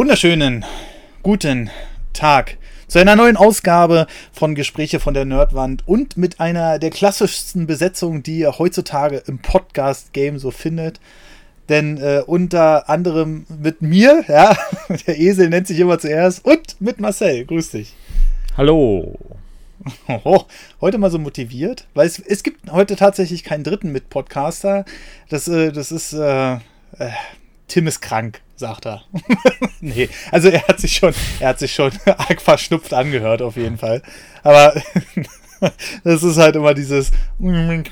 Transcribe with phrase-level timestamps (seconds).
[0.00, 0.64] Wunderschönen
[1.22, 1.68] guten
[2.14, 2.56] Tag
[2.88, 8.22] zu einer neuen Ausgabe von Gespräche von der Nerdwand und mit einer der klassischsten Besetzungen,
[8.22, 11.00] die ihr heutzutage im Podcast-Game so findet.
[11.68, 14.56] Denn äh, unter anderem mit mir, ja,
[15.06, 17.44] der Esel nennt sich immer zuerst, und mit Marcel.
[17.44, 17.92] Grüß dich.
[18.56, 19.18] Hallo.
[20.24, 20.44] Oh,
[20.80, 24.86] heute mal so motiviert, weil es, es gibt heute tatsächlich keinen dritten mit Podcaster.
[25.28, 27.10] Das, äh, das ist, äh, äh,
[27.70, 29.04] Tim ist krank, sagt er.
[29.80, 33.78] nee, also er hat sich schon, er hat sich schon arg verschnupft angehört, auf jeden
[33.78, 34.02] Fall.
[34.42, 34.74] Aber
[36.04, 37.12] das ist halt immer dieses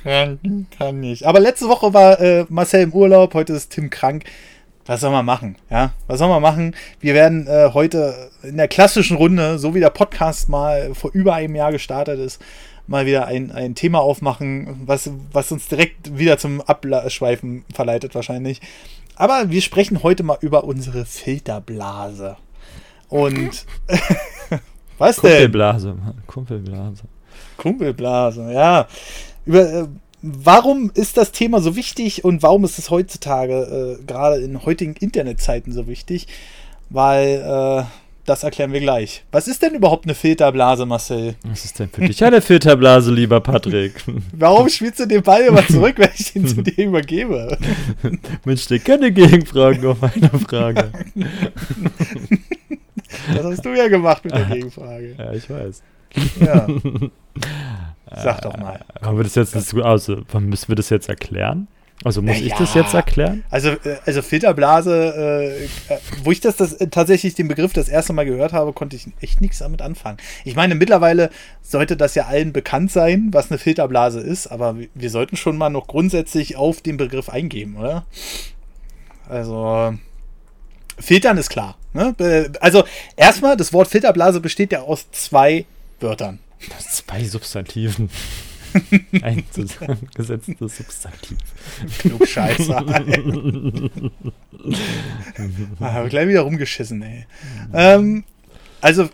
[0.02, 1.24] kann, kann nicht.
[1.24, 4.24] Aber letzte Woche war äh, Marcel im Urlaub, heute ist Tim krank.
[4.84, 5.56] Was soll man machen?
[5.70, 6.74] Ja, was soll man machen?
[6.98, 11.34] Wir werden äh, heute in der klassischen Runde, so wie der Podcast mal vor über
[11.34, 12.42] einem Jahr gestartet ist,
[12.88, 18.60] mal wieder ein, ein Thema aufmachen, was, was uns direkt wieder zum Abschweifen verleitet wahrscheinlich.
[19.14, 22.36] Aber wir sprechen heute mal über unsere Filterblase.
[23.08, 23.66] Und
[24.98, 25.30] was denn?
[25.30, 26.22] Kumpelblase, Mann.
[26.26, 27.02] Kumpelblase.
[27.56, 28.88] Kumpelblase, ja.
[29.44, 29.86] Über, äh,
[30.22, 34.94] warum ist das Thema so wichtig und warum ist es heutzutage, äh, gerade in heutigen
[34.94, 36.26] Internetzeiten so wichtig?
[36.90, 39.24] Weil äh, das erklären wir gleich.
[39.32, 41.34] Was ist denn überhaupt eine Filterblase, Marcel?
[41.44, 44.04] Was ist denn für dich eine Filterblase, lieber Patrick?
[44.32, 47.56] Warum spielst du den Ball immer zurück, wenn ich ihn zu dir übergebe?
[48.44, 50.90] Mensch, der keine Gegenfragen auf meine Frage.
[53.34, 55.14] Das hast du ja gemacht mit der Gegenfrage.
[55.18, 55.82] Ja, ich weiß.
[56.40, 56.66] Ja.
[58.14, 58.80] Sag doch mal.
[59.00, 61.68] Haben wir das jetzt, also, müssen wir das jetzt erklären?
[62.04, 63.42] Also muss ja, ich das jetzt erklären?
[63.50, 65.68] Also, äh, also Filterblase, äh, äh,
[66.22, 69.08] wo ich das, das äh, tatsächlich den Begriff das erste Mal gehört habe, konnte ich
[69.20, 70.18] echt nichts damit anfangen.
[70.44, 75.10] Ich meine, mittlerweile sollte das ja allen bekannt sein, was eine Filterblase ist, aber wir
[75.10, 78.06] sollten schon mal noch grundsätzlich auf den Begriff eingehen, oder?
[79.28, 79.94] Also,
[80.98, 81.76] Filtern ist klar.
[81.94, 82.14] Ne?
[82.60, 82.84] Also,
[83.16, 85.66] erstmal, das Wort Filterblase besteht ja aus zwei
[86.00, 86.38] Wörtern.
[86.90, 88.08] Zwei Substantiven.
[89.22, 91.38] Ein zusammengesetztes Substantiv.
[91.98, 92.76] Klugscheißer.
[95.80, 97.26] ah, habe gleich wieder rumgeschissen, ey.
[97.72, 98.24] Ähm,
[98.80, 99.08] also,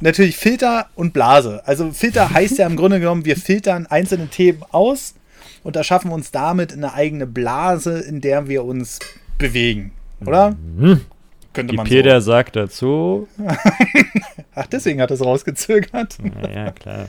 [0.00, 1.62] natürlich Filter und Blase.
[1.66, 5.14] Also, Filter heißt ja im Grunde genommen, wir filtern einzelne Themen aus
[5.62, 8.98] und erschaffen uns damit eine eigene Blase, in der wir uns
[9.38, 9.92] bewegen.
[10.24, 10.52] Oder?
[10.52, 11.02] Mhm.
[11.52, 12.32] Könnte man Wikipedia so.
[12.32, 13.28] sagt dazu.
[14.54, 16.18] Ach, deswegen hat es rausgezögert.
[16.54, 17.08] Ja, klar.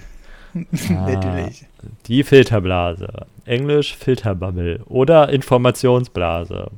[0.90, 1.66] Natürlich.
[1.84, 3.28] Ah, die Filterblase.
[3.46, 6.72] Englisch Filterbubble oder Informationsblase.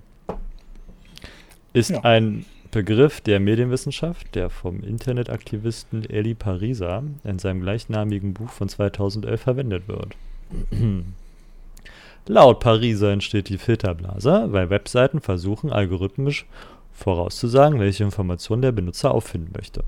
[1.74, 2.02] Ist ja.
[2.02, 9.42] ein Begriff der Medienwissenschaft, der vom Internetaktivisten Eli Pariser in seinem gleichnamigen Buch von 2011
[9.42, 10.16] verwendet wird.
[12.28, 16.46] Laut Pariser entsteht die Filterblase, weil Webseiten versuchen, algorithmisch
[16.94, 19.84] vorauszusagen, welche Informationen der Benutzer auffinden möchte.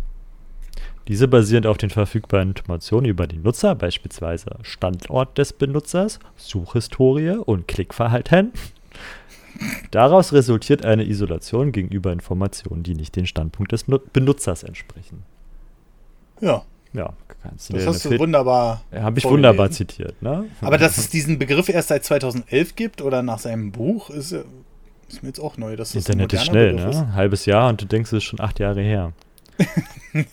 [1.11, 7.67] Diese basieren auf den verfügbaren Informationen über den Nutzer, beispielsweise Standort des Benutzers, Suchhistorie und
[7.67, 8.53] Klickverhalten.
[9.91, 13.83] Daraus resultiert eine Isolation gegenüber Informationen, die nicht dem Standpunkt des
[14.13, 15.23] Benutzers entsprechen.
[16.39, 16.63] Ja.
[16.93, 17.11] Ja,
[17.43, 18.81] kannst du Das hast du wunderbar.
[18.93, 20.45] Habe ich wunderbar zitiert, ne?
[20.61, 25.23] Aber dass es diesen Begriff erst seit 2011 gibt oder nach seinem Buch, ist, ist
[25.23, 25.75] mir jetzt auch neu.
[25.75, 27.01] Dass das Internet ist schnell, Begriff ne?
[27.01, 27.13] Ist.
[27.15, 29.11] Halbes Jahr und du denkst, es ist schon acht Jahre her.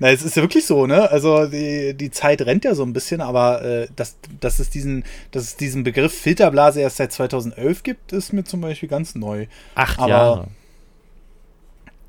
[0.00, 1.08] Na, es ist ja wirklich so, ne?
[1.10, 5.04] Also die, die Zeit rennt ja so ein bisschen, aber äh, dass, dass, es diesen,
[5.30, 9.46] dass es diesen Begriff Filterblase erst seit 2011 gibt, ist mir zum Beispiel ganz neu.
[9.76, 10.48] Acht aber, Jahre.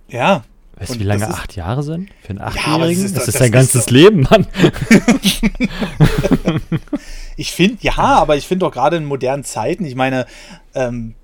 [0.07, 0.44] Ja.
[0.77, 2.09] Weißt du, wie lange acht Jahre sind?
[2.21, 2.79] Für einen Achtjährigen?
[2.79, 4.45] Ja, das ist, das, das ist ganzes Leben, Mann.
[7.38, 10.25] ich finde, ja, aber ich finde doch gerade in modernen Zeiten, ich meine,
[10.73, 11.15] ähm,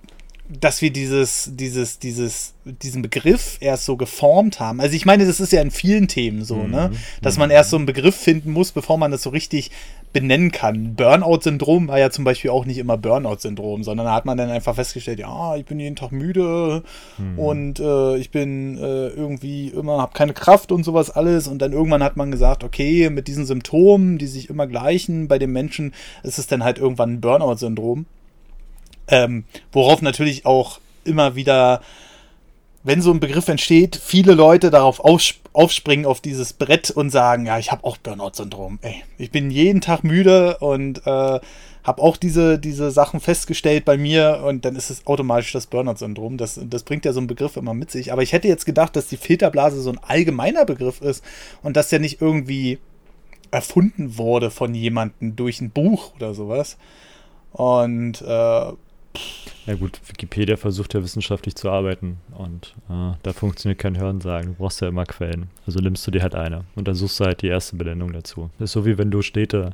[0.59, 4.81] dass wir dieses, dieses, dieses, diesen Begriff erst so geformt haben.
[4.81, 6.65] Also ich meine, das ist ja in vielen Themen so, ne?
[6.65, 6.71] mhm.
[6.71, 6.91] ne?
[7.21, 9.71] Dass man erst so einen Begriff finden muss, bevor man das so richtig
[10.13, 10.95] benennen kann.
[10.95, 14.75] Burnout-Syndrom war ja zum Beispiel auch nicht immer Burnout-Syndrom, sondern da hat man dann einfach
[14.75, 16.83] festgestellt, ja, ich bin jeden Tag müde
[17.17, 17.39] mhm.
[17.39, 21.47] und äh, ich bin äh, irgendwie immer, habe keine Kraft und sowas alles.
[21.47, 25.39] Und dann irgendwann hat man gesagt, okay, mit diesen Symptomen, die sich immer gleichen bei
[25.39, 25.93] den Menschen,
[26.23, 28.05] ist es dann halt irgendwann ein Burnout-Syndrom.
[29.07, 31.81] Ähm, worauf natürlich auch immer wieder,
[32.83, 37.59] wenn so ein Begriff entsteht, viele Leute darauf aufspringen auf dieses Brett und sagen, ja,
[37.59, 38.79] ich habe auch Burnout-Syndrom.
[39.17, 41.39] Ich bin jeden Tag müde und äh,
[41.83, 46.37] habe auch diese, diese Sachen festgestellt bei mir und dann ist es automatisch das Burnout-Syndrom.
[46.37, 48.11] Das, das bringt ja so ein Begriff immer mit sich.
[48.11, 51.23] Aber ich hätte jetzt gedacht, dass die Filterblase so ein allgemeiner Begriff ist
[51.63, 52.79] und dass der nicht irgendwie
[53.51, 56.77] erfunden wurde von jemandem durch ein Buch oder sowas.
[57.51, 58.71] Und äh,
[59.67, 64.51] Ja gut, Wikipedia versucht ja wissenschaftlich zu arbeiten und äh, da funktioniert kein Hörensagen.
[64.51, 65.49] Du brauchst ja immer Quellen.
[65.67, 68.49] Also nimmst du dir halt eine und dann suchst du halt die erste Benennung dazu.
[68.57, 69.71] Das ist so wie wenn du Städte,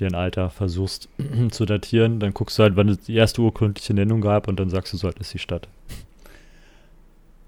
[0.00, 1.08] deren Alter versuchst
[1.52, 4.68] zu datieren, dann guckst du halt, wann es die erste urkundliche Nennung gab und dann
[4.68, 5.68] sagst du, so alt ist die Stadt.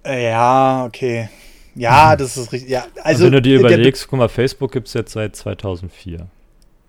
[0.05, 1.29] Äh, Ja, okay.
[1.75, 2.71] Ja, das ist richtig.
[2.71, 6.29] Ja, Also also wenn du dir überlegst, guck mal, Facebook gibt es jetzt seit 2004.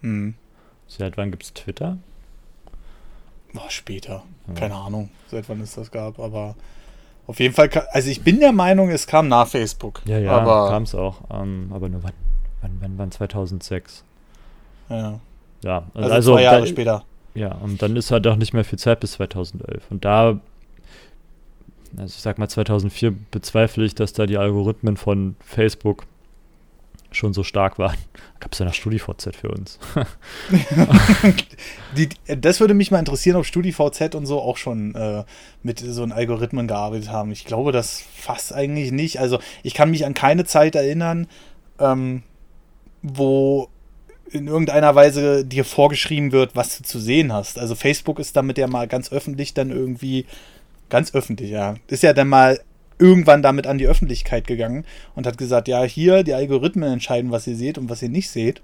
[0.02, 0.36] Hm.
[0.88, 1.98] Seit wann gibt es Twitter?
[3.54, 4.24] Boah, später.
[4.48, 4.54] Ja.
[4.54, 6.56] Keine Ahnung, seit wann es das gab, aber
[7.28, 10.02] auf jeden Fall, also ich bin der Meinung, es kam nach Facebook.
[10.06, 11.18] Ja, ja, kam es auch.
[11.30, 12.14] Ähm, aber nur wann?
[12.62, 14.04] Wann, wann, wann 2006?
[14.90, 15.20] Ja,
[15.64, 17.04] Ja, also, also, zwei Jahre da, später.
[17.36, 19.84] Ja, und dann ist halt auch nicht mehr viel Zeit bis 2011.
[19.92, 20.40] Und da,
[21.98, 26.06] also ich sag mal 2004 bezweifle ich, dass da die Algorithmen von Facebook
[27.18, 27.98] schon so stark waren.
[28.40, 29.80] Gab es ja noch StudiVZ für uns.
[31.98, 35.24] Die, das würde mich mal interessieren, ob StudiVZ und so auch schon äh,
[35.64, 37.32] mit so einen Algorithmen gearbeitet haben.
[37.32, 39.20] Ich glaube das fast eigentlich nicht.
[39.20, 41.28] Also ich kann mich an keine Zeit erinnern,
[41.80, 42.24] ähm,
[43.02, 43.70] wo
[44.30, 47.58] in irgendeiner Weise dir vorgeschrieben wird, was du zu sehen hast.
[47.58, 50.26] Also Facebook ist damit ja mal ganz öffentlich dann irgendwie,
[50.90, 52.60] ganz öffentlich, ja, ist ja dann mal
[53.00, 54.86] irgendwann damit an die Öffentlichkeit gegangen
[55.16, 58.30] und hat gesagt, ja, hier, die Algorithmen entscheiden, was ihr seht und was ihr nicht
[58.30, 58.62] seht.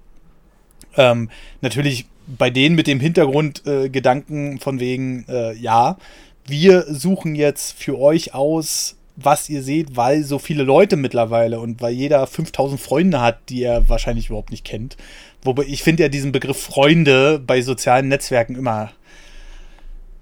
[0.96, 5.98] Ähm, natürlich bei denen mit dem Hintergrundgedanken äh, Gedanken von wegen, äh, ja,
[6.46, 11.80] wir suchen jetzt für euch aus, was ihr seht, weil so viele Leute mittlerweile und
[11.80, 14.96] weil jeder 5000 Freunde hat, die er wahrscheinlich überhaupt nicht kennt.
[15.42, 18.90] Wobei ich finde ja diesen Begriff Freunde bei sozialen Netzwerken immer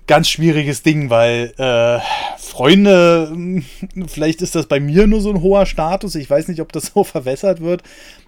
[0.06, 2.00] ganz schwieriges Ding, weil äh,
[2.38, 3.62] Freunde, mh,
[4.08, 6.86] vielleicht ist das bei mir nur so ein hoher Status, ich weiß nicht, ob das
[6.94, 7.82] so verwässert wird,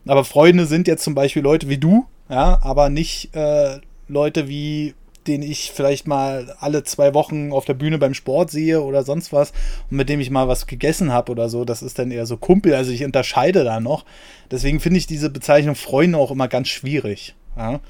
[0.07, 3.79] aber Freunde sind jetzt zum Beispiel Leute wie du, ja, aber nicht äh,
[4.09, 4.95] Leute wie
[5.27, 9.33] den ich vielleicht mal alle zwei Wochen auf der Bühne beim Sport sehe oder sonst
[9.33, 9.53] was
[9.91, 12.37] und mit dem ich mal was gegessen habe oder so, das ist dann eher so
[12.37, 14.05] Kumpel, also ich unterscheide da noch.
[14.51, 17.35] Deswegen finde ich diese Bezeichnung Freunde auch immer ganz schwierig.
[17.57, 17.81] Ja?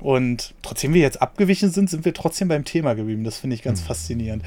[0.00, 3.24] Und trotzdem wir jetzt abgewichen sind, sind wir trotzdem beim Thema geblieben.
[3.24, 4.44] Das finde ich ganz faszinierend.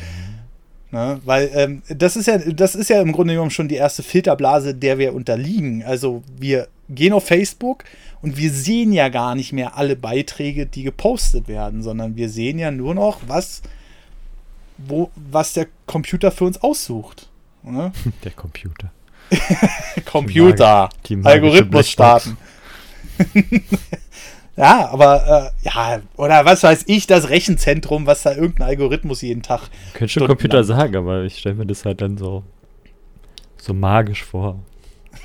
[0.92, 1.20] Ne?
[1.26, 4.76] Weil ähm, das ist ja, das ist ja im Grunde genommen schon die erste Filterblase,
[4.76, 5.84] der wir unterliegen.
[5.84, 7.86] Also wir gehen auf Facebook
[8.22, 12.60] und wir sehen ja gar nicht mehr alle Beiträge, die gepostet werden, sondern wir sehen
[12.60, 13.62] ja nur noch, was,
[14.78, 17.30] wo, was der Computer für uns aussucht.
[17.64, 17.92] Ne?
[18.24, 18.92] Der Computer.
[20.06, 22.34] Computer, die magische Algorithmus Blackbox.
[22.34, 22.38] starten.
[24.58, 29.42] ja, aber äh, ja, oder was weiß ich, das Rechenzentrum, was da irgendein Algorithmus jeden
[29.42, 29.70] Tag.
[29.94, 30.28] Könnte schon.
[30.28, 32.44] Computer sagen, aber ich stelle mir das halt dann so,
[33.58, 34.60] so magisch vor.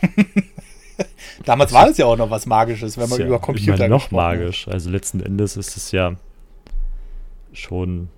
[1.45, 4.23] Damals war das ja auch noch was Magisches, wenn man ja über Computer noch gesprochen
[4.23, 4.39] hat.
[4.39, 4.69] magisch.
[4.69, 6.15] Also letzten Endes ist es ja
[7.53, 8.09] schon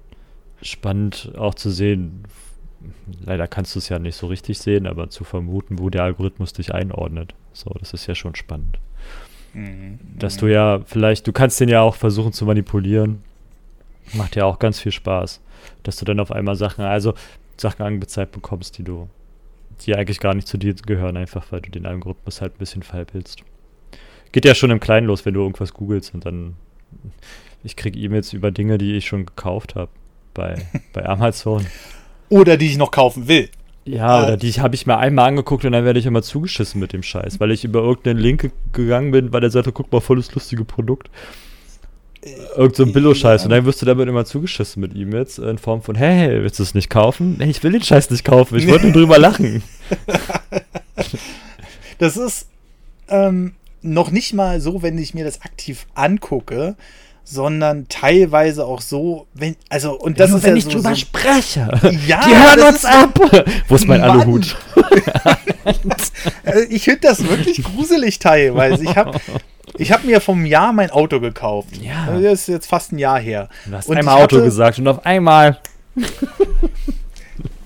[0.63, 2.25] spannend auch zu sehen.
[3.25, 6.53] Leider kannst du es ja nicht so richtig sehen, aber zu vermuten, wo der Algorithmus
[6.53, 7.35] dich einordnet.
[7.53, 8.79] So, das ist ja schon spannend.
[9.55, 9.99] Mhm.
[10.19, 13.23] Dass du ja vielleicht, du kannst den ja auch versuchen zu manipulieren.
[14.15, 15.41] Macht ja auch ganz viel Spaß.
[15.83, 17.15] Dass du dann auf einmal Sachen, also
[17.57, 19.09] Sachen angezeigt bekommst, die du,
[19.81, 22.83] die eigentlich gar nicht zu dir gehören, einfach weil du den Algorithmus halt ein bisschen
[22.83, 23.43] verhältst.
[24.33, 26.57] Geht ja schon im Kleinen los, wenn du irgendwas googelst und dann,
[27.65, 29.91] ich kriege E-Mails über Dinge, die ich schon gekauft habe
[30.35, 31.67] bei, bei Amazon.
[32.29, 33.49] Oder die ich noch kaufen will.
[33.89, 36.81] Ja, Äh, oder die habe ich mir einmal angeguckt und dann werde ich immer zugeschissen
[36.81, 39.91] mit dem Scheiß, weil ich über irgendeinen Link ge- gegangen bin, weil der sagte, guck
[39.93, 41.11] mal, volles lustige Produkt.
[42.57, 43.45] Irgend so ein Billo-Scheiß.
[43.45, 46.63] Und dann wirst du damit immer zugeschissen mit E-Mails in Form von, hey, willst du
[46.65, 47.37] es nicht kaufen?
[47.39, 49.63] Nee, ich will den Scheiß nicht kaufen, ich wollte nur drüber lachen.
[51.99, 52.49] Das ist
[53.09, 56.77] ähm, noch nicht mal so, wenn ich mir das aktiv angucke,
[57.31, 61.69] sondern teilweise auch so, wenn, also, und das ist ja so, so spreche.
[62.07, 63.19] Ja, die hören uns ab.
[63.69, 64.21] Wo ist mein Mann.
[64.23, 64.57] Aluhut?
[66.45, 68.83] Äh, Ich finde das wirklich gruselig teilweise.
[68.85, 69.21] Ich habe
[69.77, 71.77] ich hab mir vom Jahr mein Auto gekauft.
[71.81, 72.07] Ja.
[72.19, 73.49] Das ist jetzt fast ein Jahr her.
[73.67, 75.59] Du hast Und einmal ich Auto hatte- gesagt und auf einmal.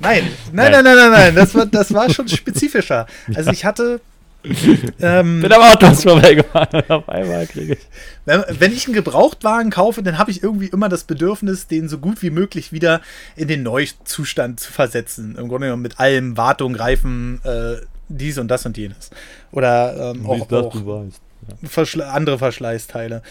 [0.01, 1.35] Nein, nein, nein, nein, nein, nein.
[1.37, 3.07] Das war, das war schon spezifischer.
[3.35, 4.01] Also ich hatte.
[5.01, 7.79] Ähm, Bin am Auto vorbeigefahren und auf einmal kriege ich.
[8.25, 11.99] wenn, wenn ich einen Gebrauchtwagen kaufe, dann habe ich irgendwie immer das Bedürfnis, den so
[11.99, 13.01] gut wie möglich wieder
[13.37, 15.37] in den Neuzustand zu versetzen.
[15.37, 17.77] Im Grunde genommen mit allem Wartung, Reifen, äh,
[18.09, 19.11] dies und das und jenes.
[19.51, 21.21] Oder ähm, auch, auch weißt.
[21.65, 23.23] Verschle andere Verschleißteile.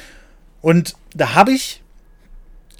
[0.62, 1.82] Und da habe ich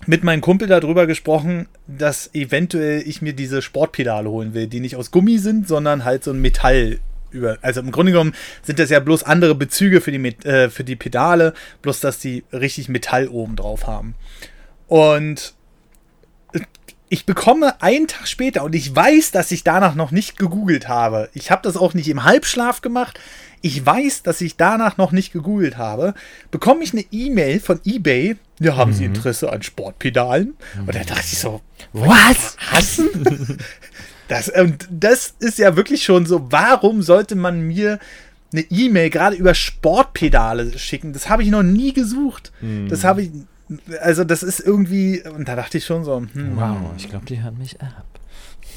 [0.08, 4.96] mit meinem Kumpel darüber gesprochen, dass eventuell ich mir diese Sportpedale holen will, die nicht
[4.96, 7.00] aus Gummi sind, sondern halt so ein Metall
[7.32, 7.58] über.
[7.62, 8.34] Also im Grunde genommen
[8.64, 12.44] sind das ja bloß andere Bezüge für die, äh, für die Pedale, bloß dass die
[12.54, 14.16] richtig Metall oben drauf haben.
[14.88, 15.54] Und
[17.12, 21.30] ich bekomme einen Tag später und ich weiß, dass ich danach noch nicht gegoogelt habe.
[21.34, 23.20] Ich habe das auch nicht im Halbschlaf gemacht.
[23.62, 26.14] Ich weiß, dass ich danach noch nicht gegoogelt habe.
[26.52, 28.38] Bekomme ich eine E-Mail von eBay.
[28.62, 28.96] Ja, haben mhm.
[28.96, 30.56] Sie Interesse an Sportpedalen?
[30.76, 30.88] Mhm.
[30.88, 31.60] Und da dachte ich so,
[31.92, 32.56] was?
[32.58, 33.10] Hassen?
[34.32, 38.00] das, und das ist ja wirklich schon so, warum sollte man mir
[38.54, 41.12] eine E-Mail gerade über Sportpedale schicken?
[41.12, 42.54] Das habe ich noch nie gesucht.
[42.62, 42.88] Mhm.
[42.88, 43.32] Das habe ich
[44.02, 47.42] also das ist irgendwie, und da dachte ich schon so, hm, wow, ich glaube, die
[47.42, 48.06] hören mich ab.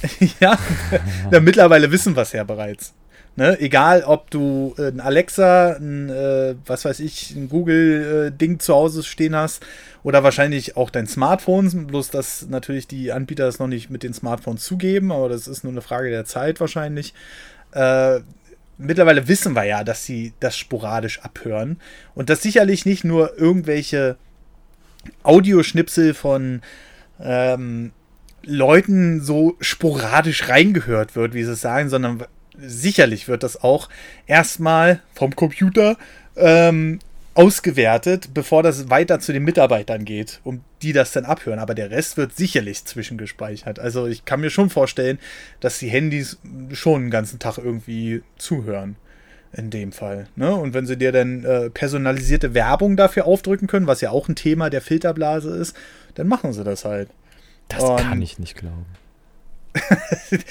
[0.40, 0.56] ja,
[1.32, 2.94] ja, mittlerweile wissen wir es ja bereits.
[3.36, 3.58] Ne?
[3.58, 9.02] Egal, ob du ein Alexa, ein, äh, was weiß ich, ein Google-Ding äh, zu Hause
[9.02, 9.66] stehen hast
[10.04, 14.14] oder wahrscheinlich auch dein Smartphone, bloß dass natürlich die Anbieter das noch nicht mit den
[14.14, 17.12] Smartphones zugeben, aber das ist nur eine Frage der Zeit wahrscheinlich.
[17.72, 18.20] Äh,
[18.78, 21.80] mittlerweile wissen wir ja, dass sie das sporadisch abhören
[22.14, 24.16] und dass sicherlich nicht nur irgendwelche
[25.24, 26.62] Audioschnipsel von
[27.20, 27.90] ähm,
[28.44, 32.24] Leuten so sporadisch reingehört wird, wie sie es sagen, sondern
[32.58, 33.88] sicherlich wird das auch
[34.26, 35.96] erstmal vom Computer
[36.36, 37.00] ähm,
[37.34, 41.58] ausgewertet, bevor das weiter zu den Mitarbeitern geht, um die das dann abhören.
[41.58, 43.78] Aber der Rest wird sicherlich zwischengespeichert.
[43.78, 45.18] Also ich kann mir schon vorstellen,
[45.60, 46.38] dass die Handys
[46.72, 48.96] schon den ganzen Tag irgendwie zuhören
[49.52, 50.26] in dem Fall.
[50.36, 50.54] Ne?
[50.54, 54.36] Und wenn sie dir dann äh, personalisierte Werbung dafür aufdrücken können, was ja auch ein
[54.36, 55.76] Thema der Filterblase ist,
[56.14, 57.08] dann machen sie das halt.
[57.68, 58.86] Das Und kann ich nicht glauben.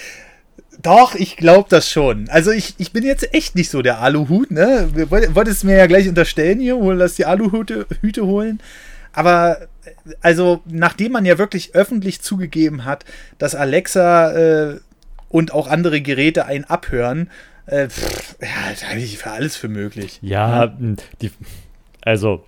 [0.82, 2.28] Doch, ich glaube das schon.
[2.30, 4.90] Also ich, ich bin jetzt echt nicht so der Aluhut, ne?
[5.10, 8.60] Wolltest mir ja gleich unterstellen hier, hol, lass die Aluhüte Hüte holen.
[9.14, 9.68] Aber
[10.22, 13.06] also, nachdem man ja wirklich öffentlich zugegeben hat,
[13.38, 14.80] dass Alexa äh,
[15.30, 17.30] und auch andere Geräte einen abhören,
[17.66, 18.48] äh, pff, ja,
[18.80, 20.20] da halte ich für alles für möglich.
[20.22, 20.74] Ja, ja,
[21.22, 21.32] Die,
[22.02, 22.44] also,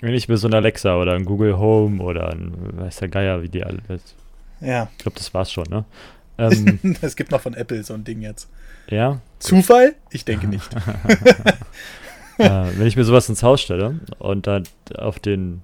[0.00, 3.42] wenn ich mir so ein Alexa oder ein Google Home oder ein, weiß der Geier,
[3.42, 3.78] wie die alle.
[4.60, 4.88] Ja.
[4.96, 5.84] Ich glaube, das war's schon, ne?
[6.40, 8.48] Ähm, es gibt noch von Apple so ein Ding jetzt.
[8.88, 9.20] Ja.
[9.38, 9.94] Zufall?
[10.10, 10.74] Ich denke nicht.
[12.38, 14.64] äh, wenn ich mir sowas ins Haus stelle und dann
[14.96, 15.62] auf den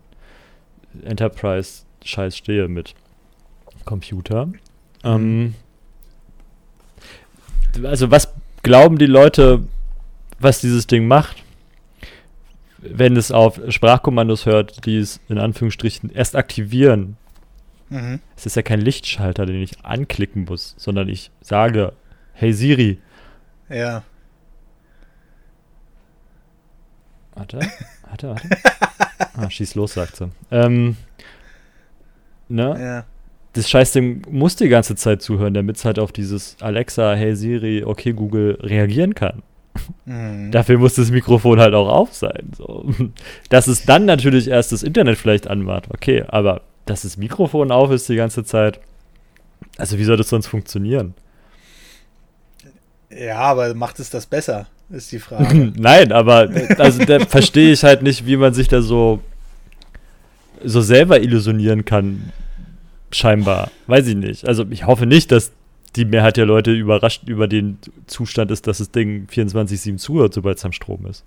[1.02, 2.95] Enterprise-Scheiß stehe mit
[3.85, 4.49] Computer,
[5.02, 5.54] ähm,
[7.83, 9.62] also was glauben die Leute,
[10.38, 11.42] was dieses Ding macht,
[12.78, 17.16] wenn es auf Sprachkommandos hört, die es in Anführungsstrichen erst aktivieren.
[17.88, 18.21] Mhm.
[18.37, 21.93] Es ist ja kein Lichtschalter, den ich anklicken muss, sondern ich sage,
[22.33, 22.99] hey Siri.
[23.69, 24.02] Ja.
[27.35, 27.61] Warte,
[28.09, 28.49] warte, warte.
[29.35, 30.31] ah, schieß los, sagt sie.
[30.50, 30.97] Ähm,
[32.49, 32.76] ne?
[32.78, 33.05] Ja
[33.57, 37.85] das Scheißding muss die ganze Zeit zuhören, damit es halt auf dieses Alexa, hey Siri,
[37.85, 39.43] okay Google reagieren kann.
[40.05, 40.50] Mhm.
[40.52, 42.50] Dafür muss das Mikrofon halt auch auf sein.
[42.57, 42.87] So.
[43.49, 47.90] Dass es dann natürlich erst das Internet vielleicht anmacht, okay, aber dass das Mikrofon auf
[47.90, 48.81] ist die ganze Zeit,
[49.76, 51.14] also wie soll das sonst funktionieren?
[53.11, 55.73] Ja, aber macht es das besser, ist die Frage.
[55.76, 59.21] Nein, aber also da verstehe ich halt nicht, wie man sich da so,
[60.64, 62.33] so selber illusionieren kann,
[63.11, 63.71] scheinbar.
[63.87, 64.47] Weiß ich nicht.
[64.47, 65.52] Also ich hoffe nicht, dass
[65.97, 70.59] die Mehrheit der Leute überrascht über den Zustand ist, dass das Ding 24-7 zuhört, sobald
[70.59, 71.25] es am Strom ist.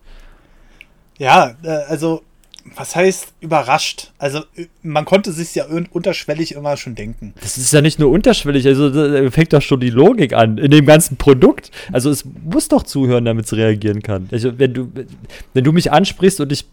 [1.18, 2.24] Ja, äh, also
[2.76, 4.12] was heißt überrascht?
[4.18, 7.34] Also äh, man konnte sich ja unterschwellig immer schon denken.
[7.42, 10.72] Das ist ja nicht nur unterschwellig, also da fängt doch schon die Logik an in
[10.72, 11.72] dem ganzen Produkt.
[11.92, 14.30] Also es muss doch zuhören, damit es reagieren kann.
[14.32, 14.92] Also wenn du
[15.54, 16.66] wenn du mich ansprichst und ich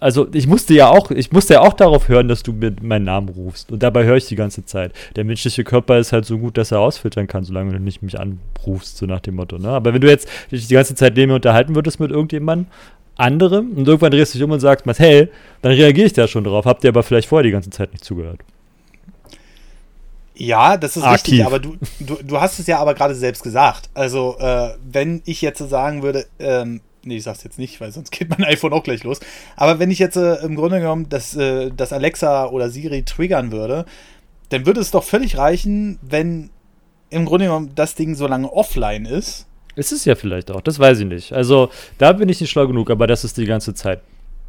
[0.00, 3.04] also ich musste ja auch, ich musste ja auch darauf hören, dass du mir meinen
[3.04, 3.72] Namen rufst.
[3.72, 4.92] Und dabei höre ich die ganze Zeit.
[5.16, 8.18] Der menschliche Körper ist halt so gut, dass er ausfiltern kann, solange du nicht mich
[8.18, 9.58] anrufst, so nach dem Motto.
[9.58, 9.68] Ne?
[9.68, 12.66] Aber wenn du jetzt dich die ganze Zeit neben mir unterhalten würdest mit irgendjemandem,
[13.16, 15.28] anderem, und irgendwann drehst du dich um und sagst, hey,
[15.62, 16.64] dann reagiere ich da schon drauf.
[16.66, 18.40] Habt ihr aber vielleicht vorher die ganze Zeit nicht zugehört.
[20.34, 21.32] Ja, das ist Aktiv.
[21.32, 23.88] richtig, aber du, du, du hast es ja aber gerade selbst gesagt.
[23.94, 28.10] Also, äh, wenn ich jetzt sagen würde, ähm, nee, ich sag's jetzt nicht, weil sonst
[28.12, 29.20] geht mein iPhone auch gleich los.
[29.56, 33.50] Aber wenn ich jetzt äh, im Grunde genommen das, äh, das Alexa oder Siri triggern
[33.50, 33.86] würde,
[34.50, 36.50] dann würde es doch völlig reichen, wenn
[37.08, 39.46] im Grunde genommen das Ding so lange offline ist.
[39.76, 41.32] Ist es ja vielleicht auch, das weiß ich nicht.
[41.32, 44.00] Also da bin ich nicht schlau genug, aber dass es die ganze Zeit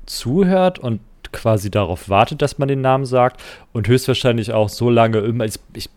[0.06, 3.42] zuhört und quasi darauf wartet, dass man den Namen sagt
[3.74, 5.90] und höchstwahrscheinlich auch so lange immer, ich, ich,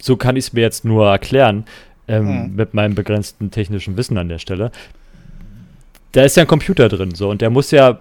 [0.00, 1.64] so kann ich es mir jetzt nur erklären,
[2.08, 2.56] ähm, hm.
[2.56, 4.72] mit meinem begrenzten technischen Wissen an der Stelle,
[6.12, 8.00] da ist ja ein Computer drin, so, und der muss ja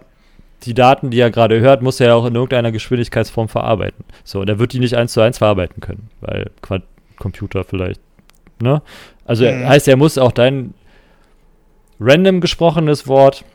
[0.63, 4.03] die Daten, die er gerade hört, muss er ja auch in irgendeiner Geschwindigkeitsform verarbeiten.
[4.23, 6.83] So, und er wird die nicht eins zu eins verarbeiten können, weil Quad
[7.17, 8.01] Computer vielleicht,
[8.61, 8.81] ne?
[9.29, 9.69] Also mhm.
[9.69, 10.73] heißt, er muss auch dein
[11.99, 13.45] random gesprochenes Wort,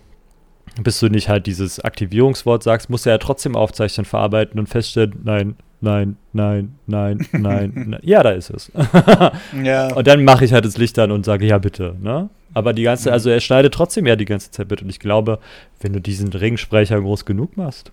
[0.81, 5.19] bis du nicht halt dieses Aktivierungswort sagst, muss er ja trotzdem aufzeichnen, verarbeiten und feststellen,
[5.25, 8.00] nein, nein, nein, nein, nein, nein.
[8.04, 8.71] Ja, da ist es.
[9.64, 9.93] Ja.
[9.93, 11.97] Und dann mache ich halt das Licht an und sage, ja, bitte.
[12.00, 12.31] Ne?
[12.52, 14.81] Aber die ganze, also er schneidet trotzdem ja die ganze Zeit mit.
[14.81, 15.40] Und ich glaube,
[15.81, 17.90] wenn du diesen Ringsprecher groß genug machst,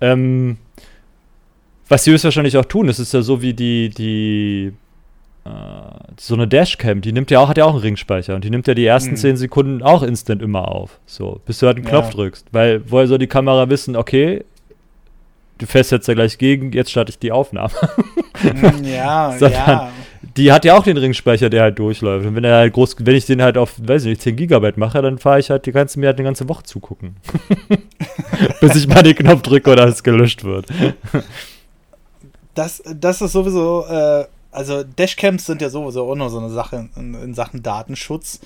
[0.00, 0.56] ähm,
[1.88, 4.72] was sie höchstwahrscheinlich auch tun, es ist ja so wie die, die,
[6.20, 8.66] so eine Dashcam, die nimmt ja auch, hat ja auch einen Ringspeicher und die nimmt
[8.68, 9.16] ja die ersten Mhm.
[9.16, 11.00] 10 Sekunden auch instant immer auf.
[11.06, 11.90] So, bis du halt einen Ja.
[11.90, 12.46] Knopf drückst.
[12.52, 14.44] Weil woher soll die Kamera wissen, okay,
[15.58, 17.72] du fährst jetzt ja gleich gegen, jetzt starte ich die Aufnahme.
[18.42, 19.90] Mm, ja, ja.
[20.36, 22.24] Die hat ja auch den Ringspeicher, der halt durchläuft.
[22.26, 24.76] Und wenn er halt groß, wenn ich den halt auf, weiß ich nicht, 10 Gigabyte
[24.76, 27.16] mache, dann fahre ich halt die ganze, mir halt eine ganze Woche zugucken.
[28.60, 30.66] Bis ich mal den Knopf drücke oder es gelöscht wird.
[32.54, 36.88] Das, das ist sowieso, äh, also Dashcams sind ja sowieso auch noch so eine Sache
[36.96, 38.40] in, in Sachen Datenschutz.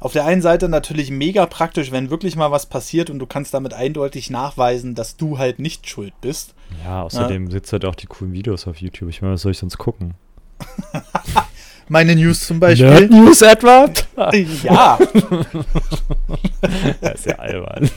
[0.00, 3.54] Auf der einen Seite natürlich mega praktisch, wenn wirklich mal was passiert und du kannst
[3.54, 6.54] damit eindeutig nachweisen, dass du halt nicht schuld bist.
[6.84, 9.10] Ja, außerdem sitzt halt auch die coolen Videos auf YouTube.
[9.10, 10.14] Ich meine, was soll ich sonst gucken?
[11.88, 13.08] Meine News zum Nerd Beispiel.
[13.10, 13.86] News etwa?
[14.62, 14.98] Ja,
[17.00, 17.90] Das ist ja albern.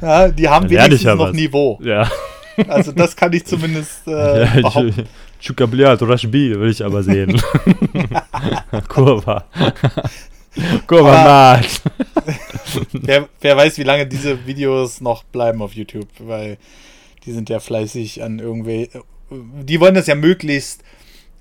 [0.00, 1.34] ja, die haben Da lerne ich wenigstens noch was.
[1.34, 1.78] Niveau.
[1.82, 2.10] Ja.
[2.68, 5.08] Also das kann ich zumindest äh, ja behaupten.
[5.40, 7.40] Chukabliat, Rashbi will ich aber sehen.
[8.88, 9.44] Kurva.
[10.86, 11.60] Kurva.
[12.92, 16.56] Wer, wer weiß, wie lange diese Videos noch bleiben auf YouTube, weil
[17.24, 18.88] die sind ja fleißig an irgendwie.
[19.30, 20.82] Die wollen das ja möglichst,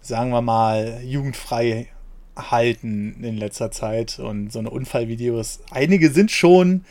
[0.01, 1.87] sagen wir mal, jugendfrei
[2.35, 4.19] halten in letzter Zeit.
[4.19, 6.85] Und so eine Unfallvideos, einige sind schon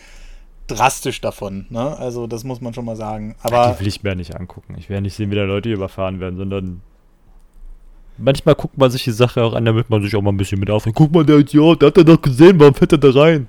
[0.67, 1.67] drastisch davon.
[1.71, 1.97] Ne?
[1.99, 3.35] Also, das muss man schon mal sagen.
[3.43, 4.75] Aber Die will ich mir nicht angucken.
[4.79, 6.81] Ich will ja nicht sehen, wie da Leute überfahren werden, sondern
[8.19, 10.61] manchmal guckt man sich die Sache auch an, damit man sich auch mal ein bisschen
[10.61, 10.97] mit aufregt.
[10.97, 13.49] Guck mal, der Idiot, der hat er doch gesehen, warum fährt er da rein?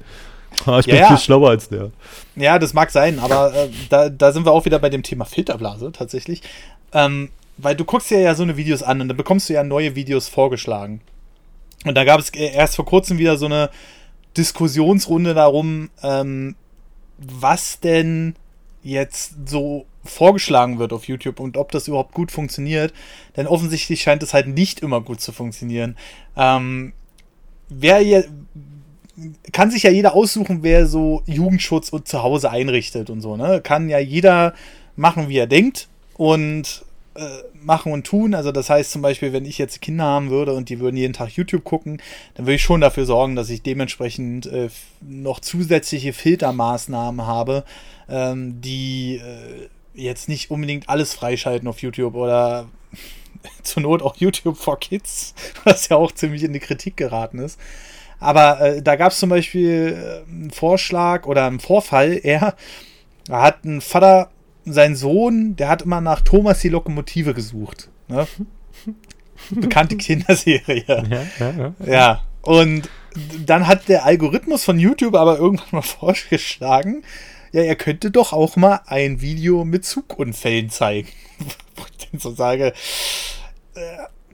[0.65, 1.07] Ah, ich Ja, bin ja.
[1.07, 1.91] viel schlauer als der.
[2.35, 5.25] Ja, das mag sein, aber äh, da, da sind wir auch wieder bei dem Thema
[5.25, 6.41] Filterblase tatsächlich.
[6.91, 9.63] Ähm, weil du guckst dir ja so eine Videos an und dann bekommst du ja
[9.63, 11.01] neue Videos vorgeschlagen.
[11.85, 13.69] Und da gab es äh, erst vor kurzem wieder so eine
[14.37, 16.55] Diskussionsrunde darum, ähm,
[17.31, 18.35] was denn
[18.83, 22.93] jetzt so vorgeschlagen wird auf YouTube und ob das überhaupt gut funktioniert.
[23.37, 25.95] Denn offensichtlich scheint es halt nicht immer gut zu funktionieren.
[26.35, 26.93] Ähm,
[27.69, 28.25] wer hier,
[29.51, 33.61] kann sich ja jeder aussuchen, wer so Jugendschutz und zu Hause einrichtet und so, ne?
[33.61, 34.53] Kann ja jeder
[34.95, 36.83] machen, wie er denkt und
[37.15, 38.33] äh, machen und tun.
[38.33, 41.13] Also das heißt zum Beispiel, wenn ich jetzt Kinder haben würde und die würden jeden
[41.13, 42.01] Tag YouTube gucken,
[42.35, 44.69] dann würde ich schon dafür sorgen, dass ich dementsprechend äh,
[45.01, 47.63] noch zusätzliche Filtermaßnahmen habe,
[48.09, 52.67] ähm, die äh, jetzt nicht unbedingt alles freischalten auf YouTube oder
[53.63, 57.59] zur Not auch YouTube for Kids, was ja auch ziemlich in die Kritik geraten ist.
[58.19, 62.55] Aber äh, da gab es zum Beispiel äh, einen Vorschlag oder einen Vorfall, er,
[63.27, 64.31] da hat ein Vater,
[64.65, 67.89] sein Sohn, der hat immer nach Thomas die Lokomotive gesucht.
[68.07, 68.27] Ne?
[69.49, 70.83] Bekannte Kinderserie.
[70.87, 71.73] Ja, ja, ja.
[71.85, 72.89] Ja, und
[73.45, 77.03] dann hat der Algorithmus von YouTube aber irgendwann mal vorgeschlagen,
[77.51, 81.07] ja, er könnte doch auch mal ein Video mit Zugunfällen zeigen.
[81.75, 82.73] Wo ich dann so sage,
[83.75, 83.81] äh,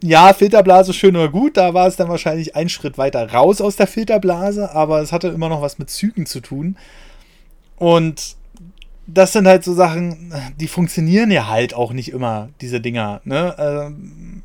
[0.01, 3.75] ja, Filterblase schön oder gut, da war es dann wahrscheinlich einen Schritt weiter raus aus
[3.75, 6.77] der Filterblase, aber es hatte immer noch was mit Zügen zu tun.
[7.75, 8.37] Und
[9.13, 13.21] das sind halt so Sachen, die funktionieren ja halt auch nicht immer, diese Dinger.
[13.23, 13.55] Ne?
[13.57, 14.43] Ähm,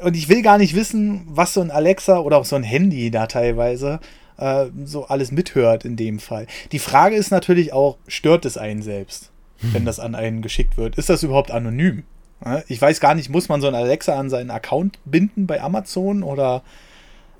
[0.00, 3.10] und ich will gar nicht wissen, was so ein Alexa oder auch so ein Handy
[3.10, 4.00] da teilweise
[4.38, 6.46] äh, so alles mithört in dem Fall.
[6.72, 10.96] Die Frage ist natürlich auch, stört es einen selbst, wenn das an einen geschickt wird?
[10.96, 12.04] Ist das überhaupt anonym?
[12.44, 15.60] Ja, Ich weiß gar nicht, muss man so ein Alexa an seinen Account binden bei
[15.60, 16.62] Amazon oder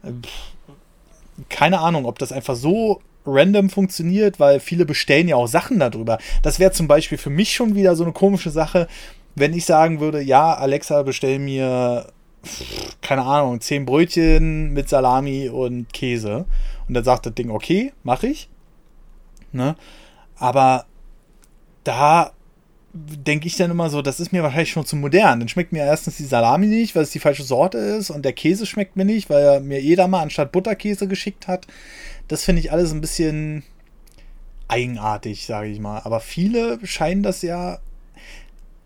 [0.03, 3.01] äh, pff, keine Ahnung, ob das einfach so
[3.31, 6.19] random funktioniert, weil viele bestellen ja auch Sachen darüber.
[6.43, 8.89] Das wäre zum Beispiel für mich schon wieder so eine komische Sache,
[9.35, 12.07] wenn ich sagen würde, ja, Alexa, bestell mir,
[13.01, 16.47] keine Ahnung, zehn Brötchen mit Salami und Käse.
[16.89, 18.49] Und dann sagt das Ding, okay, mache ich.
[19.53, 19.77] Ne?
[20.37, 20.87] Aber
[21.85, 22.33] da
[22.93, 25.39] denke ich dann immer so, das ist mir wahrscheinlich schon zu modern.
[25.39, 28.33] Dann schmeckt mir erstens die Salami nicht, weil es die falsche Sorte ist und der
[28.33, 31.67] Käse schmeckt mir nicht, weil er mir jeder mal anstatt Butterkäse geschickt hat.
[32.31, 33.65] Das finde ich alles ein bisschen
[34.69, 36.01] eigenartig, sage ich mal.
[36.05, 37.81] Aber viele scheinen das ja,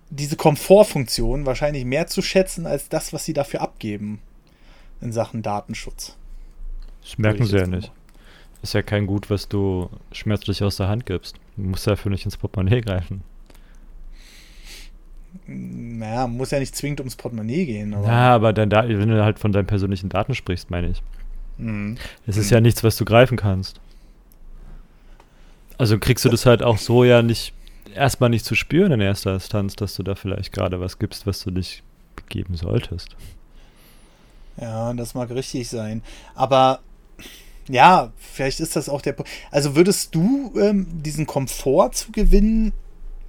[0.08, 4.18] diese Komfortfunktion wahrscheinlich mehr zu schätzen als das, was sie dafür abgeben
[5.02, 6.16] in Sachen Datenschutz.
[7.02, 7.92] Das merken sie ja nicht.
[8.62, 11.36] Ist ja kein Gut, was du schmerzlich aus der Hand gibst.
[11.58, 13.20] Du musst dafür nicht ins Portemonnaie greifen.
[15.46, 17.92] Naja, muss ja nicht zwingend ums Portemonnaie gehen.
[17.92, 21.02] Aber, Ja, aber dann da, wenn du halt von deinen persönlichen Daten sprichst, meine ich.
[21.58, 21.96] Mhm.
[22.26, 23.80] Es ist ja nichts, was du greifen kannst.
[25.78, 27.52] Also kriegst du das halt auch so ja nicht.
[27.94, 31.42] erstmal nicht zu spüren in erster Instanz, dass du da vielleicht gerade was gibst, was
[31.42, 31.82] du nicht
[32.28, 33.16] geben solltest.
[34.60, 36.02] Ja, das mag richtig sein.
[36.34, 36.80] Aber
[37.68, 39.30] ja, vielleicht ist das auch der Punkt.
[39.50, 42.72] Also würdest du ähm, diesen Komfort zu gewinnen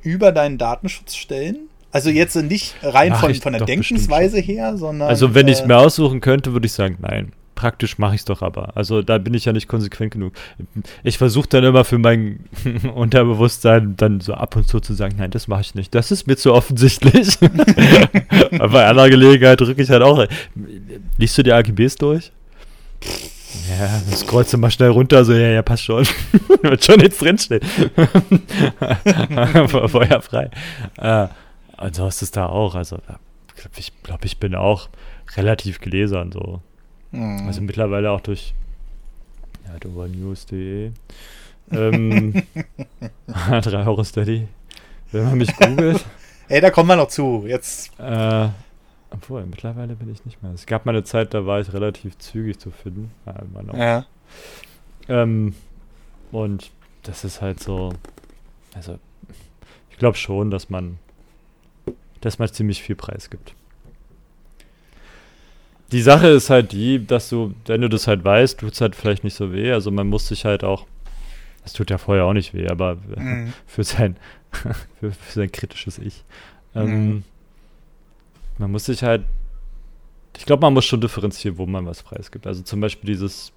[0.03, 1.67] über deinen Datenschutz stellen?
[1.91, 5.07] Also jetzt nicht rein von, von der Denkensweise her, sondern.
[5.07, 8.21] Also wenn äh, ich es mir aussuchen könnte, würde ich sagen, nein praktisch mache ich
[8.21, 8.75] es doch aber.
[8.77, 10.33] Also da bin ich ja nicht konsequent genug.
[11.03, 12.45] Ich versuche dann immer für mein
[12.95, 15.95] Unterbewusstsein dann so ab und zu zu sagen, nein, das mache ich nicht.
[15.95, 17.37] Das ist mir zu offensichtlich.
[18.51, 20.25] aber bei einer Gelegenheit drücke ich halt auch.
[21.17, 22.31] Liest du die AGBs durch?
[23.69, 26.05] Ja, das kreuzt du mal schnell runter, so, ja, ja, passt schon.
[26.61, 27.61] Wird schon jetzt drinstehen.
[29.67, 30.49] Feuer frei.
[30.97, 31.27] Äh,
[31.77, 32.75] und so ist es da auch.
[32.75, 32.99] Also,
[33.77, 34.89] ich glaube, ich bin auch
[35.37, 36.61] relativ gläsern, so.
[37.15, 37.47] Mhm.
[37.47, 38.53] Also mittlerweile auch durch
[39.65, 40.91] ja, dovernews.de.
[41.71, 42.43] Ähm,
[43.27, 44.47] 3 Euro Steady.
[45.11, 46.05] Wenn man mich googelt.
[46.49, 47.45] Ey, da kommt man noch zu.
[47.47, 47.97] Jetzt.
[47.99, 48.49] Äh,
[49.09, 50.51] obwohl, mittlerweile bin ich nicht mehr.
[50.51, 53.11] Es gab mal eine Zeit, da war ich relativ zügig zu finden.
[53.73, 53.77] Ja.
[53.77, 54.05] ja.
[55.07, 55.55] Ähm,
[56.31, 56.71] und
[57.03, 57.93] das ist halt so.
[58.75, 58.99] Also,
[59.89, 60.99] ich glaube schon, dass man,
[62.21, 63.55] dass man ziemlich viel Preis gibt
[65.95, 68.97] die Sache ist halt die, dass du, wenn du das halt weißt, tut es halt
[68.97, 69.71] vielleicht nicht so weh.
[69.71, 70.85] Also man muss sich halt auch,
[71.63, 73.53] es tut ja vorher auch nicht weh, aber mhm.
[73.65, 74.17] für, sein,
[74.51, 74.73] für,
[75.13, 76.25] für, sein kritisches Ich.
[76.75, 77.23] Ähm, mhm.
[78.57, 79.23] Man muss sich halt,
[80.35, 82.45] ich glaube, man muss schon differenzieren, wo man was preisgibt.
[82.45, 83.53] Also zum Beispiel dieses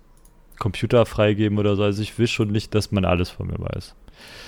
[0.60, 1.82] Computer freigeben oder so.
[1.82, 3.96] Also ich will schon nicht, dass man alles von mir weiß.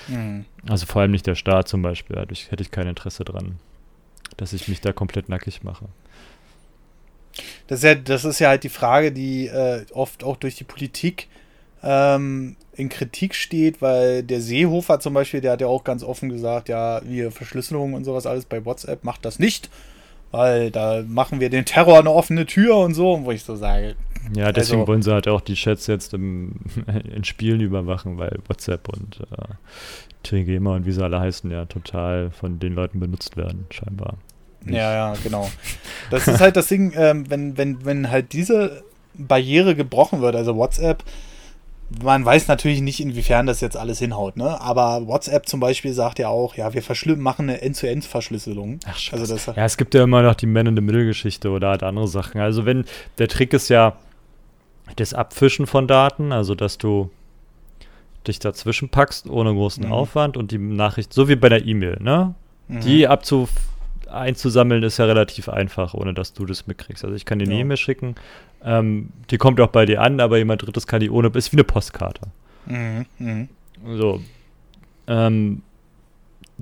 [0.07, 0.45] Mhm.
[0.65, 2.15] Also vor allem nicht der Staat zum Beispiel.
[2.15, 3.59] Da hätte ich kein Interesse dran,
[4.37, 5.89] dass ich mich da komplett nackig mache.
[7.67, 10.63] Das ist ja, das ist ja halt die Frage, die äh, oft auch durch die
[10.63, 11.27] Politik
[11.83, 16.29] ähm, in Kritik steht, weil der Seehofer zum Beispiel, der hat ja auch ganz offen
[16.29, 19.69] gesagt, ja, wir Verschlüsselung und sowas alles bei WhatsApp macht das nicht,
[20.31, 23.95] weil da machen wir den Terror eine offene Tür und so, wo ich so sage.
[24.35, 26.55] Ja, deswegen also, wollen sie halt auch die Chats jetzt im,
[27.15, 29.45] in Spielen überwachen, weil WhatsApp und äh,
[30.23, 34.17] Telegema und wie sie alle heißen ja total von den Leuten benutzt werden, scheinbar.
[34.65, 35.49] Ja, ja, genau.
[36.09, 40.55] Das ist halt das Ding, ähm, wenn, wenn, wenn halt diese Barriere gebrochen wird, also
[40.55, 41.03] WhatsApp,
[42.03, 44.61] man weiß natürlich nicht, inwiefern das jetzt alles hinhaut, ne?
[44.61, 46.83] Aber WhatsApp zum Beispiel sagt ja auch, ja, wir
[47.17, 48.79] machen eine End-zu-End-Verschlüsselung.
[48.85, 52.39] Ach, also das ja, es gibt ja immer noch die Man-in-the-Middle-Geschichte oder halt andere Sachen.
[52.39, 52.85] Also wenn,
[53.17, 53.97] der Trick ist ja
[54.95, 57.09] das Abfischen von Daten, also dass du
[58.27, 59.91] dich dazwischen packst ohne großen mhm.
[59.91, 62.35] Aufwand und die Nachricht, so wie bei der E-Mail, ne?
[62.67, 62.81] Mhm.
[62.81, 63.49] Die abzu
[64.13, 67.03] einzusammeln ist ja relativ einfach, ohne dass du das mitkriegst.
[67.03, 67.61] Also ich kann dir eine ja.
[67.61, 68.15] E-Mail schicken,
[68.63, 71.57] ähm, die kommt auch bei dir an, aber jemand drittes kann die ohne, ist wie
[71.57, 72.21] eine Postkarte.
[72.65, 73.05] Mhm.
[73.19, 73.49] Mhm.
[73.97, 74.21] So.
[75.07, 75.63] Ähm,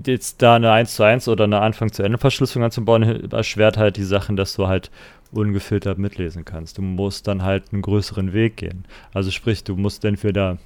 [0.06, 3.98] jetzt da eine 1 zu 1 oder eine Anfang zu Ende Verschlüsselung anzubauen, erschwert halt
[3.98, 4.92] die Sachen, dass du halt
[5.32, 6.78] ungefiltert mitlesen kannst.
[6.78, 8.86] Du musst dann halt einen größeren Weg gehen.
[9.14, 10.58] Also sprich, du musst entweder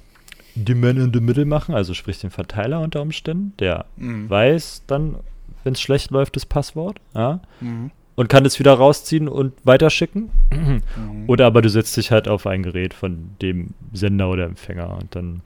[0.54, 4.30] die Man in the Middle machen, also sprich den Verteiler unter Umständen, der mhm.
[4.30, 5.16] weiß dann,
[5.64, 7.00] wenn es schlecht läuft, das Passwort.
[7.14, 7.40] Ja?
[7.60, 7.90] Mhm.
[8.16, 10.30] Und kann es wieder rausziehen und weiterschicken.
[10.52, 10.82] Mhm.
[11.26, 15.16] Oder aber du setzt dich halt auf ein Gerät von dem Sender oder Empfänger und
[15.16, 15.42] dann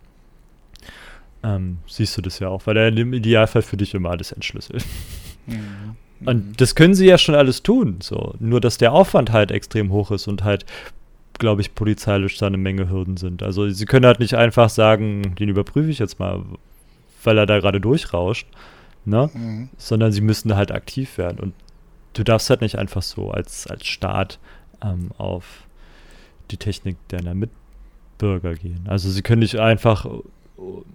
[1.43, 4.85] ähm, siehst du das ja auch, weil er im Idealfall für dich immer alles entschlüsselt.
[5.47, 5.97] Mhm.
[6.25, 8.35] Und das können sie ja schon alles tun, so.
[8.41, 10.67] Nur, dass der Aufwand halt extrem hoch ist und halt,
[11.39, 13.43] glaube ich, polizeilich da eine Menge Hürden sind.
[13.43, 16.43] Also, sie können halt nicht einfach sagen, den überprüfe ich jetzt mal,
[17.23, 18.49] weil er da gerade durchrauscht,
[19.09, 19.31] ne?
[19.33, 19.69] Mhm.
[19.77, 21.39] Sondern sie müssen halt aktiv werden.
[21.41, 21.55] Und
[22.15, 24.39] du darfst halt nicht einfach so als, als Staat
[24.83, 25.67] ähm, auf
[26.51, 28.85] die Technik deiner Mitbürger gehen.
[28.89, 30.07] Also sie können nicht einfach,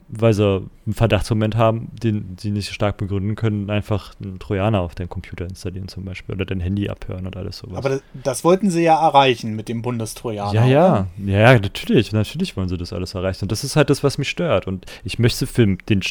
[0.10, 4.96] weil sie einen Verdachtsmoment haben, den sie nicht stark begründen können, einfach einen Trojaner auf
[4.96, 7.78] deinen Computer installieren zum Beispiel oder dein Handy abhören oder alles sowas.
[7.78, 10.54] Aber das, das wollten sie ja erreichen mit dem Bundestrojaner.
[10.54, 13.46] Ja, ja, ja, natürlich, natürlich wollen sie das alles erreichen.
[13.46, 14.68] Und das ist halt das, was mich stört.
[14.68, 16.02] Und ich möchte für den,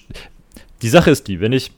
[0.81, 1.73] die Sache ist die, wenn ich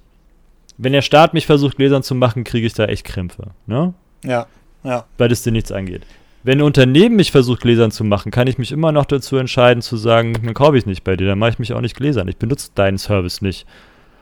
[0.76, 3.48] wenn der Staat mich versucht, gläsern zu machen, kriege ich da echt Krämpfe.
[3.66, 3.94] Ne?
[4.24, 4.46] Ja,
[4.82, 5.04] ja.
[5.18, 6.02] Weil es dir nichts angeht.
[6.42, 9.82] Wenn ein Unternehmen mich versucht, gläsern zu machen, kann ich mich immer noch dazu entscheiden,
[9.82, 12.28] zu sagen, dann kaufe ich nicht bei dir, dann mache ich mich auch nicht gläsern.
[12.28, 13.66] Ich benutze deinen Service nicht.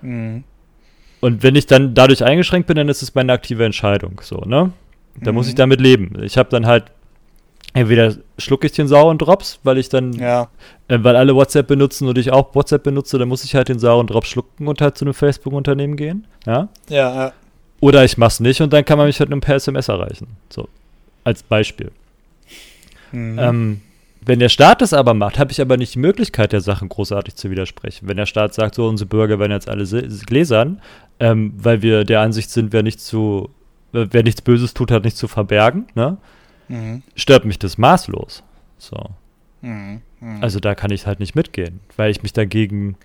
[0.03, 0.45] Mhm.
[1.21, 4.21] Und wenn ich dann dadurch eingeschränkt bin, dann ist es meine aktive Entscheidung.
[4.23, 4.73] So, ne?
[5.21, 5.37] Da mhm.
[5.37, 6.23] muss ich damit leben.
[6.23, 6.85] Ich habe dann halt
[7.75, 10.49] entweder schlucke ich den sauren Drops, weil ich dann, ja.
[10.89, 13.79] äh, weil alle WhatsApp benutzen und ich auch WhatsApp benutze, dann muss ich halt den
[13.79, 16.27] sauren Drops schlucken und halt zu einem Facebook-Unternehmen gehen.
[16.47, 16.69] Ja?
[16.89, 17.33] ja, ja.
[17.81, 20.29] Oder ich mach's nicht und dann kann man mich halt nur per SMS erreichen.
[20.51, 20.69] So,
[21.25, 21.91] als Beispiel.
[23.11, 23.39] Mhm.
[23.39, 23.81] Ähm,
[24.25, 27.35] Wenn der Staat das aber macht, habe ich aber nicht die Möglichkeit, der Sachen großartig
[27.35, 28.09] zu widersprechen.
[28.09, 30.81] Wenn der Staat sagt, so unsere Bürger werden jetzt alle gläsern,
[31.19, 33.51] ähm, weil wir der Ansicht sind, wer, nicht zu,
[33.93, 36.19] äh, wer nichts Böses tut, hat nichts zu verbergen, ne?
[36.73, 37.03] Mhm.
[37.17, 38.43] stört mich das maßlos.
[38.79, 38.97] So.
[39.61, 40.01] Mhm.
[40.21, 40.43] Mhm.
[40.43, 42.97] Also da kann ich halt nicht mitgehen, weil ich mich dagegen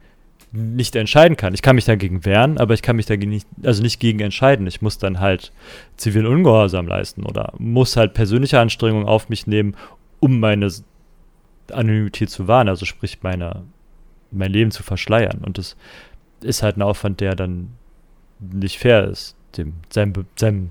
[0.54, 1.54] nicht entscheiden kann.
[1.54, 4.66] Ich kann mich dagegen wehren, aber ich kann mich dagegen nicht, also nicht gegen entscheiden.
[4.66, 5.52] Ich muss dann halt
[5.98, 9.76] zivilen Ungehorsam leisten oder muss halt persönliche Anstrengungen auf mich nehmen,
[10.22, 10.72] um meine
[11.70, 13.64] Anonymität zu wahren, also sprich meine,
[14.32, 15.40] mein Leben zu verschleiern.
[15.46, 15.76] Und das
[16.42, 17.74] ist halt ein Aufwand, der dann
[18.40, 20.70] nicht fair ist, dem, seinem, seinem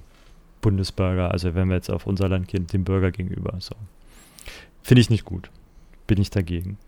[0.60, 3.54] Bundesbürger, also wenn wir jetzt auf unser Land gehen, dem Bürger gegenüber.
[3.58, 3.74] So.
[4.82, 5.50] Finde ich nicht gut.
[6.06, 6.78] Bin ich dagegen.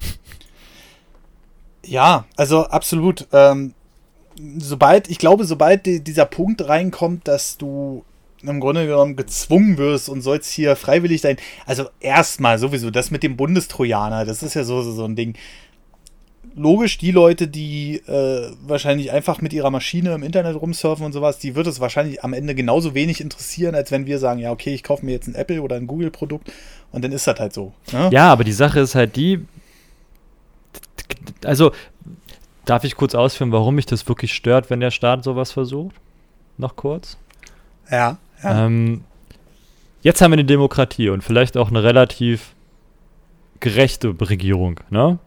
[1.84, 3.26] Ja, also absolut.
[3.32, 3.74] Ähm,
[4.58, 8.04] sobald, ich glaube, sobald die, dieser Punkt reinkommt, dass du
[8.42, 11.36] im Grunde genommen gezwungen wirst und sollst hier freiwillig sein.
[11.66, 15.34] Also erstmal sowieso, das mit dem Bundestrojaner, das ist ja so, so, so ein Ding.
[16.54, 21.38] Logisch, die Leute, die äh, wahrscheinlich einfach mit ihrer Maschine im Internet rumsurfen und sowas,
[21.38, 24.74] die wird es wahrscheinlich am Ende genauso wenig interessieren, als wenn wir sagen, ja, okay,
[24.74, 26.52] ich kaufe mir jetzt ein Apple oder ein Google-Produkt
[26.92, 27.72] und dann ist das halt so.
[27.92, 28.10] Ne?
[28.12, 29.46] Ja, aber die Sache ist halt die,
[31.44, 31.72] also
[32.64, 35.96] darf ich kurz ausführen, warum mich das wirklich stört, wenn der Staat sowas versucht?
[36.56, 37.16] Noch kurz?
[37.90, 38.18] Ja.
[38.42, 38.66] ja.
[38.66, 39.04] Ähm,
[40.02, 42.54] jetzt haben wir eine Demokratie und vielleicht auch eine relativ
[43.60, 45.18] gerechte Regierung, ne?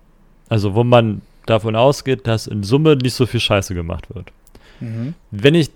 [0.52, 4.32] Also, wo man davon ausgeht, dass in Summe nicht so viel Scheiße gemacht wird.
[4.80, 5.16] Mhm.
[5.32, 5.72] Wenn ich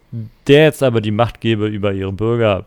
[0.48, 2.66] der jetzt aber die Macht gebe, über ihre Bürger,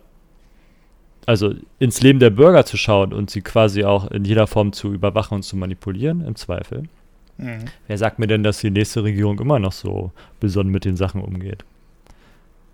[1.26, 4.92] also ins Leben der Bürger zu schauen und sie quasi auch in jeder Form zu
[4.92, 6.84] überwachen und zu manipulieren, im Zweifel,
[7.38, 7.66] Mhm.
[7.86, 11.22] Wer sagt mir denn, dass die nächste Regierung immer noch so besonnen mit den Sachen
[11.22, 11.64] umgeht?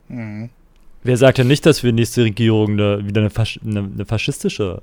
[0.09, 0.51] Mhm.
[1.03, 4.81] Wer sagt denn nicht, dass wir nächste Regierung eine, wieder eine, Fasch eine, eine, faschistische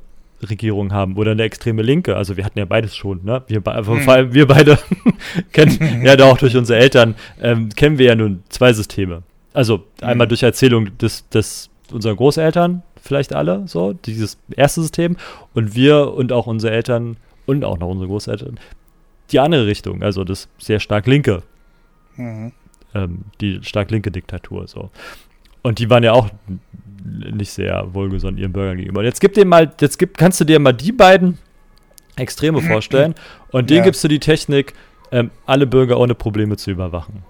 [0.50, 2.16] Regierung haben oder eine extreme Linke?
[2.16, 3.44] Also wir hatten ja beides schon, ne?
[3.48, 3.62] Wir.
[3.62, 4.78] Vor allem wir beide
[5.52, 9.24] kennen ja auch durch unsere Eltern, ähm, kennen wir ja nun zwei Systeme.
[9.54, 15.18] Also einmal durch Erzählung des, des unserer Großeltern, vielleicht alle, so, dieses erste System,
[15.54, 18.58] und wir und auch unsere Eltern und auch noch unsere Großeltern
[19.32, 21.44] die andere Richtung, also das sehr stark linke.
[22.16, 22.52] Mhm.
[22.94, 24.68] Ähm, die stark linke Diktatur.
[24.68, 24.92] So.
[25.62, 26.30] Und die waren ja auch
[27.04, 29.00] nicht sehr wohlgesonnen ihren Bürgern gegenüber.
[29.00, 31.38] Und jetzt gib dir mal, jetzt gib, kannst du dir mal die beiden
[32.16, 33.16] Extreme vorstellen
[33.52, 33.86] und denen ja.
[33.86, 34.74] gibst du die Technik,
[35.12, 37.24] ähm, alle Bürger ohne Probleme zu überwachen.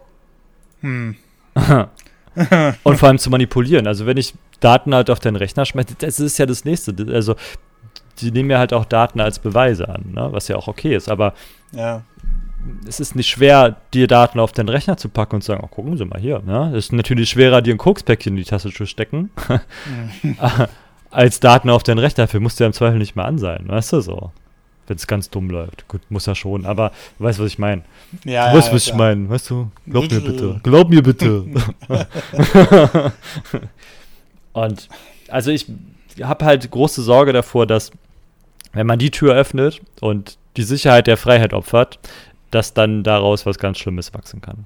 [0.82, 1.16] Hm.
[2.84, 3.88] und vor allem zu manipulieren.
[3.88, 6.96] Also wenn ich Daten halt auf deinen Rechner schmeiße, das ist ja das nächste.
[7.14, 7.36] Also
[8.20, 10.30] die nehmen ja halt auch Daten als Beweise an, ne?
[10.32, 11.10] was ja auch okay ist.
[11.10, 11.34] Aber
[11.72, 12.04] ja.
[12.88, 15.68] Es ist nicht schwer, dir Daten auf den Rechner zu packen und zu sagen, oh,
[15.68, 16.42] gucken Sie mal hier.
[16.46, 16.70] Ne?
[16.76, 19.30] Es ist natürlich schwerer, dir ein Kokspäckchen in die Tasse zu stecken,
[21.12, 22.24] als Daten auf den Rechner.
[22.26, 24.32] Dafür musst du ja im Zweifel nicht mehr an sein, weißt du so.
[24.88, 25.88] Wenn es ganz dumm läuft.
[25.88, 27.84] Gut, muss er schon, aber du weißt, was ich meine.
[28.26, 29.72] Ja, du weißt, ja, was ich meine, weißt du?
[29.88, 30.60] Glaub mir bitte.
[30.64, 31.46] Glaub mir bitte.
[34.54, 34.90] und
[35.30, 35.68] also ich
[36.22, 37.92] habe halt große Sorge davor, dass
[38.74, 42.00] wenn man die Tür öffnet und die Sicherheit der Freiheit opfert,
[42.52, 44.66] dass dann daraus was ganz Schlimmes wachsen kann.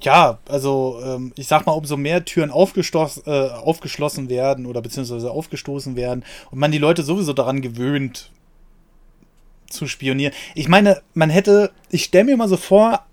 [0.00, 5.96] Ja, also ähm, ich sag mal, umso mehr Türen äh, aufgeschlossen werden oder beziehungsweise aufgestoßen
[5.96, 8.30] werden und man die Leute sowieso daran gewöhnt
[9.68, 10.32] zu spionieren.
[10.54, 13.04] Ich meine, man hätte, ich stelle mir mal so vor,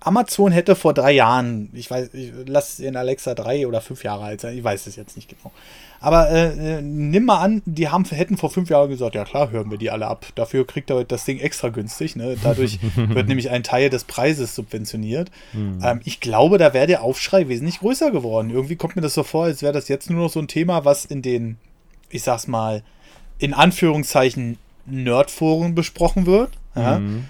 [0.00, 4.24] Amazon hätte vor drei Jahren, ich weiß, ich lasse in Alexa drei oder fünf Jahre
[4.24, 5.52] alt sein, ich weiß es jetzt nicht genau,
[6.00, 9.50] aber äh, äh, nimm mal an, die haben, hätten vor fünf Jahren gesagt, ja klar,
[9.50, 10.26] hören wir die alle ab.
[10.34, 12.16] Dafür kriegt er das Ding extra günstig.
[12.16, 12.36] Ne?
[12.42, 15.30] Dadurch wird nämlich ein Teil des Preises subventioniert.
[15.52, 15.80] Mhm.
[15.82, 18.50] Ähm, ich glaube, da wäre der Aufschrei wesentlich größer geworden.
[18.50, 20.84] Irgendwie kommt mir das so vor, als wäre das jetzt nur noch so ein Thema,
[20.84, 21.58] was in den,
[22.10, 22.82] ich sag's mal,
[23.38, 26.50] in Anführungszeichen Nerdforen besprochen wird.
[26.74, 26.98] Ja?
[26.98, 27.24] Mhm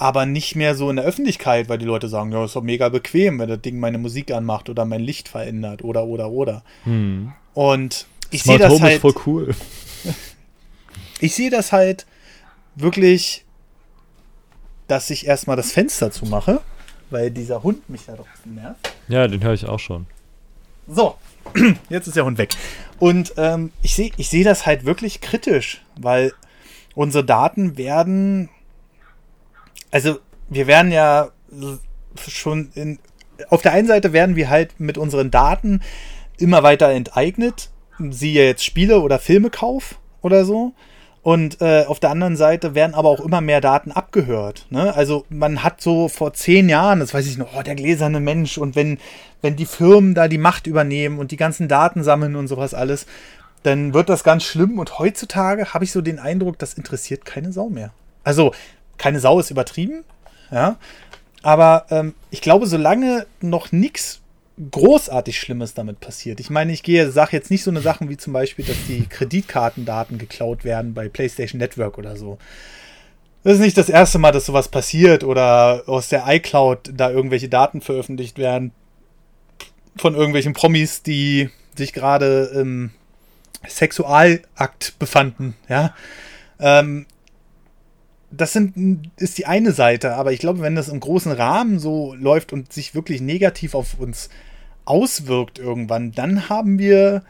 [0.00, 2.88] aber nicht mehr so in der Öffentlichkeit, weil die Leute sagen, ja, ist doch mega
[2.88, 6.62] bequem, wenn das Ding meine Musik anmacht oder mein Licht verändert oder oder oder.
[6.84, 7.34] Hm.
[7.52, 8.94] Und ich sehe das halt.
[8.94, 9.54] Ist voll cool.
[11.20, 12.06] ich sehe das halt
[12.74, 13.44] wirklich,
[14.86, 16.60] dass ich erstmal das Fenster zumache,
[17.10, 18.92] weil dieser Hund mich da draußen nervt.
[19.08, 20.06] Ja, den höre ich auch schon.
[20.86, 21.16] So,
[21.88, 22.50] jetzt ist der Hund weg.
[22.98, 26.32] Und ähm, ich sehe ich seh das halt wirklich kritisch, weil
[26.94, 28.48] unsere Daten werden.
[29.90, 31.30] Also, wir werden ja
[32.28, 32.98] schon in.
[33.48, 35.80] Auf der einen Seite werden wir halt mit unseren Daten
[36.36, 37.70] immer weiter enteignet.
[38.10, 40.72] Siehe jetzt Spiele oder Filmekauf oder so.
[41.22, 44.66] Und äh, auf der anderen Seite werden aber auch immer mehr Daten abgehört.
[44.70, 44.94] Ne?
[44.94, 48.56] Also man hat so vor zehn Jahren, das weiß ich noch, oh, der gläserne Mensch
[48.56, 48.98] und wenn,
[49.42, 53.06] wenn die Firmen da die Macht übernehmen und die ganzen Daten sammeln und sowas alles,
[53.62, 54.78] dann wird das ganz schlimm.
[54.78, 57.92] Und heutzutage habe ich so den Eindruck, das interessiert keine Sau mehr.
[58.24, 58.52] Also,
[58.96, 60.04] keine Sau ist übertrieben,
[60.50, 60.76] ja.
[61.42, 64.19] Aber ähm, ich glaube, solange noch nichts
[64.70, 66.40] großartig Schlimmes damit passiert.
[66.40, 69.06] Ich meine, ich gehe, sage jetzt nicht so eine Sachen wie zum Beispiel, dass die
[69.06, 72.38] Kreditkartendaten geklaut werden bei PlayStation Network oder so.
[73.42, 77.48] Das ist nicht das erste Mal, dass sowas passiert oder aus der iCloud da irgendwelche
[77.48, 78.72] Daten veröffentlicht werden
[79.96, 82.90] von irgendwelchen Promis, die sich gerade im
[83.66, 85.94] Sexualakt befanden, ja.
[86.58, 87.06] Ähm,
[88.30, 92.14] das sind, ist die eine Seite, aber ich glaube, wenn das im großen Rahmen so
[92.14, 94.28] läuft und sich wirklich negativ auf uns
[94.84, 97.22] auswirkt irgendwann, dann haben wir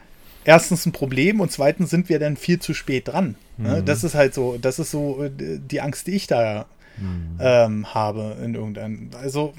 [0.43, 3.35] erstens ein Problem und zweitens sind wir dann viel zu spät dran.
[3.57, 3.81] Ne?
[3.81, 3.85] Mhm.
[3.85, 6.65] Das ist halt so, das ist so äh, die Angst, die ich da
[6.97, 7.37] mhm.
[7.39, 9.11] ähm, habe in irgendeinem.
[9.21, 9.53] Also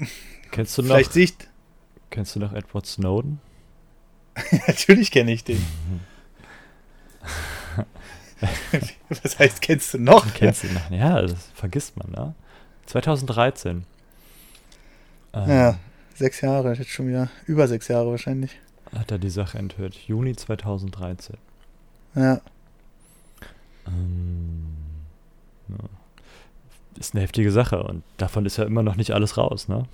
[0.51, 1.47] kennst du vielleicht noch, Sicht.
[2.09, 3.39] Kennst du noch Edward Snowden?
[4.67, 5.63] Natürlich kenne ich den.
[9.23, 10.33] Was heißt, kennst du noch?
[10.33, 10.91] Kennst du noch?
[10.91, 12.35] Ja, das vergisst man, ne?
[12.87, 13.85] 2013.
[15.33, 15.77] Ähm, ja,
[16.15, 18.59] sechs Jahre, jetzt schon wieder über sechs Jahre wahrscheinlich.
[18.95, 19.95] Hat er die Sache enthüllt.
[19.95, 21.37] Juni 2013.
[22.15, 22.41] Ja.
[23.87, 24.65] Ähm,
[25.69, 25.75] ja.
[26.99, 29.85] Ist eine heftige Sache und davon ist ja immer noch nicht alles raus, ne?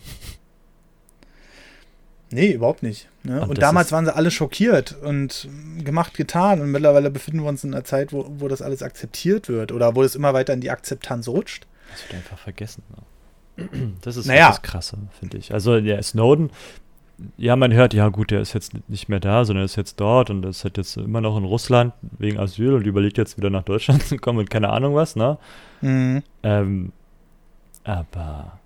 [2.31, 3.07] Nee, überhaupt nicht.
[3.23, 3.41] Ne?
[3.41, 5.47] Und, und damals waren sie alle schockiert und
[5.83, 6.61] gemacht, getan.
[6.61, 9.95] Und mittlerweile befinden wir uns in einer Zeit, wo, wo das alles akzeptiert wird oder
[9.95, 11.65] wo es immer weiter in die Akzeptanz rutscht.
[11.91, 12.83] Das wird einfach vergessen.
[12.89, 12.97] Ne?
[14.01, 14.49] Das ist naja.
[14.49, 15.53] das Krasse, finde ich.
[15.53, 16.49] Also der Snowden,
[17.37, 20.29] ja, man hört, ja gut, der ist jetzt nicht mehr da, sondern ist jetzt dort
[20.29, 23.63] und ist halt jetzt immer noch in Russland wegen Asyl und überlegt jetzt wieder nach
[23.63, 25.37] Deutschland zu kommen und keine Ahnung was, ne?
[25.81, 26.23] Mhm.
[26.43, 26.91] Ähm,
[27.83, 28.59] aber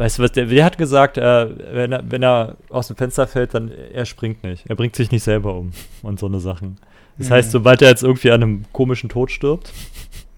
[0.00, 3.26] Weißt du was, der, der hat gesagt, äh, wenn, er, wenn er aus dem Fenster
[3.26, 4.64] fällt, dann er springt nicht.
[4.66, 6.78] Er bringt sich nicht selber um und so eine Sachen.
[7.18, 7.34] Das mhm.
[7.34, 9.72] heißt, sobald er jetzt irgendwie an einem komischen Tod stirbt,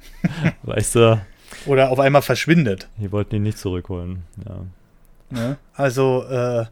[0.64, 1.22] weißt du.
[1.66, 2.88] Oder auf einmal verschwindet.
[2.98, 4.64] Die wollten ihn nicht zurückholen, ja.
[5.30, 5.56] Ne?
[5.74, 6.66] Also, äh,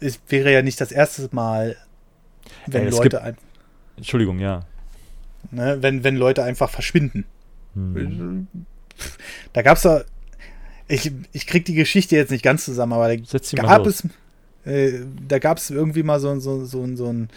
[0.00, 1.76] es wäre ja nicht das erste Mal,
[2.66, 3.20] wenn äh, Leute.
[3.20, 3.38] Gibt,
[3.96, 4.60] Entschuldigung, ja.
[5.50, 7.24] Ne, wenn, wenn Leute einfach verschwinden.
[7.74, 8.46] Hm.
[9.52, 10.02] Da gab es ja
[10.88, 14.06] ich, ich krieg die Geschichte jetzt nicht ganz zusammen, aber da gab es,
[14.64, 17.28] äh, da gab es irgendwie mal so, so, so, so ein,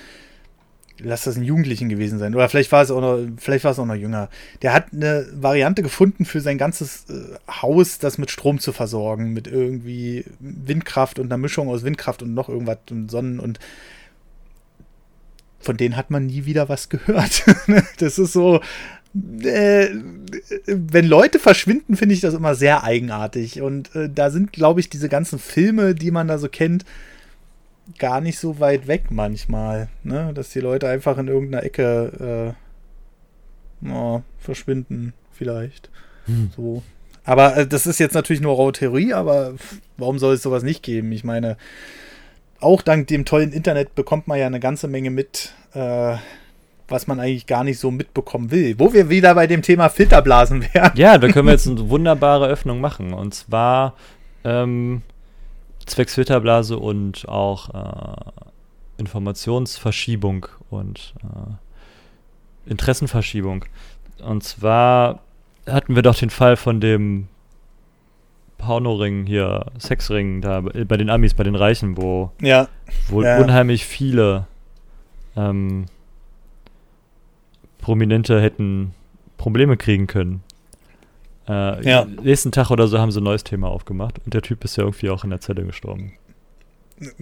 [1.00, 3.80] lass das ein Jugendlichen gewesen sein, oder vielleicht war es auch noch, vielleicht war es
[3.80, 4.30] auch noch jünger.
[4.62, 9.34] Der hat eine Variante gefunden für sein ganzes äh, Haus, das mit Strom zu versorgen,
[9.34, 13.60] mit irgendwie Windkraft und einer Mischung aus Windkraft und noch irgendwas und Sonnen und
[15.60, 17.44] von denen hat man nie wieder was gehört.
[17.98, 18.62] das ist so,
[19.44, 19.90] äh,
[20.66, 23.62] wenn Leute verschwinden, finde ich das immer sehr eigenartig.
[23.62, 26.86] Und äh, da sind, glaube ich, diese ganzen Filme, die man da so kennt,
[27.98, 29.90] gar nicht so weit weg manchmal.
[30.04, 30.32] Ne?
[30.34, 32.56] Dass die Leute einfach in irgendeiner Ecke
[33.84, 35.90] äh, oh, verschwinden, vielleicht.
[36.26, 36.52] Hm.
[36.56, 36.84] So.
[37.24, 39.56] Aber äh, das ist jetzt natürlich nur raue Theorie, aber
[39.98, 41.12] warum soll es sowas nicht geben?
[41.12, 41.58] Ich meine,
[42.60, 46.16] auch dank dem tollen Internet bekommt man ja eine ganze Menge mit, äh,
[46.88, 48.80] was man eigentlich gar nicht so mitbekommen will.
[48.80, 50.92] Wo wir wieder bei dem Thema Filterblasen wären.
[50.96, 53.14] Ja, da können wir jetzt eine wunderbare Öffnung machen.
[53.14, 53.96] Und zwar
[54.44, 55.02] ähm,
[55.90, 58.32] zwecks Filterblase und auch äh,
[58.98, 63.66] Informationsverschiebung und äh, Interessenverschiebung.
[64.24, 65.22] Und zwar
[65.66, 67.28] hatten wir doch den Fall von dem
[68.58, 72.68] Pornoring hier, Sexring da bei den Amis, bei den Reichen, wo, ja.
[73.08, 73.40] wo ja.
[73.40, 74.48] unheimlich viele
[75.36, 75.86] ähm,
[77.78, 78.94] Prominente hätten
[79.38, 80.44] Probleme kriegen können.
[81.48, 82.06] Äh, ja.
[82.06, 84.84] Nächsten Tag oder so haben sie ein neues Thema aufgemacht und der Typ ist ja
[84.84, 86.14] irgendwie auch in der Zelle gestorben.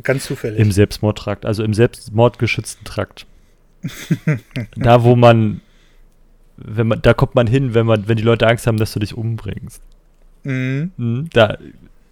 [0.04, 0.60] Ganz zufällig.
[0.60, 3.26] Im Selbstmordtrakt, also im selbstmordgeschützten Trakt.
[4.76, 5.62] da, wo man,
[6.58, 9.00] wenn man, da kommt man hin, wenn man, wenn die Leute Angst haben, dass du
[9.00, 9.82] dich umbringst.
[10.44, 10.92] Mhm.
[10.98, 11.58] mhm da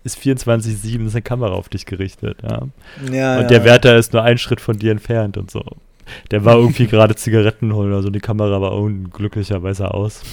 [0.04, 2.68] ist 24-7 eine Kamera auf dich gerichtet, ja.
[3.10, 5.64] ja und der Wärter ist nur einen Schritt von dir entfernt und so.
[6.32, 10.22] Der war irgendwie gerade Zigaretten holen, also die Kamera war unglücklicherweise aus.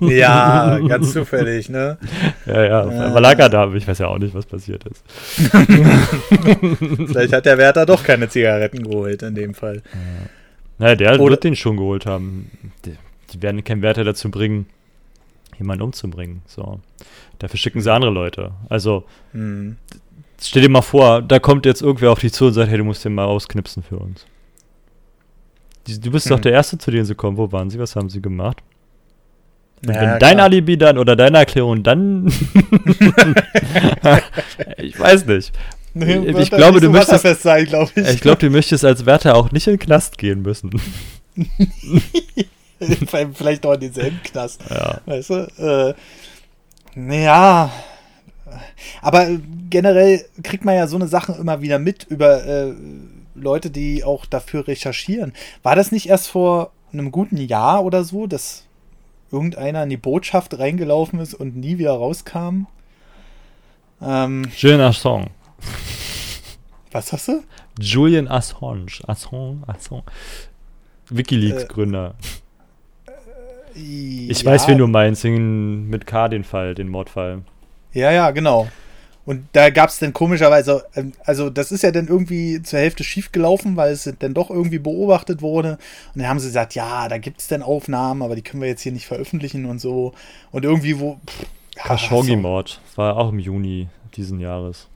[0.00, 1.98] Ja, ganz zufällig, ne?
[2.46, 5.04] Ja, ja, aber lag er da, ich weiß ja auch nicht, was passiert ist.
[7.06, 9.82] Vielleicht hat der Wärter doch keine Zigaretten geholt in dem Fall.
[9.92, 10.28] Ja.
[10.78, 12.50] Naja, der Oder wird den schon geholt haben.
[12.84, 12.96] Die,
[13.32, 14.66] die werden keinen Wärter dazu bringen,
[15.58, 16.42] jemanden umzubringen.
[16.46, 16.80] So.
[17.38, 18.52] Dafür schicken sie andere Leute.
[18.68, 19.76] Also, hm.
[20.40, 22.84] stell dir mal vor, da kommt jetzt irgendwer auf dich zu und sagt, hey, du
[22.84, 24.26] musst den mal ausknipsen für uns.
[25.86, 26.30] Du bist hm.
[26.30, 27.36] doch der Erste, zu dem sie kommen.
[27.36, 27.78] Wo waren sie?
[27.78, 28.62] Was haben sie gemacht?
[29.84, 30.44] Und ja, wenn dein klar.
[30.44, 32.26] Alibi dann oder deine Erklärung dann.
[34.78, 35.52] ich weiß nicht.
[35.94, 37.42] Nee, ich glaube, du möchtest.
[37.42, 40.42] Sein, glaub ich ich glaube, du möchtest als Wärter auch nicht in den Knast gehen
[40.42, 40.70] müssen.
[43.34, 44.62] Vielleicht auch in denselben Knast.
[44.70, 45.00] Ja.
[45.06, 45.34] Weißt du?
[45.58, 45.94] Äh,
[46.94, 47.70] naja.
[49.00, 49.28] Aber
[49.70, 52.72] generell kriegt man ja so eine Sache immer wieder mit über äh,
[53.42, 55.32] Leute, die auch dafür recherchieren.
[55.62, 58.64] War das nicht erst vor einem guten Jahr oder so, dass
[59.30, 62.66] irgendeiner in die Botschaft reingelaufen ist und nie wieder rauskam?
[64.00, 65.28] Ähm, Julian Assange.
[66.90, 67.42] was hast du?
[67.78, 68.86] Julian Assange.
[69.06, 70.04] Assange, Assange.
[71.08, 72.14] Wikileaks-Gründer.
[73.74, 77.42] ich weiß, wen du meinst, den, mit K den Fall, den Mordfall.
[77.92, 78.68] Ja, ja, genau.
[79.24, 83.04] Und da gab es dann komischerweise, ähm, also das ist ja dann irgendwie zur Hälfte
[83.04, 85.78] schief gelaufen, weil es dann doch irgendwie beobachtet wurde.
[86.14, 88.68] Und dann haben sie gesagt, ja, da gibt es dann Aufnahmen, aber die können wir
[88.68, 90.12] jetzt hier nicht veröffentlichen und so.
[90.50, 91.20] Und irgendwie wo.
[91.76, 92.80] Khashoggi-Mord.
[92.96, 94.88] War auch im Juni diesen Jahres.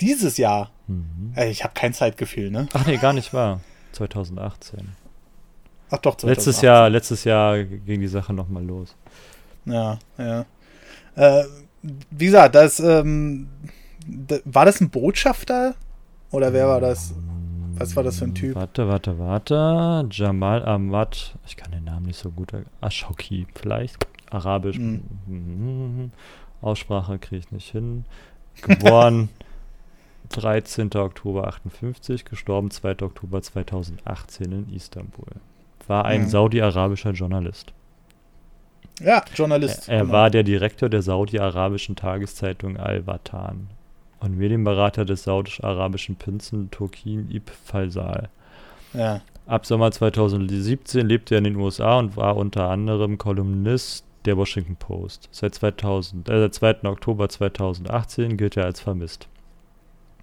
[0.00, 0.70] Dieses Jahr.
[0.86, 1.34] Mhm.
[1.48, 2.68] Ich habe kein Zeitgefühl, ne?
[2.72, 3.60] Ach nee, gar nicht wahr.
[3.92, 4.80] 2018.
[5.90, 6.28] Ach doch, 2018.
[6.28, 8.96] Letztes Jahr, letztes Jahr ging die Sache nochmal los.
[9.66, 10.44] Ja, ja.
[11.16, 11.44] Äh,
[12.10, 13.48] wie gesagt, das, ähm,
[14.44, 15.74] war das ein Botschafter?
[16.30, 17.14] Oder wer war das?
[17.76, 18.54] Was war das für ein Typ?
[18.54, 20.06] Warte, warte, warte.
[20.10, 22.52] Jamal Ahmad, ich kann den Namen nicht so gut.
[22.80, 24.06] Ashoki vielleicht.
[24.30, 24.78] Arabisch.
[24.78, 25.02] Mhm.
[25.26, 26.10] Mhm.
[26.62, 28.04] Aussprache kriege ich nicht hin.
[28.62, 29.28] Geboren
[30.30, 30.90] 13.
[30.94, 33.02] Oktober 58, gestorben 2.
[33.02, 35.26] Oktober 2018 in Istanbul.
[35.86, 36.28] War ein Mhm.
[36.28, 37.72] saudi-arabischer Journalist.
[39.00, 39.88] Ja, Journalist.
[39.88, 40.12] Er genau.
[40.12, 43.68] war der Direktor der saudi-arabischen Tageszeitung Al-Watan
[44.20, 48.28] und Medienberater des saudisch-arabischen Prinzen Turkin Ibn Faisal.
[48.92, 49.20] Ja.
[49.46, 54.76] Ab Sommer 2017 lebte er in den USA und war unter anderem Kolumnist der Washington
[54.76, 55.28] Post.
[55.32, 56.88] Seit, 2000, äh, seit 2.
[56.88, 59.28] Oktober 2018 gilt er als vermisst.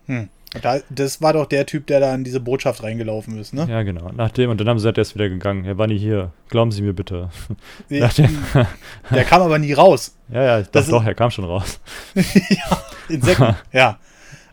[0.07, 0.29] Hm.
[0.89, 3.67] Das war doch der Typ, der da in diese Botschaft reingelaufen ist, ne?
[3.69, 4.11] Ja, genau.
[4.13, 5.63] Nachdem, und dann haben sie gesagt, er ist wieder gegangen.
[5.63, 6.31] Er war nie hier.
[6.49, 7.29] Glauben Sie mir bitte.
[7.87, 8.01] Ja.
[8.01, 8.37] Nachdem,
[9.11, 10.17] Der kam aber nie raus.
[10.29, 11.79] ja, ja, Das doch, doch, er kam schon raus.
[12.15, 13.55] ja, Insekten.
[13.71, 13.97] ja.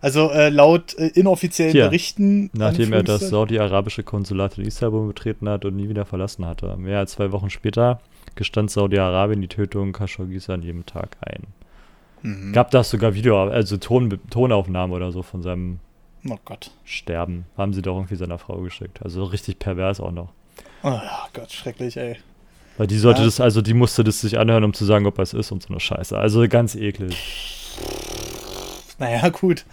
[0.00, 2.50] Also äh, laut äh, inoffiziellen Hier, Berichten.
[2.52, 6.76] Nachdem er das saudi-arabische Konsulat in Istanbul betreten hat und nie wieder verlassen hatte.
[6.76, 8.00] Mehr als zwei Wochen später
[8.36, 11.48] gestand Saudi-Arabien die Tötung Khashoggis an jedem Tag ein.
[12.22, 12.52] Mhm.
[12.52, 15.80] Gab das sogar Video, also Ton, Tonaufnahmen oder so von seinem
[16.28, 16.70] Oh Gott.
[16.84, 17.44] Sterben.
[17.56, 19.00] Haben sie doch irgendwie seiner Frau geschickt.
[19.02, 20.30] Also richtig pervers auch noch.
[20.82, 20.98] Oh
[21.32, 22.16] Gott, schrecklich, ey.
[22.76, 23.26] Weil die sollte Ja.
[23.26, 25.62] das, also die musste das sich anhören, um zu sagen, ob er es ist und
[25.62, 26.16] so eine Scheiße.
[26.16, 27.16] Also ganz eklig.
[28.98, 29.64] Naja, gut.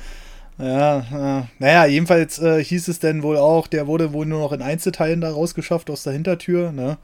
[0.58, 1.00] Ja,
[1.40, 4.62] äh, naja, jedenfalls äh, hieß es denn wohl auch, der wurde wohl nur noch in
[4.62, 6.98] Einzelteilen da rausgeschafft aus der Hintertür, ne?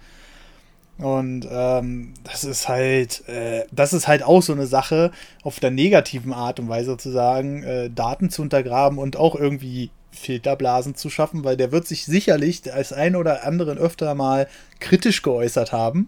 [1.02, 5.12] Und ähm, das ist halt, äh, das ist halt auch so eine Sache,
[5.44, 9.90] auf der negativen Art und Weise zu sagen, äh, Daten zu untergraben und auch irgendwie
[10.12, 14.48] Filterblasen zu schaffen, weil der wird sich sicherlich als ein oder anderen öfter mal
[14.80, 16.08] kritisch geäußert haben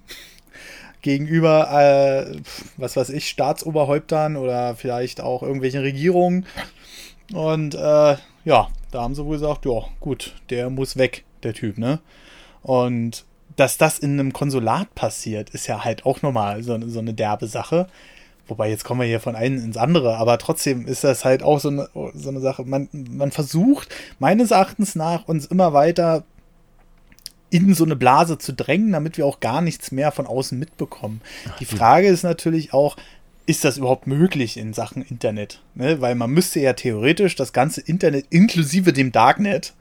[1.01, 2.37] gegenüber, äh,
[2.77, 6.45] was weiß ich, Staatsoberhäuptern oder vielleicht auch irgendwelchen Regierungen.
[7.33, 11.79] Und äh, ja, da haben sie wohl gesagt, ja, gut, der muss weg, der Typ,
[11.79, 11.99] ne?
[12.61, 13.25] Und
[13.56, 17.47] dass das in einem Konsulat passiert, ist ja halt auch nochmal so, so eine derbe
[17.47, 17.88] Sache.
[18.47, 21.60] Wobei, jetzt kommen wir hier von einem ins andere, aber trotzdem ist das halt auch
[21.60, 22.66] so eine, so eine Sache.
[22.66, 23.89] Man, man versucht
[24.20, 26.24] meines Erachtens nach uns immer weiter
[27.49, 31.22] in so eine Blase zu drängen, damit wir auch gar nichts mehr von außen mitbekommen.
[31.60, 32.97] Die Frage ist natürlich auch,
[33.45, 35.62] ist das überhaupt möglich in Sachen Internet?
[35.76, 36.01] Ne?
[36.01, 39.74] Weil man müsste ja theoretisch das ganze Internet inklusive dem Darknet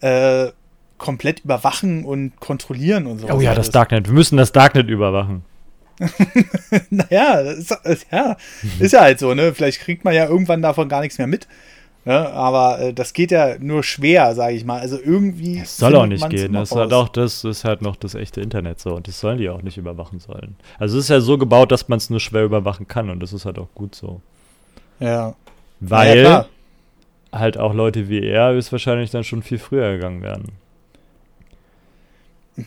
[0.00, 0.50] äh,
[0.98, 3.28] komplett überwachen und kontrollieren und so.
[3.30, 4.06] Oh ja, das Darknet.
[4.06, 5.44] Wir müssen das Darknet überwachen.
[6.90, 8.36] naja, das ist, ja,
[8.80, 9.54] ist ja halt so, ne?
[9.54, 11.46] Vielleicht kriegt man ja irgendwann davon gar nichts mehr mit.
[12.04, 12.30] Ne?
[12.30, 14.80] Aber äh, das geht ja nur schwer, sage ich mal.
[14.80, 15.60] Also irgendwie.
[15.60, 16.52] Es soll auch nicht gehen.
[16.52, 19.38] Das ist halt auch das ist halt noch das echte Internet so und das sollen
[19.38, 20.56] die auch nicht überwachen sollen.
[20.78, 23.32] Also es ist ja so gebaut, dass man es nur schwer überwachen kann und das
[23.32, 24.20] ist halt auch gut so.
[25.00, 25.34] Ja.
[25.80, 26.48] Weil klar.
[27.32, 30.52] halt auch Leute wie er ist wahrscheinlich dann schon viel früher gegangen werden.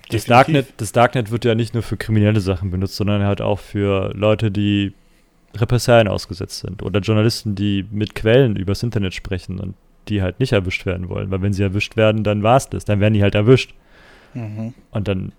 [0.10, 0.26] Das.
[0.26, 4.12] Darknet, das Darknet wird ja nicht nur für kriminelle Sachen benutzt, sondern halt auch für
[4.14, 4.94] Leute, die
[5.56, 9.76] Repressalien ausgesetzt sind oder Journalisten, die mit Quellen übers Internet sprechen und
[10.10, 11.32] die halt nicht erwischt werden wollen.
[11.32, 12.84] Weil wenn sie erwischt werden, dann war es das.
[12.86, 13.74] Dann werden die halt erwischt.
[14.34, 14.74] Mhm.
[14.92, 15.32] Und dann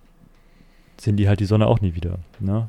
[0.98, 2.18] sehen die halt die Sonne auch nie wieder.
[2.40, 2.68] Ne?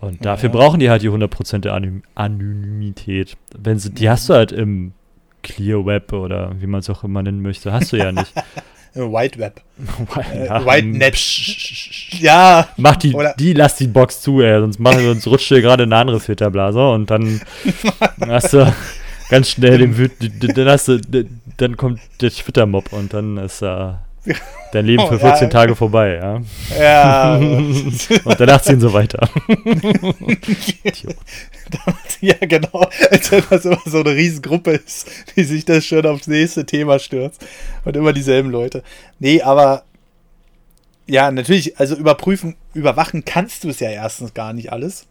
[0.00, 0.32] Und Ja.
[0.32, 3.36] dafür brauchen die halt die 100% der Anony Anonymität.
[3.56, 4.92] Wenn sie, die hast du halt im
[5.42, 8.32] Clear Web oder wie man es auch immer nennen möchte, hast du ja nicht.
[8.94, 9.60] Äh, White Web.
[10.34, 11.16] Äh, Ja, White ähm, Net.
[12.20, 12.68] Ja.
[12.76, 15.84] Mach die, Oder- die, lass die Box zu, ey, sonst, machen, sonst rutscht dir gerade
[15.84, 17.40] eine andere Filterblase und dann
[18.26, 18.72] hast du
[19.30, 20.12] ganz schnell den Wüt,
[20.56, 21.00] dann hast du,
[21.58, 23.92] dann kommt der Twitter-Mob und dann ist äh,
[24.72, 25.48] Dein Leben für 14 ja.
[25.48, 26.40] Tage vorbei, ja.
[26.78, 27.36] Ja.
[27.36, 29.28] Und danach ziehen sie weiter.
[32.20, 32.86] ja, genau.
[33.10, 36.98] Als wenn das immer so eine Riesengruppe ist, die sich das schon aufs nächste Thema
[36.98, 37.44] stürzt.
[37.84, 38.82] Und immer dieselben Leute.
[39.18, 39.84] Nee, aber
[41.06, 45.06] ja, natürlich, also überprüfen, überwachen kannst du es ja erstens gar nicht alles.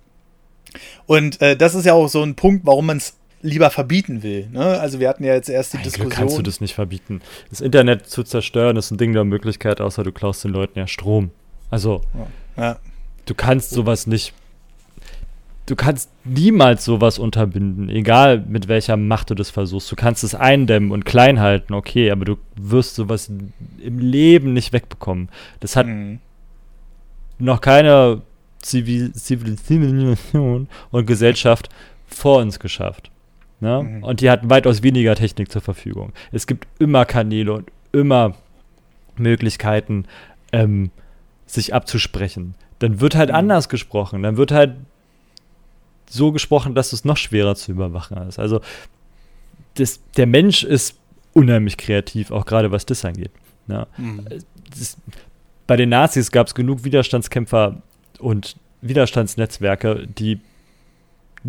[1.07, 4.47] Und äh, das ist ja auch so ein Punkt, warum man es lieber verbieten will.
[4.51, 4.79] Ne?
[4.79, 6.19] Also wir hatten ja jetzt erst die Eigentlich Diskussion.
[6.19, 7.21] kannst du das nicht verbieten.
[7.49, 10.87] Das Internet zu zerstören ist ein Ding der Möglichkeit, außer du klaust den Leuten ja
[10.87, 11.31] Strom.
[11.69, 12.01] Also
[12.57, 12.77] ja.
[13.25, 14.33] du kannst sowas nicht.
[15.65, 19.91] Du kannst niemals sowas unterbinden, egal mit welcher Macht du das versuchst.
[19.91, 23.29] Du kannst es eindämmen und klein halten, okay, aber du wirst sowas
[23.83, 25.27] im Leben nicht wegbekommen.
[25.59, 26.19] Das hat mhm.
[27.37, 28.21] noch keine
[28.61, 31.67] Zivilisation und Gesellschaft
[32.07, 33.11] vor uns geschafft.
[33.59, 33.83] Ne?
[33.83, 34.03] Mhm.
[34.03, 36.13] Und die hatten weitaus weniger Technik zur Verfügung.
[36.31, 38.35] Es gibt immer Kanäle und immer
[39.17, 40.05] Möglichkeiten,
[40.51, 40.91] ähm,
[41.45, 42.55] sich abzusprechen.
[42.79, 43.35] Dann wird halt mhm.
[43.35, 44.23] anders gesprochen.
[44.23, 44.75] Dann wird halt
[46.09, 48.39] so gesprochen, dass es noch schwerer zu überwachen ist.
[48.39, 48.61] Also
[49.75, 50.97] das, der Mensch ist
[51.33, 53.31] unheimlich kreativ, auch gerade was das angeht.
[53.67, 53.87] Ne?
[53.97, 54.25] Mhm.
[54.69, 54.97] Das,
[55.65, 57.81] bei den Nazis gab es genug Widerstandskämpfer
[58.19, 60.39] und Widerstandsnetzwerke, die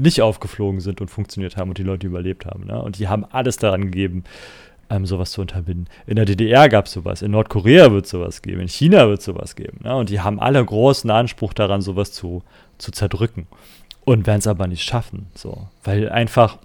[0.03, 2.67] nicht aufgeflogen sind und funktioniert haben und die Leute überlebt haben.
[2.67, 2.81] Ne?
[2.81, 4.25] Und die haben alles daran gegeben,
[4.91, 5.89] ähm, sowas zu unterbinden.
[6.07, 9.21] In der DDR gab es sowas, in Nordkorea wird es sowas geben, in China wird
[9.21, 9.81] es sowas geben.
[9.83, 9.95] Ne?
[9.95, 12.43] Und die haben alle großen Anspruch daran, sowas zu,
[12.79, 13.47] zu zerdrücken.
[14.05, 15.27] Und werden es aber nicht schaffen.
[15.35, 15.69] So.
[15.85, 16.57] Weil einfach,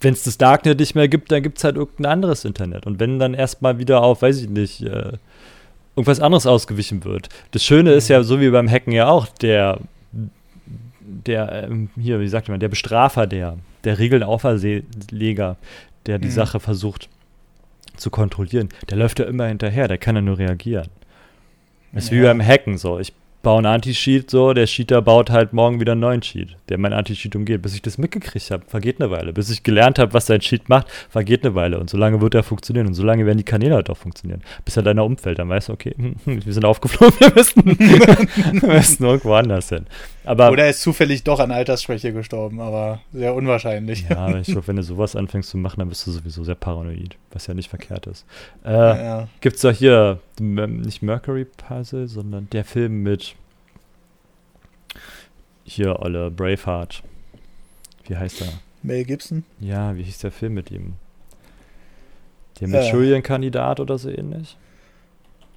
[0.00, 2.86] wenn es das Darknet nicht mehr gibt, dann gibt es halt irgendein anderes Internet.
[2.86, 5.12] Und wenn dann erstmal wieder auf, weiß ich nicht, äh,
[5.94, 7.28] irgendwas anderes ausgewichen wird.
[7.52, 9.78] Das Schöne ist ja, so wie beim Hacken ja auch, der
[11.26, 15.56] der, ähm, hier, wie sagt man, der Bestrafer, der, der Regeln-Auferleger,
[16.06, 16.32] der die mhm.
[16.32, 17.08] Sache versucht
[17.96, 20.88] zu kontrollieren, der läuft ja immer hinterher, der kann ja nur reagieren.
[21.92, 22.18] Das ist ja.
[22.18, 22.98] wie beim Hacken so.
[22.98, 23.12] Ich
[23.42, 26.92] baue einen Anti-Cheat so, der Cheater baut halt morgen wieder einen neuen Cheat, der mein
[26.92, 27.62] Anti-Cheat umgeht.
[27.62, 29.32] Bis ich das mitgekriegt habe, vergeht eine Weile.
[29.32, 31.78] Bis ich gelernt habe, was sein Cheat macht, vergeht eine Weile.
[31.78, 34.42] Und solange wird er funktionieren und solange werden die Kanäle halt auch funktionieren.
[34.64, 35.94] Bis er deiner Umfeld dann weiß, okay,
[36.24, 37.64] wir sind aufgeflogen, wir müssen,
[38.62, 39.86] wir müssen irgendwo anders hin.
[40.28, 44.04] Aber, Oder er ist zufällig doch an Altersschwäche gestorben, aber sehr unwahrscheinlich.
[44.10, 46.54] Ja, aber ich glaube, wenn du sowas anfängst zu machen, dann bist du sowieso sehr
[46.54, 48.26] paranoid, was ja nicht verkehrt ist.
[48.62, 49.28] Äh, ja, ja.
[49.40, 53.36] Gibt es doch hier nicht Mercury Puzzle, sondern der Film mit
[55.64, 57.02] hier alle Braveheart.
[58.06, 58.48] Wie heißt er?
[58.82, 59.44] Mel Gibson?
[59.60, 60.96] Ja, wie hieß der Film mit ihm?
[62.60, 64.58] Der Manchurian-Kandidat oder so ähnlich?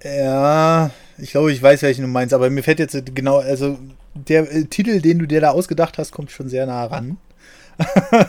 [0.02, 3.78] Ja, ich glaube, ich weiß, welchen du meinst, aber mir fällt jetzt genau, also
[4.14, 7.18] der äh, Titel, den du dir da ausgedacht hast, kommt schon sehr nah ran.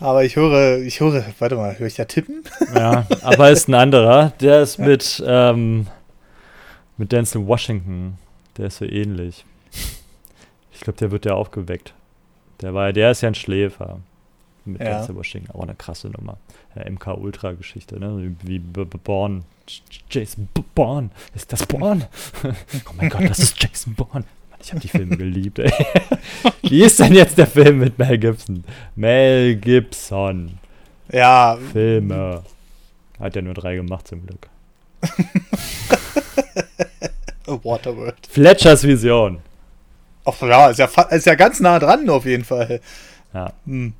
[0.00, 2.42] aber ich höre, ich höre, warte mal, höre ich da tippen?
[2.74, 4.32] ja, aber ist ein anderer.
[4.40, 5.86] Der ist mit, ähm,
[6.96, 8.18] mit Denzel Washington.
[8.56, 9.44] Der ist so ähnlich.
[10.72, 11.94] Ich glaube, der wird ja aufgeweckt.
[12.60, 14.00] Der war, der ist ja ein Schläfer.
[14.64, 14.98] Mit ja.
[14.98, 15.52] Denzel Washington.
[15.52, 16.38] Auch eine krasse Nummer.
[16.74, 18.34] Ja, MK Ultra Geschichte, ne?
[18.42, 19.44] Wie Born.
[20.10, 21.10] Jason Bourne.
[21.34, 22.08] Ist das Bourne?
[22.44, 24.24] oh mein Gott, das ist Jason Bourne.
[24.62, 25.72] Ich habe die Filme geliebt, ey.
[26.62, 28.64] Wie ist denn jetzt der Film mit Mel Gibson?
[28.94, 30.58] Mel Gibson.
[31.10, 31.58] Ja.
[31.72, 32.42] Filme.
[33.18, 34.48] Hat ja nur drei gemacht, zum Glück.
[37.46, 38.14] Waterworld.
[38.28, 39.40] Fletchers Vision.
[40.24, 42.80] Ach ja, ist ja, ist ja ganz nah dran auf jeden Fall.
[43.34, 43.52] Ja.
[43.66, 43.94] Hm.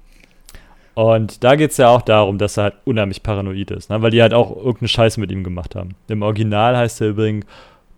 [0.95, 4.03] Und da geht es ja auch darum, dass er halt unheimlich paranoid ist, ne?
[4.03, 5.97] weil die halt auch irgendeine Scheiße mit ihm gemacht haben.
[6.09, 7.47] Im Original heißt er übrigens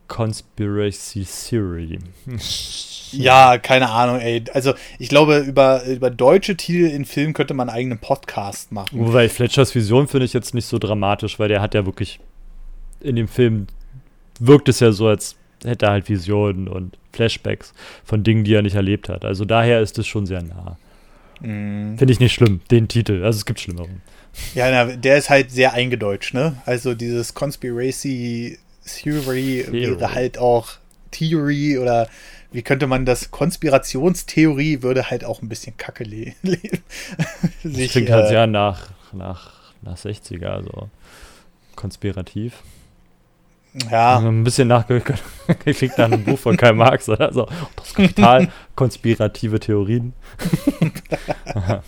[0.09, 1.99] Conspiracy Theory.
[3.17, 4.43] Ja, keine Ahnung, ey.
[4.55, 8.99] Also, ich glaube, über, über deutsche Titel in Filmen könnte man einen eigenen Podcast machen.
[8.99, 12.19] Wobei Fletchers Vision finde ich jetzt nicht so dramatisch, weil der hat ja wirklich
[13.01, 13.69] in dem Film
[14.41, 17.73] wirkt es ja so, als hätte er halt Visionen und Flashbacks
[18.05, 19.25] von Dingen, die er nicht erlebt hat.
[19.25, 20.77] Also daher ist es schon sehr nah.
[21.41, 21.97] Mm.
[21.97, 23.23] Finde ich nicht schlimm, den Titel.
[23.25, 24.03] Also es gibt Schlimmeren.
[24.55, 26.57] Ja, na, der ist halt sehr eingedeutscht, ne?
[26.67, 30.73] Also dieses Conspiracy Theory wäre halt auch
[31.11, 32.09] Theory oder
[32.53, 33.31] wie könnte man das?
[33.31, 36.35] Konspirationstheorie würde halt auch ein bisschen kacke leben.
[36.43, 40.89] das klingt halt äh, sehr nach, nach, nach 60er, also
[41.75, 42.63] konspirativ.
[43.91, 44.17] Ja.
[44.17, 44.69] Also ein bisschen
[45.49, 47.49] nachgekriegt nach einem Buch von Karl Marx oder so.
[47.77, 50.13] Das Kapital, konspirative Theorien.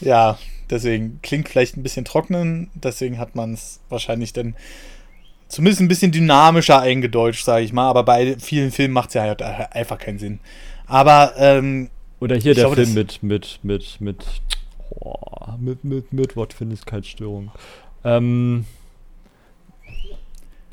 [0.00, 0.38] ja,
[0.70, 4.54] deswegen klingt vielleicht ein bisschen trocknen, deswegen hat man es wahrscheinlich dann
[5.54, 7.88] zumindest ein bisschen dynamischer eingedeutscht, sage ich mal.
[7.88, 10.40] Aber bei vielen Filmen macht es ja halt einfach keinen Sinn.
[10.86, 11.88] Aber, ähm,
[12.20, 14.24] Oder hier der glaube, Film mit, mit, mit, mit,
[15.00, 15.14] oh,
[15.58, 17.50] mit, mit, mit Wortfindlichkeitsstörung.
[18.04, 18.64] Ähm,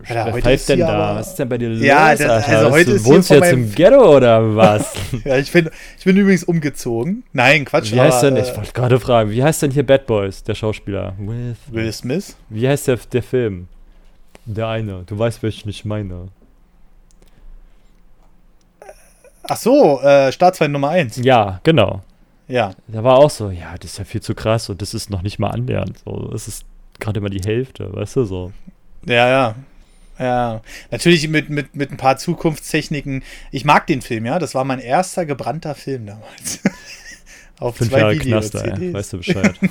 [0.10, 1.16] Ja, heute pfeift ist denn da?
[1.16, 2.34] Was ist denn bei dir los, Ja, das- Alter?
[2.48, 4.94] also Was, heute du ist wohnst von jetzt im Ghetto oder was?
[5.24, 7.24] Ja, ich bin, ich bin übrigens umgezogen.
[7.34, 7.92] Nein, Quatsch.
[7.94, 10.44] Wie heißt aber, denn, ich äh, wollte gerade fragen, wie heißt denn hier Bad Boys,
[10.44, 11.14] der Schauspieler?
[11.20, 12.36] Will Smith?
[12.50, 13.68] wie heißt der, der Film?
[14.46, 16.30] Der eine, du weißt, welchen ich meine.
[19.44, 21.18] Ach so, äh, Staatsfeind Nummer 1.
[21.18, 22.02] Ja, genau.
[22.48, 22.74] Ja.
[22.88, 25.22] Da war auch so, ja, das ist ja viel zu krass und das ist noch
[25.22, 26.00] nicht mal annähernd.
[26.06, 26.66] So, das ist
[27.00, 28.52] gerade mal die Hälfte, weißt du, so.
[29.06, 29.56] Ja, ja.
[30.20, 30.62] Ja,
[30.92, 33.24] natürlich mit, mit, mit ein paar Zukunftstechniken.
[33.52, 34.38] Ich mag den Film, ja.
[34.38, 36.60] Das war mein erster gebrannter Film damals.
[37.60, 39.56] Auf Fünf zwei Jahre Video Knast, ey, weißt du Bescheid.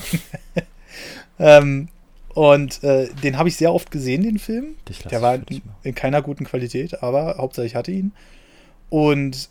[1.41, 1.89] Ähm,
[2.35, 4.77] und äh, den habe ich sehr oft gesehen, den Film.
[5.11, 8.13] Der war in, in keiner guten Qualität, aber Hauptsache ich hatte ihn.
[8.89, 9.49] Und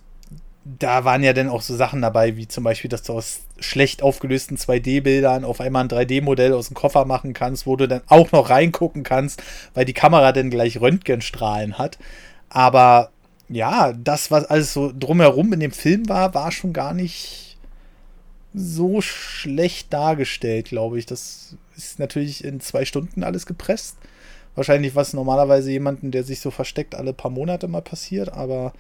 [0.64, 4.04] da waren ja dann auch so Sachen dabei, wie zum Beispiel, dass du aus schlecht
[4.04, 8.32] aufgelösten 2D-Bildern auf einmal ein 3D-Modell aus dem Koffer machen kannst, wo du dann auch
[8.32, 9.42] noch reingucken kannst,
[9.74, 11.98] weil die Kamera dann gleich Röntgenstrahlen hat.
[12.50, 13.12] Aber
[13.50, 17.58] ja, das, was alles so drumherum in dem Film war, war schon gar nicht
[18.54, 21.06] so schlecht dargestellt, glaube ich.
[21.06, 23.98] Das ist natürlich in zwei Stunden alles gepresst.
[24.56, 28.74] Wahrscheinlich was normalerweise jemanden, der sich so versteckt, alle paar Monate mal passiert, aber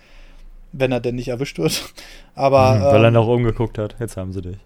[0.71, 1.93] wenn er denn nicht erwischt wird.
[2.35, 3.95] Aber Mhm, Weil er ähm, noch umgeguckt hat.
[3.99, 4.57] Jetzt haben sie dich.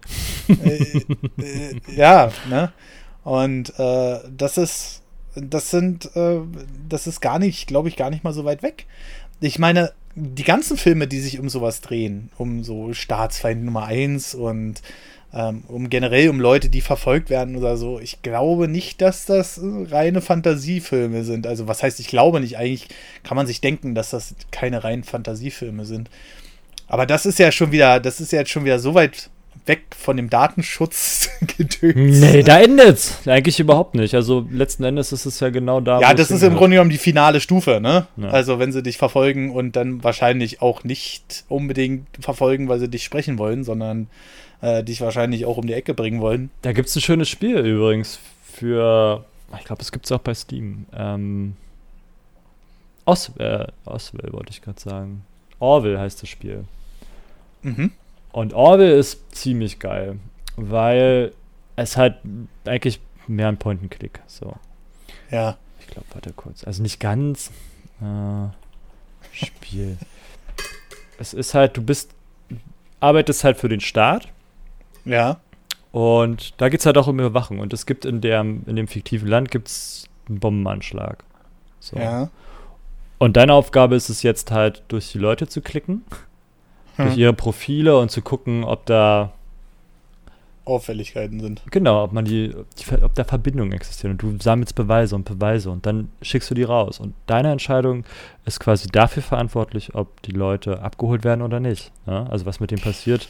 [0.48, 0.98] äh,
[1.42, 2.72] äh, ja, ne?
[3.22, 5.02] Und äh, das ist,
[5.34, 6.40] das sind, äh,
[6.88, 8.86] das ist gar nicht, glaube ich, gar nicht mal so weit weg.
[9.40, 14.34] Ich meine, die ganzen Filme, die sich um sowas drehen, um so Staatsfeind Nummer 1
[14.34, 14.82] und ähm,
[15.66, 19.62] um generell um Leute, die verfolgt werden oder so, ich glaube nicht, dass das äh,
[19.90, 21.46] reine Fantasiefilme sind.
[21.46, 22.86] Also was heißt, ich glaube nicht, eigentlich
[23.24, 26.08] kann man sich denken, dass das keine reinen Fantasiefilme sind.
[26.86, 29.30] Aber das ist ja schon wieder, das ist ja jetzt schon wieder so weit
[29.66, 32.20] weg von dem Datenschutz gedöns.
[32.20, 33.26] Nee, da endet's.
[33.26, 34.14] Eigentlich überhaupt nicht.
[34.14, 36.00] Also letzten Endes ist es ja genau da.
[36.00, 36.54] Ja, das ist im.
[36.54, 38.06] Grunde genommen die finale Stufe, ne?
[38.16, 38.28] Ja.
[38.28, 43.04] Also, wenn sie dich verfolgen und dann wahrscheinlich auch nicht unbedingt verfolgen, weil sie dich
[43.04, 44.08] sprechen wollen, sondern
[44.60, 46.50] äh, dich wahrscheinlich auch um die Ecke bringen wollen.
[46.62, 49.24] Da gibt's ein schönes Spiel übrigens für.
[49.58, 50.86] Ich glaube, es gibt's auch bei Steam.
[50.94, 51.56] Ähm,
[53.04, 55.24] Os äh, Oswell wollte ich gerade sagen.
[55.60, 56.64] Orville heißt das Spiel.
[57.62, 57.92] Mhm.
[58.32, 60.18] Und Orville ist ziemlich geil,
[60.56, 61.32] weil
[61.76, 62.16] es halt
[62.64, 64.20] eigentlich mehr ein Point-and-Click.
[64.26, 64.54] So,
[65.30, 65.56] Ja.
[65.80, 66.64] ich glaube, warte kurz.
[66.64, 67.50] Also nicht ganz.
[68.00, 68.48] Äh,
[69.32, 69.98] Spiel.
[71.18, 72.10] es ist halt, du bist,
[73.00, 74.28] arbeitest halt für den Staat
[75.04, 75.38] Ja.
[75.92, 77.60] und da geht es halt auch um Überwachung.
[77.60, 81.22] Und es gibt in, der, in dem fiktiven Land gibt's einen Bombenanschlag.
[81.80, 81.96] So.
[81.98, 82.30] Ja.
[83.18, 86.02] Und deine Aufgabe ist es jetzt halt, durch die Leute zu klicken,
[86.96, 87.18] durch Hm.
[87.18, 89.32] ihre Profile und zu gucken, ob da
[90.64, 91.60] Auffälligkeiten sind.
[91.70, 94.12] Genau, ob man die, die, ob da Verbindungen existieren.
[94.12, 97.00] Und du sammelst Beweise und Beweise und dann schickst du die raus.
[97.00, 98.04] Und deine Entscheidung
[98.46, 101.92] ist quasi dafür verantwortlich, ob die Leute abgeholt werden oder nicht.
[102.06, 102.24] Ja?
[102.30, 103.28] Also was mit denen passiert.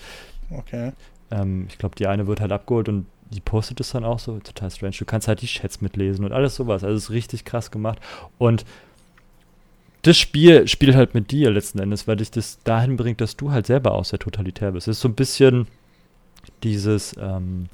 [0.50, 0.92] Okay.
[1.30, 4.38] Ähm, ich glaube, die eine wird halt abgeholt und die postet es dann auch so.
[4.38, 4.96] Total strange.
[4.98, 6.84] Du kannst halt die Chats mitlesen und alles sowas.
[6.84, 7.98] Also es ist richtig krass gemacht.
[8.38, 8.64] Und
[10.02, 13.50] das Spiel spielt halt mit dir letzten Endes, weil dich das dahin bringt, dass du
[13.50, 14.86] halt selber auch sehr totalitär bist.
[14.86, 15.66] Es ist so ein bisschen
[16.62, 17.68] dieses ähm,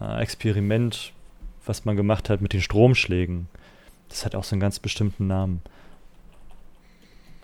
[0.00, 1.12] äh, Experiment,
[1.66, 3.48] was man gemacht hat mit den Stromschlägen.
[4.08, 5.62] Das hat auch so einen ganz bestimmten Namen.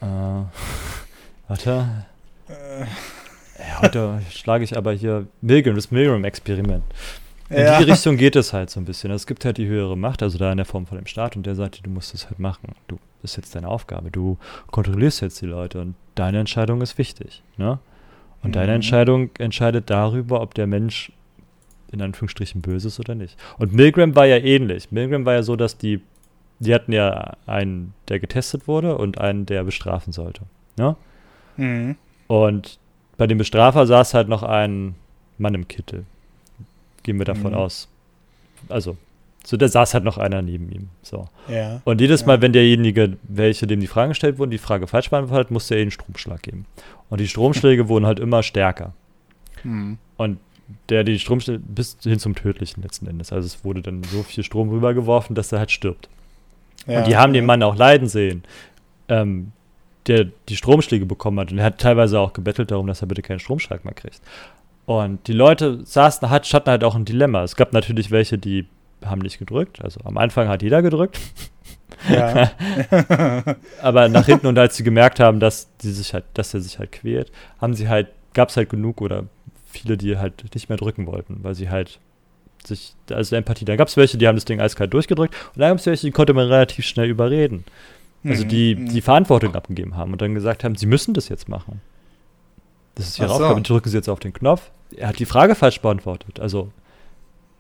[0.01, 0.07] Äh,
[1.49, 2.07] warte.
[2.49, 2.87] Äh,
[3.59, 6.85] Ja, heute schlage ich aber hier Milgram, das Milgram-Experiment.
[7.51, 7.79] In ja.
[7.79, 9.11] die Richtung geht es halt so ein bisschen.
[9.11, 11.45] Es gibt halt die höhere Macht, also da in der Form von dem Staat, und
[11.45, 12.75] der sagt dir, du musst das halt machen.
[12.89, 14.11] Du, das ist jetzt deine Aufgabe.
[14.11, 14.39] Du
[14.71, 17.43] kontrollierst jetzt die Leute und deine Entscheidung ist wichtig.
[17.57, 17.79] Ne?
[18.43, 18.77] Und deine Mhm.
[18.77, 21.13] Entscheidung entscheidet darüber, ob der Mensch
[21.93, 23.37] in Anführungsstrichen böse ist oder nicht.
[23.59, 24.91] Und Milgram war ja ähnlich.
[24.91, 26.01] Milgram war ja so, dass die,
[26.59, 30.43] die hatten ja einen, der getestet wurde und einen, der bestrafen sollte.
[30.77, 30.97] Ne?
[31.57, 31.97] Mhm.
[32.27, 32.79] Und
[33.17, 34.95] bei dem Bestrafer saß halt noch ein
[35.39, 36.05] Mann im Kittel.
[37.03, 37.59] Gehen wir davon Mhm.
[37.59, 37.89] aus.
[38.69, 38.97] Also,
[39.45, 40.89] so da saß halt noch einer neben ihm.
[41.03, 41.29] So.
[41.49, 41.81] Ja.
[41.85, 42.29] Und jedes Ja.
[42.29, 45.75] Mal, wenn derjenige, welche dem die Fragen gestellt wurden, die Frage falsch beantwortet hat, musste
[45.75, 46.67] er ihnen einen Stromschlag geben.
[47.11, 48.95] Und die Stromschläge wurden halt immer stärker.
[49.63, 49.99] Mhm.
[50.17, 50.39] Und
[50.89, 53.33] der die Stromschläge bis hin zum Tödlichen letzten Endes.
[53.33, 56.09] Also es wurde dann so viel Strom rübergeworfen, dass er halt stirbt.
[56.87, 56.99] Ja.
[57.01, 58.45] Und die haben den Mann auch leiden sehen,
[59.09, 59.53] ähm,
[60.07, 61.53] der die Stromschläge bekommen hat.
[61.53, 64.21] Und er hat teilweise auch gebettelt darum, dass er bitte keinen Stromschlag mehr kriegt.
[64.87, 67.43] Und die Leute saßen, hat, hatten halt auch ein Dilemma.
[67.43, 68.67] Es gab natürlich welche, die
[69.05, 69.83] haben nicht gedrückt.
[69.83, 71.19] Also am Anfang hat jeder gedrückt.
[72.09, 72.51] Ja.
[73.83, 76.79] Aber nach hinten und als sie gemerkt haben, dass, die sich halt, dass er sich
[76.79, 79.25] halt quält, haben sie halt, gab es halt genug oder
[79.67, 81.99] viele, die halt nicht mehr drücken wollten, weil sie halt
[82.67, 85.69] sich, also Empathie, da gab es welche, die haben das Ding eiskalt durchgedrückt und da
[85.69, 87.65] gab es welche, die konnte man relativ schnell überreden.
[88.25, 91.49] Also Mhm, die die Verantwortung abgegeben haben und dann gesagt haben, sie müssen das jetzt
[91.49, 91.81] machen.
[92.95, 93.35] Das ist ihre so.
[93.35, 93.61] Aufgabe.
[93.63, 94.71] Drücken sie jetzt auf den Knopf.
[94.97, 96.41] Er hat die Frage falsch beantwortet.
[96.41, 96.71] Also,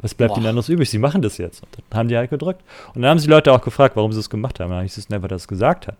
[0.00, 0.38] was bleibt Boah.
[0.38, 0.88] ihnen anderes übrig?
[0.88, 1.62] Sie machen das jetzt.
[1.62, 2.62] Und dann haben die halt gedrückt.
[2.94, 4.70] Und dann haben sie Leute auch gefragt, warum sie es gemacht haben.
[4.70, 5.96] Dann hieß es einfach, er es gesagt hat.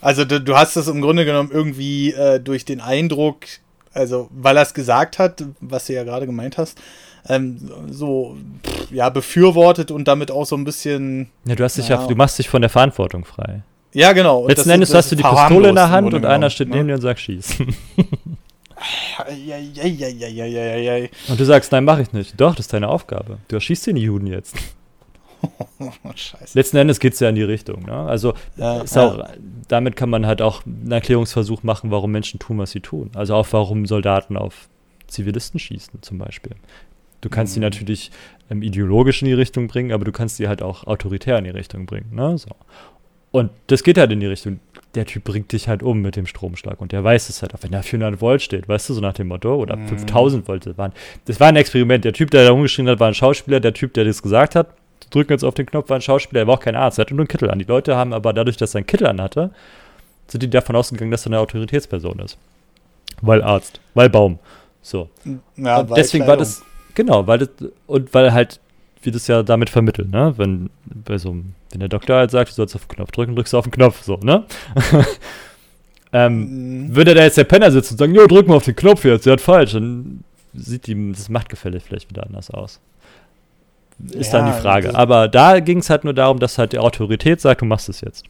[0.00, 3.38] Also du, du hast das im Grunde genommen irgendwie äh, durch den Eindruck,
[3.92, 6.80] also weil er es gesagt hat, was du ja gerade gemeint hast,
[7.28, 7.58] ähm,
[7.90, 12.00] so pff, ja befürwortet und damit auch so ein bisschen Ja, du, hast dich Ja.
[12.00, 13.62] ja, du machst dich von der Verantwortung frei.
[13.92, 14.40] ja genau.
[14.40, 16.76] und Letzten Endes das hast du die Pistole in der Hand und einer steht ne?
[16.76, 17.58] neben dir und sagt, schieß.
[21.28, 22.40] Und du sagst, nein, mach ich nicht.
[22.40, 23.38] Doch, das ist deine Aufgabe.
[23.48, 24.56] Du erschießt den Juden jetzt.
[26.14, 26.58] Scheiße.
[26.58, 27.84] Letzten Endes geht es ja in die Richtung.
[27.84, 27.92] Ne?
[27.92, 29.06] Also Ja, ist ja.
[29.06, 29.28] auch,
[29.68, 33.10] damit kann man halt auch einen Erklärungsversuch machen, warum Menschen tun, was sie tun.
[33.14, 34.68] Also auch warum Soldaten auf
[35.06, 36.52] Zivilisten schießen zum Beispiel.
[37.20, 37.64] Du kannst sie Mhm.
[37.64, 38.10] natürlich
[38.50, 41.50] ähm, ideologisch in die Richtung bringen, aber du kannst sie halt auch autoritär in die
[41.50, 42.10] Richtung bringen.
[42.14, 42.38] Ne?
[42.38, 42.48] So.
[43.30, 44.60] Und das geht halt in die Richtung.
[44.94, 47.62] Der Typ bringt dich halt um mit dem Stromschlag und der weiß es halt, auch
[47.62, 49.88] wenn da 400 Volt steht, weißt du, so nach dem Motto, oder Mhm.
[49.88, 50.64] 5000 Volt.
[50.64, 50.92] Das, waren,
[51.26, 52.04] das war ein Experiment.
[52.06, 53.60] Der Typ, der da rumgeschrien hat, war ein Schauspieler.
[53.60, 54.68] Der Typ, der das gesagt hat,
[55.10, 57.14] drücken jetzt auf den Knopf, war ein Schauspieler, der war auch kein Arzt, er hatte
[57.14, 57.58] nur einen Kittel an.
[57.58, 59.50] Die Leute haben aber dadurch, dass er einen Kittel an hatte,
[60.26, 62.38] sind die davon ausgegangen, dass er eine Autoritätsperson ist.
[63.20, 64.38] Weil Arzt, weil Baum.
[64.82, 65.08] So.
[65.56, 66.38] Ja, weil deswegen war Kleidung.
[66.44, 66.62] das,
[66.98, 67.48] genau, weil das,
[67.86, 68.60] und weil halt,
[69.02, 70.34] wir das ja damit vermitteln, ne?
[70.36, 73.34] Wenn, bei so, einem- wenn der Doktor halt sagt, du sollst auf den Knopf drücken,
[73.36, 74.44] drückst du auf den Knopf, so, ne?
[76.12, 76.96] ähm, Mhm.
[76.96, 79.26] würde da jetzt der Penner sitzen und sagen, jo, drück mal auf den Knopf jetzt,
[79.26, 80.24] der hat falsch, dann
[80.54, 82.80] sieht die, das Machtgefälle vielleicht wieder anders aus.
[84.12, 84.94] Ist dann Ja, die Frage.
[84.94, 88.00] Aber da ging es halt nur darum, dass halt die Autorität sagt, du machst es
[88.00, 88.24] jetzt.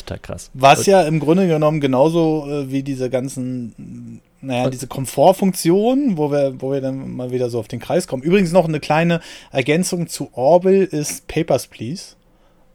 [0.00, 0.50] Total krass.
[0.54, 6.30] Was ja im Grunde genommen genauso äh, wie diese ganzen, naja, Und- diese Komfortfunktionen, wo
[6.30, 8.22] wir, wo wir dann mal wieder so auf den Kreis kommen.
[8.22, 9.20] Übrigens noch eine kleine
[9.52, 12.16] Ergänzung zu Orwell ist Papers, Please.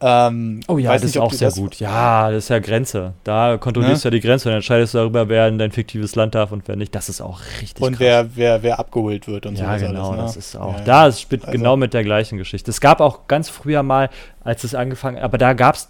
[0.01, 1.79] Ähm, Oh ja, das nicht, ist auch sehr gut.
[1.79, 3.13] Ja, das ist ja Grenze.
[3.23, 6.51] Da kontrollierst du ja die Grenze und entscheidest darüber, wer in dein fiktives Land darf
[6.51, 6.93] und wer nicht.
[6.93, 7.99] Das ist auch richtig Und krass.
[8.01, 10.17] wer, wer, wer abgeholt wird und ja, sowas genau, alles.
[10.17, 10.23] Ne?
[10.23, 10.77] das ist auch.
[10.79, 12.69] Ja, da ist spielt Also- genau mit der gleichen Geschichte.
[12.71, 14.09] Es gab auch ganz früher mal,
[14.43, 15.87] als es angefangen, aber da gab es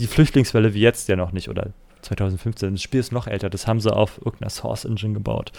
[0.00, 1.70] die Flüchtlingswelle wie jetzt ja noch nicht oder
[2.02, 2.72] 2015.
[2.72, 3.50] Das Spiel ist noch älter.
[3.50, 5.52] Das haben sie auf irgendeiner Source Engine gebaut.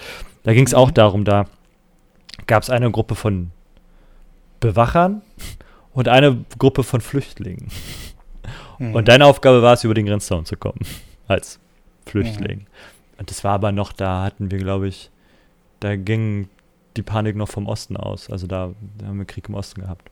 [0.44, 0.78] Da ging es Mhm.
[0.78, 1.46] auch darum, da
[2.48, 3.52] gab es eine Gruppe von
[4.60, 5.22] Bewachern
[5.94, 7.68] und eine Gruppe von Flüchtlingen.
[8.80, 8.96] Mhm.
[8.96, 10.80] Und deine Aufgabe war es, über den Grenzzaun zu kommen.
[11.28, 11.60] Als
[12.06, 12.66] Flüchtling.
[13.18, 15.10] Und das war aber noch, da hatten wir, glaube ich,
[15.80, 16.50] da ging
[16.98, 18.30] die Panik noch vom Osten aus.
[18.30, 20.10] Also da, da haben wir Krieg im Osten gehabt.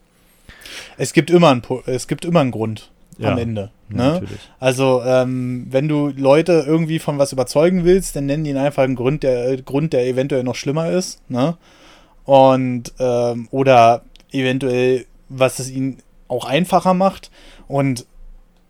[0.98, 3.72] Es gibt immer einen, es gibt immer einen Grund Ja, am Ende.
[3.90, 4.22] Ne?
[4.60, 8.84] Also, ähm, wenn du Leute irgendwie von was überzeugen willst, dann nennen die ihn einfach
[8.84, 11.22] einen Grund, der, äh, Grund, der eventuell noch schlimmer ist.
[11.30, 11.58] Ne?
[12.26, 15.98] Und, ähm, oder eventuell, was es ihnen
[16.28, 17.32] auch einfacher macht.
[17.68, 18.06] Und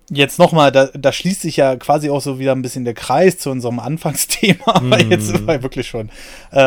[0.09, 3.37] jetzt nochmal, da, da schließt sich ja quasi auch so wieder ein bisschen der Kreis
[3.37, 5.11] zu unserem Anfangsthema, aber Mhm.
[5.11, 6.09] jetzt sind wir wirklich schon
[6.53, 6.59] äh,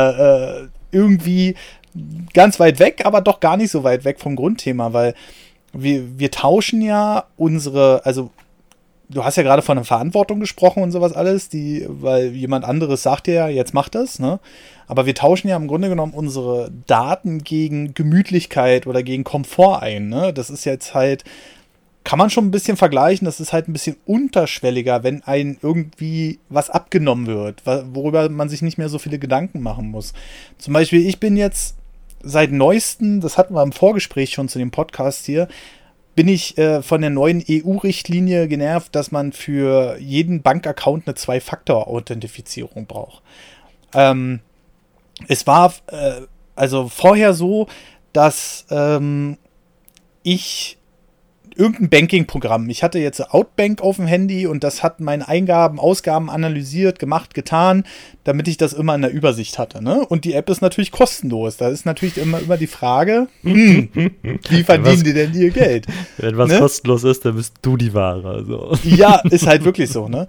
[0.63, 1.55] äh, irgendwie
[2.35, 5.15] ganz weit weg, aber doch gar nicht so weit weg vom Grundthema, weil
[5.73, 8.31] wir, wir tauschen ja unsere, also
[9.09, 13.03] du hast ja gerade von der Verantwortung gesprochen und sowas alles, die, weil jemand anderes
[13.03, 14.41] sagt dir ja, jetzt mach das, ne?
[14.87, 20.09] Aber wir tauschen ja im Grunde genommen unsere Daten gegen Gemütlichkeit oder gegen Komfort ein,
[20.09, 20.33] ne?
[20.33, 21.25] Das ist jetzt halt,
[22.05, 26.39] kann man schon ein bisschen vergleichen, das ist halt ein bisschen unterschwelliger, wenn ein irgendwie
[26.49, 30.13] was abgenommen wird, worüber man sich nicht mehr so viele Gedanken machen muss.
[30.59, 31.77] Zum Beispiel, ich bin jetzt
[32.23, 35.49] seit neuestem, das hatten wir im Vorgespräch schon zu dem Podcast hier,
[36.15, 42.87] bin ich äh, von der neuen EU-Richtlinie genervt, dass man für jeden Bankaccount eine Zwei-Faktor-Authentifizierung
[42.87, 43.23] braucht.
[43.95, 44.41] Ähm,
[45.29, 46.23] es war äh,
[46.55, 47.67] also vorher so,
[48.13, 49.39] dass ähm,
[50.23, 50.79] ich
[51.57, 52.69] irgendein Banking-Programm.
[52.71, 57.35] Ich hatte jetzt Outbank auf dem Handy und das hat meine Eingaben, Ausgaben analysiert, gemacht,
[57.35, 57.85] getan,
[58.25, 59.83] damit ich das immer in der Übersicht hatte.
[59.83, 60.05] Ne?
[60.07, 61.57] Und die App ist natürlich kostenlos.
[61.57, 63.89] Da ist natürlich immer, immer die Frage, hm,
[64.49, 65.87] wie verdienen Was- die denn ihr Geld?
[66.19, 66.59] Wenn was Ne?
[66.59, 68.29] kostenlos ist, dann bist du die Ware.
[68.29, 68.77] Also.
[68.85, 70.27] Ja, ist halt wirklich so, ne?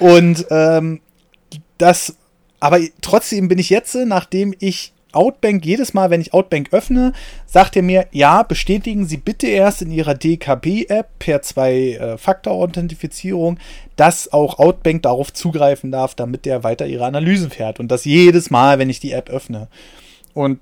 [0.00, 1.00] Und ähm,
[1.78, 2.14] das,
[2.60, 7.12] aber trotzdem bin ich jetzt, nachdem ich Outbank jedes Mal, wenn ich Outbank öffne,
[7.46, 13.58] sagt er mir, ja, bestätigen Sie bitte erst in Ihrer DKB-App per Zwei-Faktor-Authentifizierung,
[13.96, 17.80] dass auch Outbank darauf zugreifen darf, damit der weiter ihre Analysen fährt.
[17.80, 19.68] Und das jedes Mal, wenn ich die App öffne.
[20.34, 20.60] Und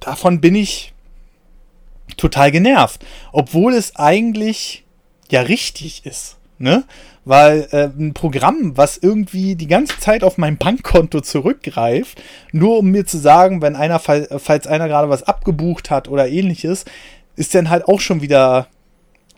[0.00, 0.92] davon bin ich
[2.16, 3.04] total genervt.
[3.32, 4.84] Obwohl es eigentlich
[5.30, 6.36] ja richtig ist.
[6.58, 6.84] Ne?
[7.28, 12.22] Weil äh, ein Programm, was irgendwie die ganze Zeit auf mein Bankkonto zurückgreift,
[12.52, 16.26] nur um mir zu sagen, wenn einer, fall- falls einer gerade was abgebucht hat oder
[16.26, 16.86] ähnliches,
[17.36, 18.68] ist dann halt auch schon wieder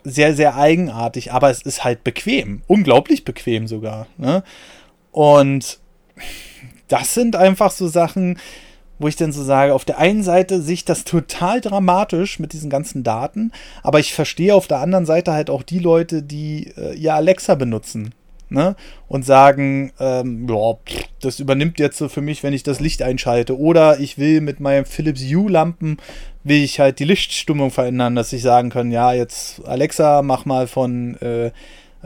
[0.04, 2.62] sehr, sehr eigenartig, aber es ist halt bequem.
[2.68, 4.06] Unglaublich bequem sogar.
[4.18, 4.44] Ne?
[5.10, 5.80] Und
[6.86, 8.38] das sind einfach so Sachen,
[9.00, 12.52] wo ich dann so sage, auf der einen Seite sehe ich das total dramatisch mit
[12.52, 13.50] diesen ganzen Daten,
[13.82, 17.56] aber ich verstehe auf der anderen Seite halt auch die Leute, die äh, ihr Alexa
[17.56, 18.14] benutzen.
[18.52, 18.74] Ne?
[19.06, 20.74] Und sagen, ähm, ja,
[21.20, 23.56] das übernimmt jetzt so für mich, wenn ich das Licht einschalte.
[23.56, 25.98] Oder ich will mit meinen Philips Hue-Lampen,
[26.42, 30.66] will ich halt die Lichtstimmung verändern, dass ich sagen kann, ja, jetzt Alexa, mach mal
[30.66, 31.52] von, äh,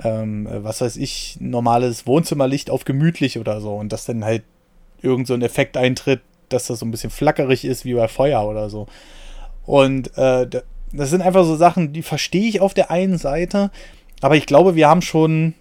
[0.05, 3.75] ähm, was weiß ich, normales Wohnzimmerlicht auf gemütlich oder so.
[3.75, 4.43] Und dass dann halt
[5.01, 8.47] irgend so ein Effekt eintritt, dass das so ein bisschen flackerig ist wie bei Feuer
[8.47, 8.87] oder so.
[9.67, 10.49] Und äh,
[10.93, 13.71] das sind einfach so Sachen, die verstehe ich auf der einen Seite,
[14.21, 15.55] aber ich glaube, wir haben schon,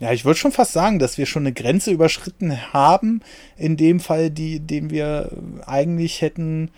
[0.00, 3.20] ja, ich würde schon fast sagen, dass wir schon eine Grenze überschritten haben,
[3.56, 5.30] in dem Fall, die, dem wir
[5.66, 6.70] eigentlich hätten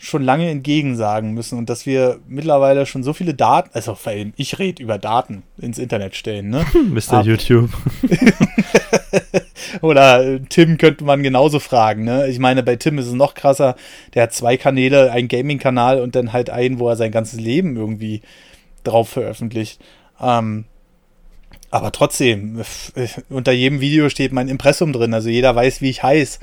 [0.00, 3.98] schon lange entgegensagen müssen und dass wir mittlerweile schon so viele Daten, also
[4.36, 6.64] ich rede über Daten ins Internet stellen, ne?
[6.90, 7.22] Mr.
[7.22, 7.70] YouTube.
[9.82, 12.28] Oder äh, Tim könnte man genauso fragen, ne?
[12.28, 13.74] Ich meine, bei Tim ist es noch krasser.
[14.14, 17.76] Der hat zwei Kanäle, einen Gaming-Kanal und dann halt einen, wo er sein ganzes Leben
[17.76, 18.22] irgendwie
[18.84, 19.80] drauf veröffentlicht.
[20.20, 20.64] Ähm,
[21.70, 22.62] aber trotzdem,
[23.28, 25.12] unter jedem Video steht mein Impressum drin.
[25.12, 26.38] Also jeder weiß, wie ich heiße.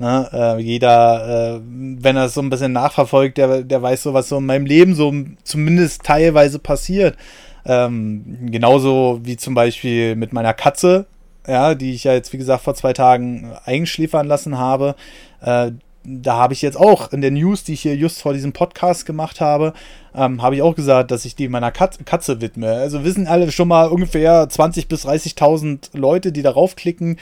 [0.00, 0.28] Ne?
[0.32, 4.30] Äh, jeder, äh, wenn er es so ein bisschen nachverfolgt, der, der weiß so, was
[4.30, 5.12] so in meinem Leben so
[5.44, 7.18] zumindest teilweise passiert.
[7.66, 11.04] Ähm, genauso wie zum Beispiel mit meiner Katze,
[11.46, 14.94] ja, die ich ja jetzt, wie gesagt, vor zwei Tagen einschläfern lassen habe.
[15.42, 15.72] Äh,
[16.02, 19.04] da habe ich jetzt auch in der News, die ich hier just vor diesem Podcast
[19.04, 19.74] gemacht habe,
[20.14, 22.72] ähm, habe ich auch gesagt, dass ich die meiner Kat Katze widme.
[22.72, 27.18] Also wissen alle schon mal ungefähr 20.000 bis 30.000 Leute, die darauf klicken.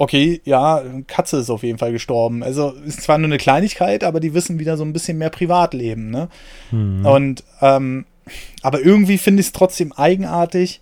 [0.00, 2.44] Okay, ja, Katze ist auf jeden Fall gestorben.
[2.44, 6.10] Also ist zwar nur eine Kleinigkeit, aber die wissen wieder so ein bisschen mehr Privatleben,
[6.10, 6.28] ne?
[6.70, 7.04] Mhm.
[7.04, 8.06] Und ähm,
[8.62, 10.80] aber irgendwie finde ich es trotzdem eigenartig,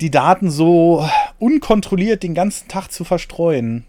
[0.00, 1.06] die Daten so
[1.38, 3.84] unkontrolliert den ganzen Tag zu verstreuen.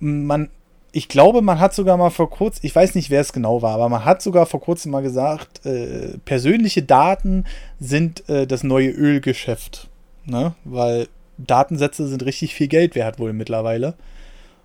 [0.00, 0.50] Man,
[0.90, 3.74] ich glaube, man hat sogar mal vor kurzem, ich weiß nicht, wer es genau war,
[3.74, 7.44] aber man hat sogar vor kurzem mal gesagt, äh, persönliche Daten
[7.78, 9.88] sind äh, das neue Ölgeschäft.
[10.24, 10.54] Ne?
[10.64, 11.08] Weil
[11.38, 13.94] Datensätze sind richtig viel Geld wert wohl mittlerweile.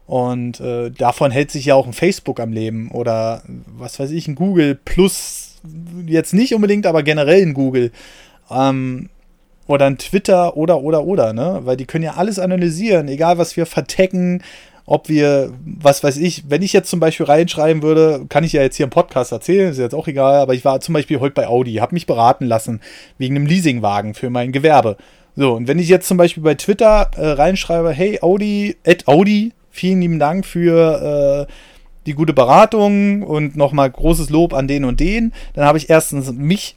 [0.08, 4.28] Und äh, davon hält sich ja auch ein Facebook am Leben oder was weiß ich,
[4.28, 5.60] ein Google Plus,
[6.06, 7.92] jetzt nicht unbedingt, aber generell ein Google.
[8.50, 9.10] Ähm,
[9.68, 11.62] oder ein Twitter oder, oder, oder, ne?
[11.64, 14.44] Weil die können ja alles analysieren, egal was wir vertecken,
[14.86, 18.62] ob wir, was weiß ich, wenn ich jetzt zum Beispiel reinschreiben würde, kann ich ja
[18.62, 21.36] jetzt hier im Podcast erzählen, ist jetzt auch egal, aber ich war zum Beispiel heute
[21.36, 22.82] bei Audi, habe mich beraten lassen
[23.18, 24.98] wegen einem Leasingwagen für mein Gewerbe.
[25.36, 29.54] So, und wenn ich jetzt zum Beispiel bei Twitter äh, reinschreibe, hey Audi, at Audi,
[29.70, 31.52] vielen lieben Dank für äh,
[32.06, 36.32] die gute Beratung und nochmal großes Lob an den und den, dann habe ich erstens
[36.34, 36.76] mich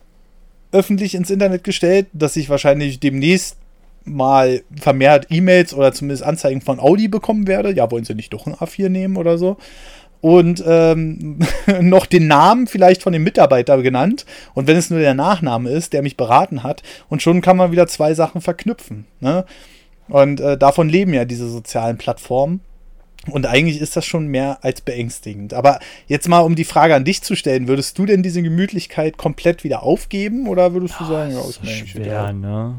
[0.71, 3.57] öffentlich ins Internet gestellt, dass ich wahrscheinlich demnächst
[4.05, 7.75] mal vermehrt E-Mails oder zumindest Anzeigen von Audi bekommen werde.
[7.75, 9.57] Ja, wollen sie nicht doch ein A4 nehmen oder so?
[10.25, 11.39] Und ähm,
[11.83, 14.25] noch den Namen vielleicht von dem Mitarbeiter genannt.
[14.55, 17.73] Und wenn es nur der Nachname ist, der mich beraten hat, und schon kann man
[17.73, 19.05] wieder zwei Sachen verknüpfen.
[19.21, 19.45] Ne?
[20.09, 22.63] Und äh, davon leben ja diese sozialen Plattformen.
[23.33, 25.53] Und eigentlich ist das schon mehr als beängstigend.
[25.53, 29.19] Aber jetzt mal, um die Frage an dich zu stellen, würdest du denn diese Gemütlichkeit
[29.19, 32.77] komplett wieder aufgeben oder würdest du sagen, ja, ist schwer, ne?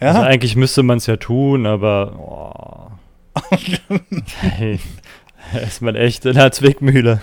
[0.00, 0.08] Ja?
[0.08, 2.98] Also eigentlich müsste man es ja tun, aber oh.
[4.40, 4.78] hey,
[5.66, 7.20] ist man echt in der Zwickmühle.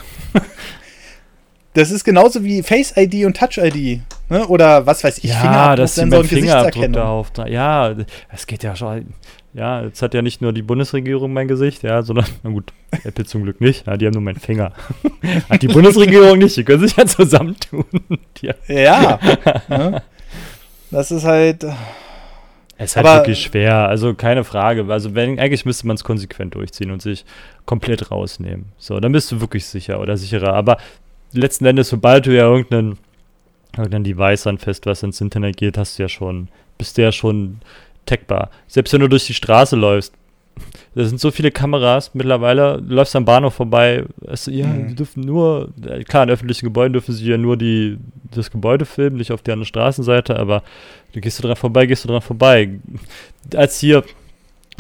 [1.74, 4.02] Das ist genauso wie Face ID und Touch ID.
[4.30, 4.48] Ne?
[4.48, 7.32] Oder was weiß ich, ja, Fingerabdruck, das ist und Fingerabdruck darauf.
[7.48, 7.94] Ja,
[8.32, 9.08] es geht ja schon.
[9.54, 12.74] Ja, jetzt hat ja nicht nur die Bundesregierung mein Gesicht, ja, sondern, na gut,
[13.04, 14.74] Apple zum Glück nicht, ja, die haben nur meinen Finger.
[15.50, 17.86] hat die Bundesregierung nicht, die können sich ja zusammentun.
[18.42, 18.54] ja.
[18.68, 19.20] ja
[19.70, 20.02] ne?
[20.92, 21.66] Das ist halt.
[22.78, 24.86] Es ist halt Aber, wirklich schwer, also keine Frage.
[24.90, 27.26] Also wenn, eigentlich müsste man es konsequent durchziehen und sich
[27.66, 28.66] komplett rausnehmen.
[28.78, 30.54] So, dann bist du wirklich sicher oder sicherer.
[30.54, 30.78] Aber
[31.32, 32.98] letzten Endes, sobald du ja irgendeinen,
[33.78, 37.62] irgendein Device anfasst, was ins Internet geht, hast du ja schon, bist du ja schon
[38.06, 38.50] tagbar.
[38.68, 40.14] Selbst wenn du durch die Straße läufst,
[40.96, 44.88] da sind so viele Kameras mittlerweile, du läufst am Bahnhof vorbei, also, ja, mhm.
[44.88, 45.70] die dürfen nur,
[46.08, 47.98] klar, in öffentlichen Gebäuden dürfen sie ja nur die,
[48.34, 50.64] das Gebäude filmen, nicht auf die andere Straßenseite, aber
[51.14, 52.70] du gehst du dran vorbei, gehst du dran vorbei.
[53.54, 54.04] Als hier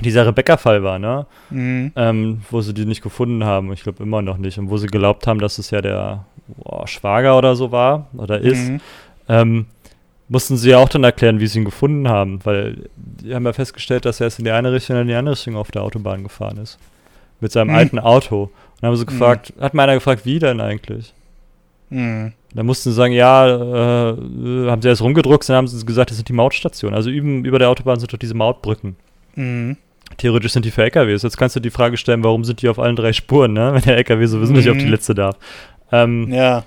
[0.03, 1.25] dieser Rebecca-Fall war, ne?
[1.49, 1.91] Mhm.
[1.95, 4.87] Ähm, wo sie die nicht gefunden haben, ich glaube immer noch nicht, und wo sie
[4.87, 8.69] glaubt haben, dass es ja der boah, Schwager oder so war oder ist.
[8.69, 8.81] Mhm.
[9.27, 9.65] Ähm,
[10.27, 13.53] mussten sie ja auch dann erklären, wie sie ihn gefunden haben, weil die haben ja
[13.53, 15.83] festgestellt, dass er erst in die eine Richtung und in die andere Richtung auf der
[15.83, 16.77] Autobahn gefahren ist.
[17.41, 17.75] Mit seinem mhm.
[17.75, 18.43] alten Auto.
[18.43, 18.51] Und
[18.81, 19.61] dann haben sie gefragt, mhm.
[19.61, 21.13] hat mir einer gefragt, wie denn eigentlich?
[21.89, 22.33] Mhm.
[22.53, 26.17] Da mussten sie sagen, ja, äh, haben sie erst rumgedruckt, dann haben sie gesagt, das
[26.17, 26.95] sind die Mautstationen.
[26.95, 28.95] Also üben, über der Autobahn sind doch diese Mautbrücken.
[29.35, 29.77] Mhm.
[30.17, 31.23] Theoretisch sind die für LKWs.
[31.23, 33.73] Jetzt kannst du die Frage stellen, warum sind die auf allen drei Spuren, ne?
[33.73, 34.91] wenn der LKW sowieso nicht auf die Mhm.
[34.91, 35.37] letzte darf.
[35.91, 36.63] Ähm, Ja.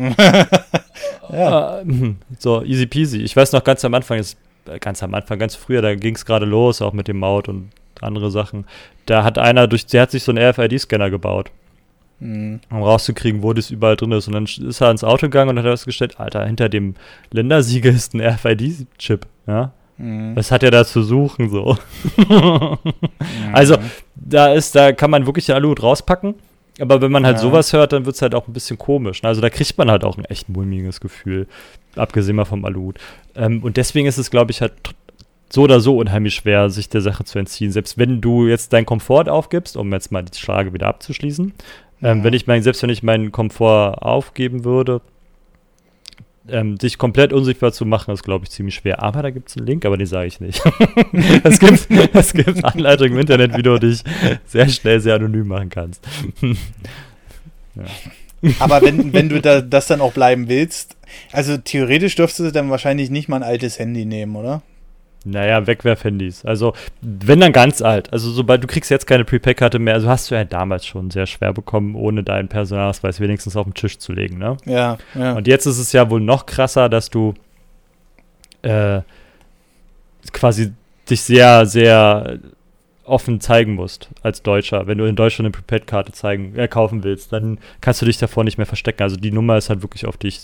[1.32, 1.80] ja.
[1.82, 3.18] Hm, so, easy peasy.
[3.22, 4.36] Ich weiß noch ganz am Anfang, ist,
[4.66, 7.48] äh, ganz am Anfang, ganz früher, da ging es gerade los, auch mit dem Maut
[7.48, 7.70] und
[8.00, 8.64] andere Sachen.
[9.06, 11.50] Da hat einer durch, der hat sich so einen RFID-Scanner gebaut,
[12.20, 12.60] Mhm.
[12.70, 14.26] um rauszukriegen, wo das überall drin ist.
[14.28, 16.94] Und dann ist er ins Auto gegangen und hat festgestellt, Alter, hinter dem
[17.30, 19.26] Ländersiegel ist ein RFID-Chip.
[19.46, 19.72] Ja?
[19.98, 20.36] Mhm.
[20.36, 21.76] Was hat er da zu suchen so?
[22.16, 23.54] Mhm.
[23.54, 23.76] Also,
[24.14, 26.34] da ist, da kann man wirklich den Aluhut rauspacken.
[26.80, 27.42] Aber wenn man halt Ja.
[27.42, 29.22] sowas hört, dann wird es halt auch ein bisschen komisch.
[29.22, 29.28] ne?
[29.28, 31.46] Also da kriegt man halt auch ein echt mulmiges Gefühl.
[31.96, 32.98] Abgesehen mal vom Aluhut.
[33.36, 34.72] Ähm, und deswegen ist es, glaube ich, halt
[35.52, 37.72] so oder so unheimlich schwer, sich der Sache zu entziehen.
[37.72, 41.52] Selbst wenn du jetzt deinen Komfort aufgibst, um jetzt mal die Frage wieder abzuschließen,
[42.02, 42.24] ähm, Ja.
[42.24, 45.00] wenn ich mein, selbst wenn ich meinen Komfort aufgeben würde,
[46.48, 49.02] ähm, dich komplett unsichtbar zu machen, ist, glaube ich, ziemlich schwer.
[49.02, 50.62] Aber da gibt es einen Link, aber den sage ich nicht.
[51.44, 54.02] es, gibt, es gibt Anleitungen im Internet, wie du dich
[54.46, 56.06] sehr schnell sehr anonym machen kannst.
[58.58, 60.96] Aber wenn, wenn du da, das dann auch bleiben willst,
[61.32, 64.62] also theoretisch dürftest du dann wahrscheinlich nicht mal ein altes Handy nehmen, oder?
[65.24, 66.44] Naja, Wegwerfhandys.
[66.44, 68.12] Also, wenn dann ganz alt.
[68.12, 71.26] Also, sobald du kriegst jetzt keine Prepaid-Karte mehr, also hast du ja damals schon sehr
[71.26, 74.56] schwer bekommen, ohne deinen Personalausweis wenigstens auf den Tisch zu legen, ne?
[74.64, 75.32] Ja, ja.
[75.34, 77.34] Und jetzt ist es ja wohl noch krasser, dass du
[78.62, 79.02] äh,
[80.32, 80.72] quasi
[81.08, 82.38] dich sehr, sehr
[83.04, 84.86] offen zeigen musst als Deutscher.
[84.86, 88.44] Wenn du in Deutschland eine Prepaid-Karte zeigen, äh, kaufen willst, dann kannst du dich davor
[88.44, 89.02] nicht mehr verstecken.
[89.02, 90.42] Also die Nummer ist halt wirklich auf dich.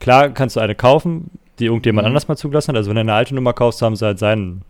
[0.00, 2.08] Klar kannst du eine kaufen, die irgendjemand Mhm.
[2.08, 2.76] anders mal zugelassen hat.
[2.76, 4.62] Also wenn du eine alte Nummer kaufst, haben sie halt seinen,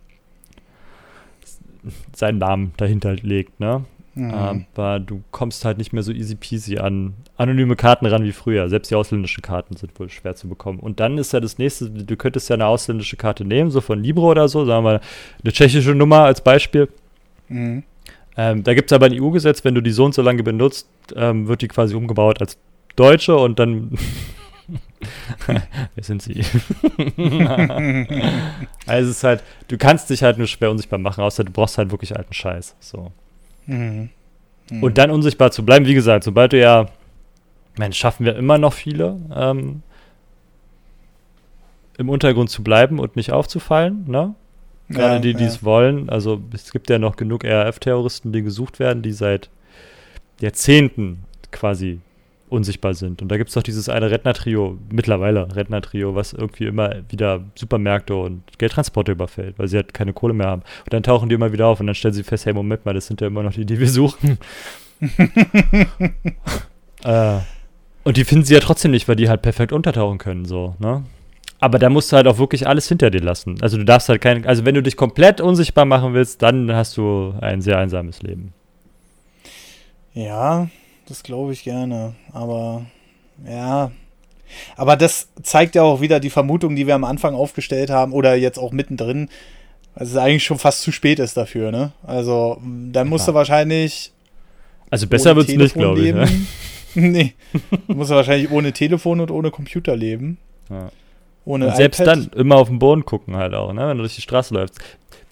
[2.14, 3.84] seinen Namen dahinter legt, ne?
[4.14, 4.64] Mhm.
[4.74, 8.68] Aber du kommst halt nicht mehr so easy peasy an anonyme Karten ran wie früher.
[8.68, 10.80] Selbst die ausländischen Karten sind wohl schwer zu bekommen.
[10.80, 14.03] Und dann ist ja das nächste, du könntest ja eine ausländische Karte nehmen, so von
[14.03, 15.01] Libro oder so, sagen wir
[15.45, 16.89] eine tschechische Nummer als Beispiel.
[17.49, 17.84] Mhm.
[18.36, 20.89] Ähm, da gibt es aber ein EU-Gesetz, wenn du die so und so lange benutzt,
[21.14, 22.59] ähm, wird die quasi umgebaut als
[22.97, 23.93] deutsche und dann.
[25.47, 26.35] Wer sind sie?
[28.87, 31.79] also es ist halt, du kannst dich halt nur schwer unsichtbar machen, außer du brauchst
[31.79, 32.77] halt wirklich alten Scheiß.
[32.81, 33.12] So.
[33.66, 34.11] Mhm.
[34.71, 34.83] Mhm.
[34.83, 36.87] Und dann unsichtbar zu bleiben, wie gesagt, sobald du ja,
[37.79, 39.83] Mensch, schaffen wir immer noch viele, ähm,
[41.97, 44.35] im Untergrund zu bleiben und nicht aufzufallen, ne?
[44.89, 45.51] Gerade Ja, die, die ja.
[45.51, 46.09] es wollen.
[46.09, 49.51] Also es gibt ja noch genug RAF-Terroristen, die gesucht werden, die seit
[50.41, 52.01] Jahrzehnten quasi
[52.49, 53.22] unsichtbar sind.
[53.22, 58.14] Und da gibt es doch dieses eine Rentner-Trio, mittlerweile Rentner-Trio, was irgendwie immer wieder Supermärkte
[58.14, 60.62] und Geldtransporte überfällt, weil sie halt keine Kohle mehr haben.
[60.84, 62.94] Und dann tauchen die immer wieder auf und dann stellen sie fest, hey, Moment mal,
[62.94, 64.38] das sind ja immer noch die, die wir suchen.
[67.05, 67.38] äh,
[68.05, 71.05] und die finden sie ja trotzdem nicht, weil die halt perfekt untertauchen können, so, ne?
[71.61, 73.61] Aber da musst du halt auch wirklich alles hinter dir lassen.
[73.61, 76.96] Also du darfst halt kein, also wenn du dich komplett unsichtbar machen willst, dann hast
[76.96, 78.53] du ein sehr einsames Leben.
[80.14, 80.68] Ja,
[81.09, 82.15] das glaube ich gerne.
[82.33, 82.85] Aber
[83.47, 83.91] ja.
[84.77, 88.35] Aber das zeigt ja auch wieder die Vermutung, die wir am Anfang aufgestellt haben oder
[88.35, 89.29] jetzt auch mittendrin,
[89.95, 91.93] dass es eigentlich schon fast zu spät ist dafür, ne?
[92.03, 93.37] Also, dann musst du Ja.
[93.37, 94.13] wahrscheinlich.
[94.91, 96.15] Also besser ohne wird's nicht, glaube ich.
[96.15, 96.29] Ne?
[96.95, 97.35] nee.
[97.89, 100.39] Du musst wahrscheinlich ohne Telefon und ohne Computer leben.
[100.71, 100.91] Ja.
[101.45, 102.17] Ohne Und selbst iPad.
[102.17, 103.89] dann immer auf den Boden gucken halt auch, ne?
[103.89, 104.79] wenn du durch die Straße läufst.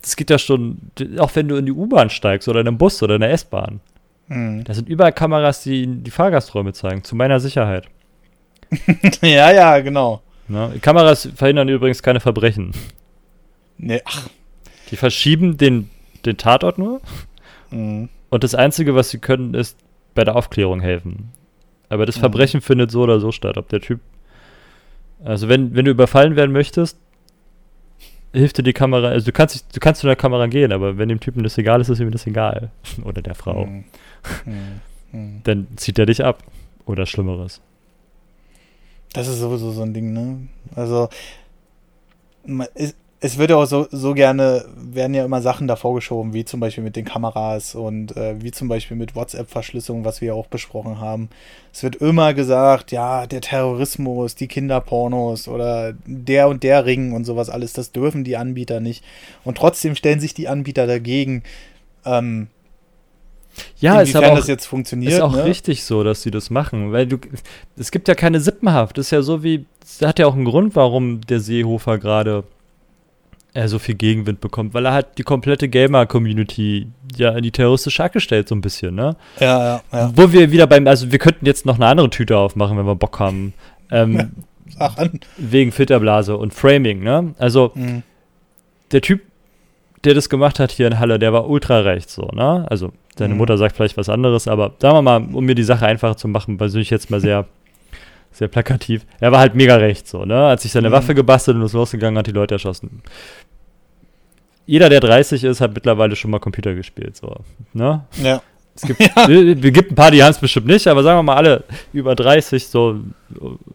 [0.02, 0.78] Das geht ja schon,
[1.18, 3.80] auch wenn du in die U-Bahn steigst oder in einen Bus oder in eine S-Bahn.
[4.28, 4.64] Hm.
[4.64, 7.86] Da sind überall Kameras, die die Fahrgasträume zeigen, zu meiner Sicherheit.
[9.22, 10.22] Ja, ja, genau.
[10.48, 10.72] Ne?
[10.74, 12.72] Die Kameras verhindern übrigens keine Verbrechen.
[13.78, 14.28] Nee, ach.
[14.90, 15.90] Die verschieben den,
[16.24, 17.00] den Tatort nur
[17.70, 18.08] Hm.
[18.30, 19.76] und das Einzige, was sie können, ist
[20.14, 21.30] bei der Aufklärung helfen.
[21.88, 22.20] Aber das Mhm.
[22.20, 23.56] Verbrechen findet so oder so statt.
[23.58, 24.00] Ob der Typ.
[25.24, 26.98] Also, wenn, wenn du überfallen werden möchtest,
[28.32, 29.08] hilft dir die Kamera.
[29.08, 31.80] Also, du kannst, du kannst zu der Kamera gehen, aber wenn dem Typen das egal
[31.80, 32.70] ist, ist ihm das egal.
[33.04, 33.64] Oder der Frau.
[33.64, 33.84] Hm.
[34.44, 34.80] Hm.
[35.12, 35.40] Hm.
[35.44, 36.42] Dann zieht er dich ab.
[36.84, 37.60] Oder Schlimmeres.
[39.12, 40.48] Das ist sowieso so ein Ding, ne?
[40.74, 41.08] Also,
[42.46, 42.68] ma-
[43.26, 46.60] es, wird ja auch so, so gerne, werden ja immer Sachen davor geschoben, wie zum
[46.60, 50.46] Beispiel mit den Kameras und äh, wie zum Beispiel mit WhatsApp-Verschlüsselung, was wir ja auch
[50.46, 51.28] besprochen haben.
[51.72, 57.24] Es wird immer gesagt, ja, der Terrorismus, die Kinderpornos oder der und der Ring und
[57.24, 59.04] sowas alles, das dürfen die Anbieter nicht.
[59.44, 61.42] Und trotzdem stellen sich die Anbieter dagegen.
[62.04, 62.48] Ähm,
[63.78, 65.12] Ja, ist aber auch, das jetzt funktioniert.
[65.12, 65.44] ist auch ne?
[65.44, 66.92] richtig so, dass sie das machen.
[66.92, 67.18] Weil du.
[67.76, 68.98] Es gibt ja keine Sippenhaft.
[68.98, 69.66] Das ist ja so wie.
[69.80, 72.44] Das hat ja auch einen Grund, warum der Seehofer gerade
[73.56, 76.86] er so viel Gegenwind bekommt, weil er halt die komplette Gamer-Community
[77.16, 79.16] ja in die terroristische Ecke stellt, so ein bisschen, ne?
[79.40, 80.12] Ja, ja, ja.
[80.14, 82.94] Wo wir wieder beim, also wir könnten jetzt noch eine andere Tüte aufmachen, wenn wir
[82.94, 83.52] Bock haben.
[83.90, 84.30] Ähm,
[84.78, 85.20] Ach, an.
[85.36, 87.34] wegen Filterblase und Framing, ne?
[87.38, 88.02] Also Mhm.
[88.92, 89.22] der Typ,
[90.04, 92.66] der das gemacht hat hier in Halle, der war ultra rechts, so, ne?
[92.68, 93.38] Also seine Mhm.
[93.38, 96.28] Mutter sagt vielleicht was anderes, aber sagen wir mal, um mir die Sache einfacher zu
[96.28, 97.46] machen, weil ich jetzt mal sehr,
[98.32, 99.06] sehr plakativ.
[99.18, 100.48] Er war halt mega rechts, so, ne?
[100.48, 100.92] Hat sich seine Mhm.
[100.92, 103.02] Waffe gebastelt und ist losgegangen, hat die Leute erschossen.
[104.66, 107.36] Jeder, der 30 ist, hat mittlerweile schon mal Computer gespielt, so,
[107.72, 108.04] ne?
[108.22, 108.42] Ja.
[108.74, 111.22] Es gibt, wir, wir gibt ein paar, die haben es bestimmt nicht, aber sagen wir
[111.22, 113.00] mal alle über 30, so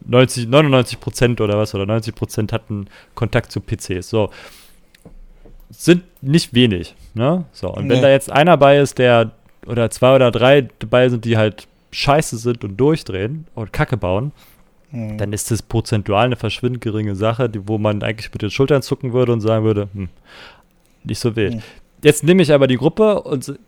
[0.06, 4.08] 90, 99 Prozent oder was, oder 90 Prozent hatten Kontakt zu PCs.
[4.08, 4.30] So.
[5.70, 7.44] Sind nicht wenig, ne?
[7.52, 8.02] So, und wenn Nee.
[8.02, 9.30] da jetzt einer bei ist, der,
[9.66, 14.32] oder zwei oder drei dabei sind, die halt scheiße sind und durchdrehen und Kacke bauen,
[14.94, 15.16] Mhm.
[15.16, 18.82] dann ist das prozentual eine verschwindend geringe Sache, die, wo man eigentlich mit den Schultern
[18.82, 20.10] zucken würde und sagen würde, hm,
[21.04, 21.54] nicht so wild.
[21.54, 21.62] Hm.
[22.04, 23.58] Jetzt nehme ich aber die Gruppe und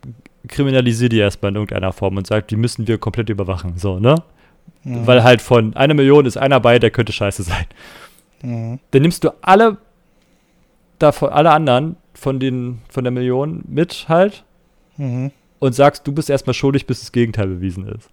[0.48, 4.16] kriminalisiere die erstmal in irgendeiner Form und sage, die müssen wir komplett überwachen, so, ne?
[4.82, 5.06] Mhm.
[5.06, 7.64] Weil halt von einer Million ist einer bei, der könnte scheiße sein.
[8.42, 8.78] Mhm.
[8.90, 9.78] Dann nimmst du alle
[10.98, 14.44] davon, alle anderen von den, von der Million mit halt
[14.96, 15.30] Mhm.
[15.58, 18.08] und sagst, du bist erstmal schuldig, bis das Gegenteil bewiesen ist.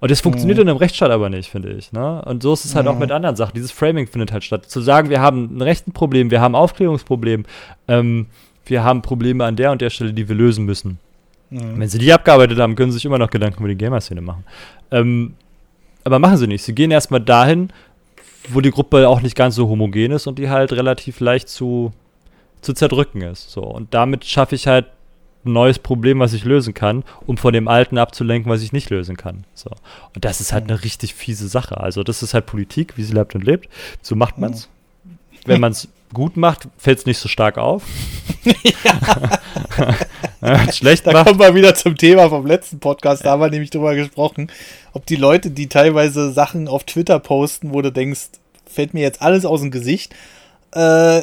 [0.00, 0.62] Und das funktioniert Mhm.
[0.62, 1.92] in einem Rechtsstaat aber nicht, finde ich.
[1.92, 2.22] Ne?
[2.24, 3.00] Und so ist es halt auch Mhm.
[3.00, 3.54] mit anderen Sachen.
[3.54, 4.66] Dieses Framing findet halt statt.
[4.66, 7.44] Zu sagen, wir haben ein Rechtenproblem, wir haben ein Aufklärungsproblem,
[7.88, 8.26] ähm,
[8.68, 10.98] wir haben Probleme an der und der Stelle, die wir lösen müssen.
[11.50, 11.80] Mhm.
[11.80, 14.44] Wenn sie die abgearbeitet haben, können sie sich immer noch Gedanken über die Gamer-Szene machen.
[14.90, 15.34] Ähm,
[16.04, 16.62] aber machen sie nicht.
[16.62, 17.70] Sie gehen erstmal dahin,
[18.48, 21.92] wo die Gruppe auch nicht ganz so homogen ist und die halt relativ leicht zu,
[22.60, 23.50] zu zerdrücken ist.
[23.50, 23.62] So.
[23.62, 24.86] Und damit schaffe ich halt
[25.44, 28.90] ein neues Problem, was ich lösen kann, um von dem alten abzulenken, was ich nicht
[28.90, 29.44] lösen kann.
[29.54, 29.70] So.
[30.14, 31.78] Und das ist halt eine richtig fiese Sache.
[31.78, 33.68] Also, das ist halt Politik, wie sie lebt und lebt.
[34.02, 34.68] So macht man es.
[35.44, 37.82] Wenn man es gut macht, fällt es nicht so stark auf.
[40.40, 43.24] Es schlecht Da macht, kommen wir wieder zum Thema vom letzten Podcast.
[43.24, 44.50] Da haben wir nämlich drüber gesprochen,
[44.92, 48.28] ob die Leute, die teilweise Sachen auf Twitter posten, wo du denkst,
[48.66, 50.14] fällt mir jetzt alles aus dem Gesicht,
[50.72, 51.22] äh,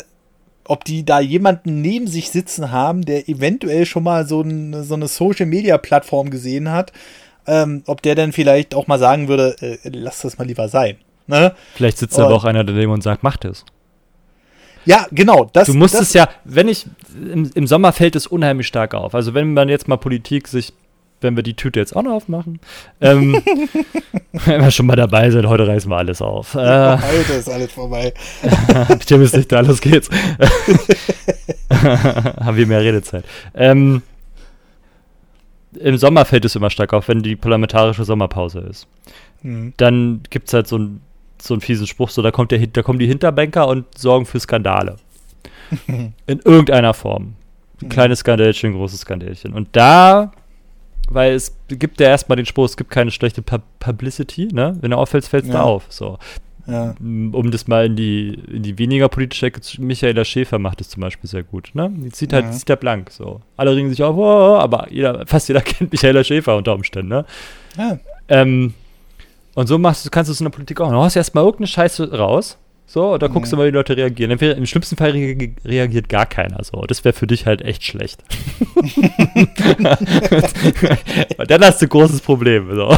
[0.65, 4.95] ob die da jemanden neben sich sitzen haben, der eventuell schon mal so, ein, so
[4.95, 6.91] eine Social-Media-Plattform gesehen hat,
[7.47, 10.97] ähm, ob der dann vielleicht auch mal sagen würde, äh, lass das mal lieber sein.
[11.27, 11.53] Ne?
[11.75, 12.23] Vielleicht sitzt Oh.
[12.23, 13.63] aber auch einer daneben und sagt, mach das.
[14.85, 15.49] Ja, genau.
[15.51, 19.15] Das, Du musst es ja, wenn ich, im, im Sommer fällt es unheimlich stark auf.
[19.15, 20.73] Also wenn man jetzt mal Politik sich,
[21.21, 22.59] wenn wir die Tüte jetzt auch noch aufmachen,
[23.01, 23.41] ähm,
[24.31, 26.55] wenn wir schon mal dabei sind, heute reißen wir alles auf.
[26.55, 28.13] Äh, Heute ist alles vorbei.
[29.05, 30.09] Tim ist nicht da, los geht's.
[31.69, 33.25] Haben wir mehr Redezeit.
[33.55, 34.03] Ähm,
[35.79, 38.87] Im Sommer fällt es immer stark auf, wenn die parlamentarische Sommerpause ist.
[39.41, 39.73] Hm.
[39.77, 41.01] Dann gibt es halt so, ein,
[41.47, 44.39] so einen fiesen Spruch, so da, kommt der, da kommen die Hinterbänker und sorgen für
[44.39, 44.97] Skandale.
[45.87, 47.33] In irgendeiner Form.
[47.81, 49.53] Ein kleines Skandälchen, großes Skandälchen.
[49.53, 50.31] Und da,
[51.09, 54.77] weil es gibt ja erstmal den Spruch, es gibt keine schlechte Pu Publicity, ne?
[54.81, 55.61] Wenn du auffällst, fällst du Ja.
[55.63, 55.85] auf.
[55.89, 56.17] So.
[56.67, 56.95] Ja.
[56.99, 60.89] Um das mal in die, in die weniger politische Ecke zu, Michaela Schäfer macht es
[60.89, 61.91] zum Beispiel sehr gut, ne?
[61.95, 62.51] Die zieht halt, Ja.
[62.51, 63.41] zieht halt blank, so.
[63.57, 67.25] Alle ringen sich auf, oh, aber jeder, fast jeder kennt Michaela Schäfer unter Umständen, ne?
[67.77, 67.99] Ja.
[68.29, 68.73] Ähm,
[69.55, 70.89] und so machst du, kannst du es in der Politik auch.
[70.89, 72.57] Du haust erstmal irgendeine Scheiße raus.
[72.87, 74.29] So, und dann guckst du mal, wie die Leute reagieren.
[74.31, 76.63] Entweder, Im schlimmsten Fall re reagiert gar keiner.
[76.63, 78.23] So, das wäre für dich halt echt schlecht.
[81.37, 82.73] und dann hast du ein großes Problem.
[82.75, 82.95] So.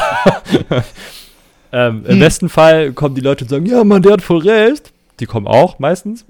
[1.72, 4.92] ähm, Im besten Fall kommen die Leute und sagen: Ja, Mann, der hat voll recht.
[5.22, 6.26] Die kommen auch meistens.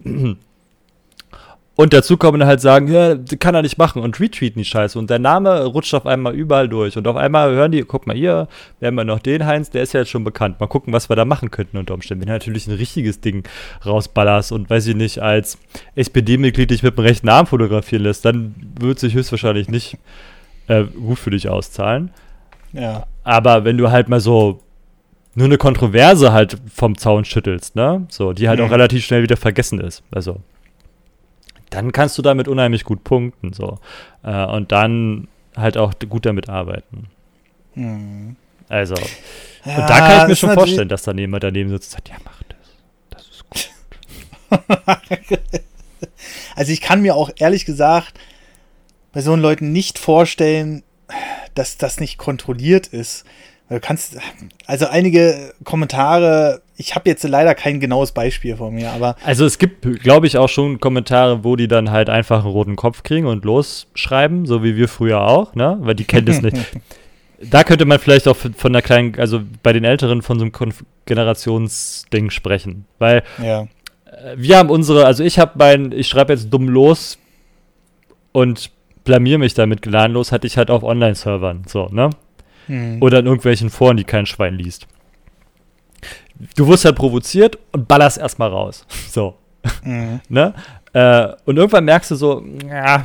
[1.78, 4.98] Und dazu kommen dann halt sagen, ja, kann er nicht machen und retweeten die Scheiße.
[4.98, 6.98] Und der Name rutscht auf einmal überall durch.
[6.98, 8.48] Und auf einmal hören die, guck mal hier,
[8.80, 10.60] wir haben ja noch den Heinz, der ist ja jetzt schon bekannt.
[10.60, 12.22] Mal gucken, was wir da machen könnten unter Umständen.
[12.22, 13.48] Wenn du natürlich ein richtiges Ding
[13.86, 15.60] rausballerst und weiß ich nicht, als
[15.94, 20.00] SPD-Mitglied dich mit dem rechten Arm fotografieren lässt, dann wird sich höchstwahrscheinlich nicht
[20.70, 22.10] äh, gut für dich auszahlen.
[22.74, 23.06] Ja.
[23.24, 24.62] Aber wenn du halt mal so
[25.36, 28.08] nur eine Kontroverse halt vom Zaun schüttelst, ne?
[28.10, 28.66] So, die halt Mhm.
[28.66, 30.02] auch relativ schnell wieder vergessen ist.
[30.10, 30.38] Also,
[31.70, 33.80] dann kannst du damit unheimlich gut punkten, so.
[34.24, 37.08] Äh, und dann halt auch gut damit arbeiten.
[37.74, 38.36] Hm.
[38.70, 38.96] Also,
[39.66, 42.10] Ja, und da kann ich mir schon vorstellen, dass dann jemand daneben sitzt und sagt,
[42.10, 42.58] ja, mach das.
[43.10, 43.70] Das ist gut.
[46.56, 48.16] Also ich kann mir auch ehrlich gesagt
[49.14, 50.82] bei so Leuten nicht vorstellen,
[51.54, 53.26] dass das nicht kontrolliert ist.
[53.70, 54.18] Du kannst,
[54.66, 59.58] also einige Kommentare, ich habe jetzt leider kein genaues Beispiel vor mir, aber Also es
[59.58, 63.26] gibt, glaube ich, auch schon Kommentare, wo die dann halt einfach einen roten Kopf kriegen
[63.26, 65.78] und losschreiben, so wie wir früher auch, ne?
[65.82, 66.58] Weil die kennen das nicht.
[67.40, 70.52] Da könnte man vielleicht auch von einer kleinen, also bei den Älteren von so einem
[70.52, 72.86] Konf Generationsding sprechen.
[72.98, 73.68] Weil ja.
[74.36, 77.20] wir haben unsere, also ich habe mein, ich schreibe jetzt dumm los
[78.32, 78.72] und
[79.04, 82.10] blamier mich damit gnadenlos, hatte ich halt auf Online-Servern, so, ne?
[82.66, 83.04] Hm.
[83.04, 84.88] Oder in irgendwelchen Foren, die kein Schwein liest.
[86.56, 88.86] Du wirst halt provoziert und ballerst erstmal raus.
[89.10, 89.36] So,
[89.84, 90.22] Mhm.
[90.30, 90.54] ne?
[90.94, 93.04] Äh, und irgendwann merkst du so, ja,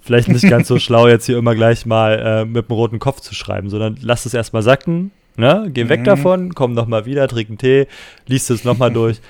[0.00, 3.20] vielleicht nicht ganz so schlau, jetzt hier immer gleich mal äh, mit dem roten Kopf
[3.20, 5.68] zu schreiben, sondern lass es erstmal sacken, ne?
[5.72, 6.04] Geh weg Mhm.
[6.04, 7.86] davon, komm nochmal wieder, trink einen Tee,
[8.26, 9.20] liest es nochmal durch,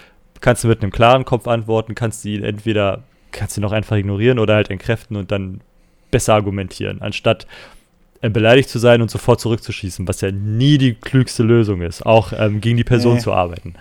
[0.41, 4.39] kannst du mit einem klaren Kopf antworten, kannst die entweder, kannst du noch einfach ignorieren
[4.39, 5.61] oder halt entkräften und dann
[6.11, 7.47] besser argumentieren, anstatt
[8.21, 12.61] beleidigt zu sein und sofort zurückzuschießen, was ja nie die klügste Lösung ist, auch ähm,
[12.61, 13.21] gegen die Person Nee.
[13.21, 13.75] zu arbeiten.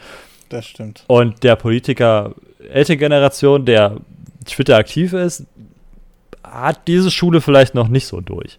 [0.49, 1.03] Das stimmt.
[1.07, 2.35] Und der Politiker
[2.71, 3.97] ältere Generation, der
[4.45, 5.45] Twitter aktiv ist,
[6.43, 8.57] hat diese Schule vielleicht noch nicht so durch.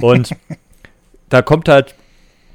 [0.00, 0.30] Und
[1.28, 1.94] da kommt halt,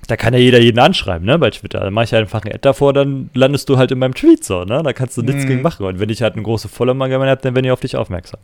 [0.08, 1.80] da kann ja jeder jeden anschreiben, ne, bei Twitter.
[1.80, 4.66] Da mache ich einfach ein Ad davor, dann landest du halt in meinem Tweet so,
[4.66, 4.82] ne?
[4.84, 5.48] Da kannst du nichts Mhm.
[5.48, 5.86] gegen machen.
[5.86, 8.42] Und wenn ich halt eine große Follower-Gemeinde habe, dann bin ich auf dich aufmerksam.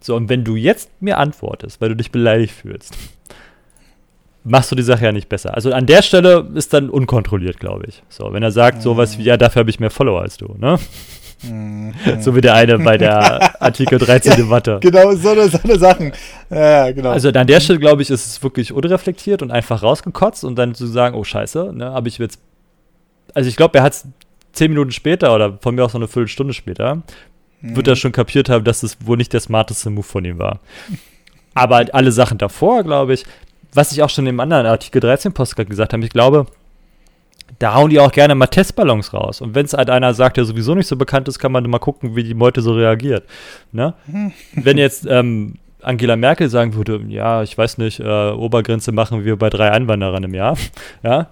[0.00, 2.96] So, und wenn du jetzt mir antwortest, weil du dich beleidigt fühlst,
[4.44, 5.54] machst du die Sache ja nicht besser.
[5.54, 8.02] Also an der Stelle ist dann unkontrolliert, glaube ich.
[8.08, 10.78] So, wenn er sagt sowas wie, ja, dafür habe ich mehr Follower als du, ne?
[11.42, 11.92] Mhm.
[12.20, 14.78] So wie der eine bei der Artikel 13 Debatte.
[14.80, 16.12] Genau, so eine, so eine Sachen.
[16.50, 17.10] Ja, genau.
[17.10, 20.74] Also an der Stelle, glaube ich, ist es wirklich unreflektiert und einfach rausgekotzt und dann
[20.74, 22.40] zu sagen, oh scheiße, ne, habe ich jetzt.
[23.34, 24.06] Also ich glaube, er hat es
[24.52, 27.02] zehn Minuten später oder von mir aus noch eine Viertelstunde später,
[27.62, 30.60] wird er schon kapiert haben, dass es wohl nicht der smarteste Move von ihm war.
[31.54, 33.24] Aber halt alle Sachen davor, glaube ich,
[33.74, 36.46] was ich auch schon im anderen Artikel 13 Postcard gesagt habe, ich glaube,
[37.58, 39.40] da hauen die auch gerne mal Testballons raus.
[39.40, 41.78] Und wenn es halt einer sagt, der sowieso nicht so bekannt ist, kann man mal
[41.78, 43.24] gucken, wie die Meute so reagiert.
[43.72, 43.94] Ne?
[44.54, 49.36] wenn jetzt ähm, Angela Merkel sagen würde, ja, ich weiß nicht, äh, Obergrenze machen wir
[49.36, 50.56] bei drei Einwanderern im Jahr,
[51.02, 51.28] ja,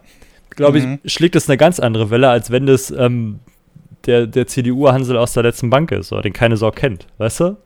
[0.51, 0.99] glaube Mhm.
[1.05, 3.41] ich, schlägt das eine ganz andere Welle, als wenn das ähm,
[4.07, 7.57] der, der CDU-Hansel aus der letzten Bank ist, oder den keine Sau kennt, weißt du?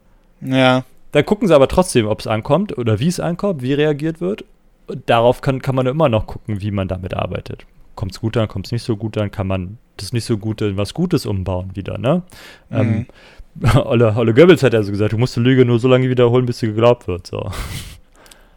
[0.40, 0.84] ja.
[1.12, 4.44] Dann gucken sie aber trotzdem, ob es ankommt oder wie es ankommt, wie reagiert wird.
[5.06, 7.64] Darauf kann, kann man immer noch gucken, wie man damit arbeitet.
[7.94, 10.36] Kommt es gut an, kommt es nicht so gut an, kann man das nicht so
[10.36, 12.22] Gute in was Gutes umbauen wieder, ne?
[12.70, 13.06] Ähm,
[13.84, 16.44] Olle, Olle Goebbels hat ja so gesagt, du musst die Lüge nur so lange wiederholen,
[16.44, 17.26] bis sie geglaubt wird.
[17.26, 17.50] So.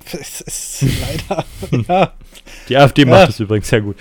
[0.09, 0.85] Es ist
[1.29, 1.43] leider.
[1.89, 2.11] ja.
[2.69, 3.09] Die AfD Ja.
[3.09, 3.97] macht es übrigens sehr gut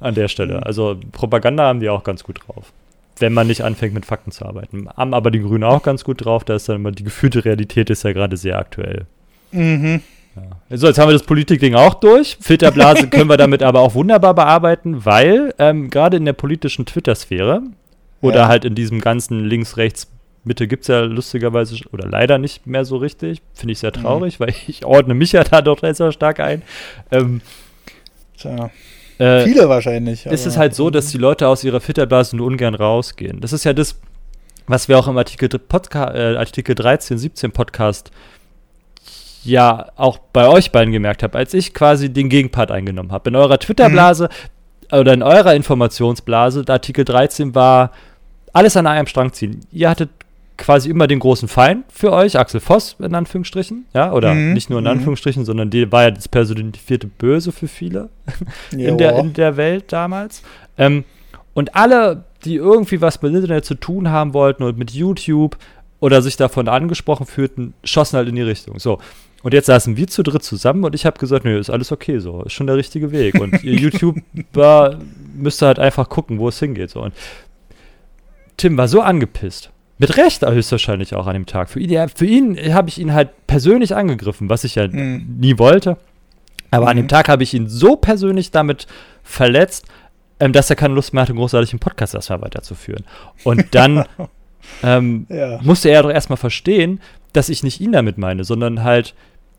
[0.00, 0.64] an der Stelle.
[0.66, 2.72] Also Propaganda haben die auch ganz gut drauf.
[3.20, 4.88] Wenn man nicht anfängt, mit Fakten zu arbeiten.
[4.96, 6.42] Haben aber die Grünen auch ganz gut drauf.
[6.44, 9.06] Da ist dann immer die gefühlte Realität ist ja gerade sehr aktuell.
[9.52, 10.00] Mhm.
[10.36, 10.76] Ja.
[10.76, 12.36] So, jetzt haben wir das Politikding auch durch.
[12.40, 17.62] Filterblase können wir damit aber auch wunderbar bearbeiten, weil ähm, gerade in der politischen Twitter-Sphäre
[18.20, 18.48] oder Ja.
[18.48, 20.10] halt in diesem ganzen links, rechts,
[20.42, 23.40] Mitte gibt es ja lustigerweise oder leider nicht mehr so richtig.
[23.54, 24.02] Finde ich sehr Mhm.
[24.02, 26.62] traurig, weil ich ordne mich ja da doch sehr stark ein.
[27.10, 27.40] Ähm,
[28.36, 28.70] Tja.
[29.18, 30.26] äh, Viele wahrscheinlich.
[30.26, 33.40] ist es halt so, dass die Leute aus ihrer Filterblase nur ungern rausgehen.
[33.40, 34.00] Das ist ja das,
[34.66, 38.10] was wir auch im Artikel, Podca äh, Artikel 13, 17 Podcast
[39.44, 43.30] ja auch bei euch beiden gemerkt habe, als ich quasi den Gegenpart eingenommen habe.
[43.30, 44.28] In eurer Twitter-Blase
[44.92, 47.90] oder in eurer Informationsblase, Artikel 13 war
[48.52, 49.60] alles an einem Strang ziehen.
[49.72, 50.10] Ihr hattet
[50.56, 54.70] quasi immer den großen Feind für euch, Axel Voss in Anführungsstrichen, ja, oder Mhm, nicht
[54.70, 54.90] nur in mhm.
[54.90, 58.08] Anführungsstrichen, sondern die war ja das personifizierte Böse für viele
[58.70, 60.42] in, der, in der Welt damals.
[60.78, 61.04] Ähm,
[61.54, 65.56] und alle, die irgendwie was mit Internet zu tun haben wollten und mit YouTube
[66.00, 68.78] oder sich davon angesprochen fühlten, schossen halt in die Richtung.
[68.78, 68.98] So.
[69.44, 72.18] Und jetzt saßen wir zu dritt zusammen und ich habe gesagt, nö, ist alles okay
[72.18, 73.38] so, ist schon der richtige Weg.
[73.40, 74.98] Und ihr YouTuber
[75.34, 76.90] müsste halt einfach gucken, wo es hingeht.
[76.90, 77.02] So.
[77.02, 77.12] Und
[78.56, 79.70] Tim war so angepisst.
[79.98, 81.68] Mit Recht höchstwahrscheinlich auch an dem Tag.
[81.70, 85.36] Für ihn, ja, für ihn habe ich ihn halt persönlich angegriffen, was ich ja Mhm.
[85.38, 85.98] nie wollte.
[86.70, 87.02] Aber an Mhm.
[87.02, 88.86] dem Tag habe ich ihn so persönlich damit
[89.22, 89.86] verletzt,
[90.40, 93.04] ähm, dass er keine Lust mehr hatte, einen großartigen Podcast erstmal weiterzuführen.
[93.44, 94.04] Und dann
[94.82, 95.60] ähm, Ja.
[95.62, 97.00] musste er doch erstmal verstehen,
[97.32, 99.14] dass ich nicht ihn damit meine, sondern halt,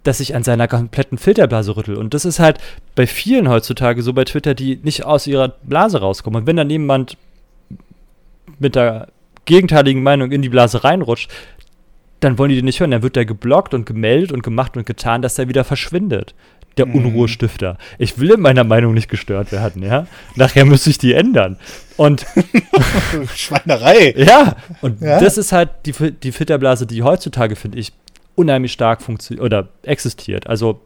[0.05, 1.97] dass ich an seiner kompletten Filterblase rüttel.
[1.97, 2.59] Und das ist halt
[2.95, 6.41] bei vielen heutzutage so bei Twitter, die nicht aus ihrer Blase rauskommen.
[6.41, 7.17] Und wenn dann jemand
[8.59, 9.07] mit der
[9.45, 11.29] gegenteiligen Meinung in die Blase reinrutscht,
[12.21, 12.91] dann wollen die den nicht hören.
[12.91, 16.33] Dann wird der geblockt und gemeldet und gemacht und getan, dass er wieder verschwindet.
[16.77, 16.95] Der Mhm.
[16.95, 17.77] Unruhestifter.
[17.97, 20.07] Ich will in meiner Meinung nicht gestört werden, ja.
[20.35, 21.57] Nachher müsste ich die ändern.
[21.97, 22.25] Und
[23.35, 24.13] Schweinerei.
[24.17, 25.19] ja, und Ja.
[25.19, 27.93] das ist halt die, die Filterblase, die heutzutage, finde ich,
[28.35, 30.47] unheimlich stark funktioniert oder existiert.
[30.47, 30.79] Also,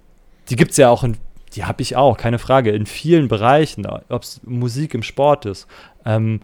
[0.50, 1.18] die gibt es ja auch in,
[1.56, 5.68] die habe ich auch, keine Frage, in vielen Bereichen, ob es Musik im Sport ist,
[6.06, 6.42] ähm,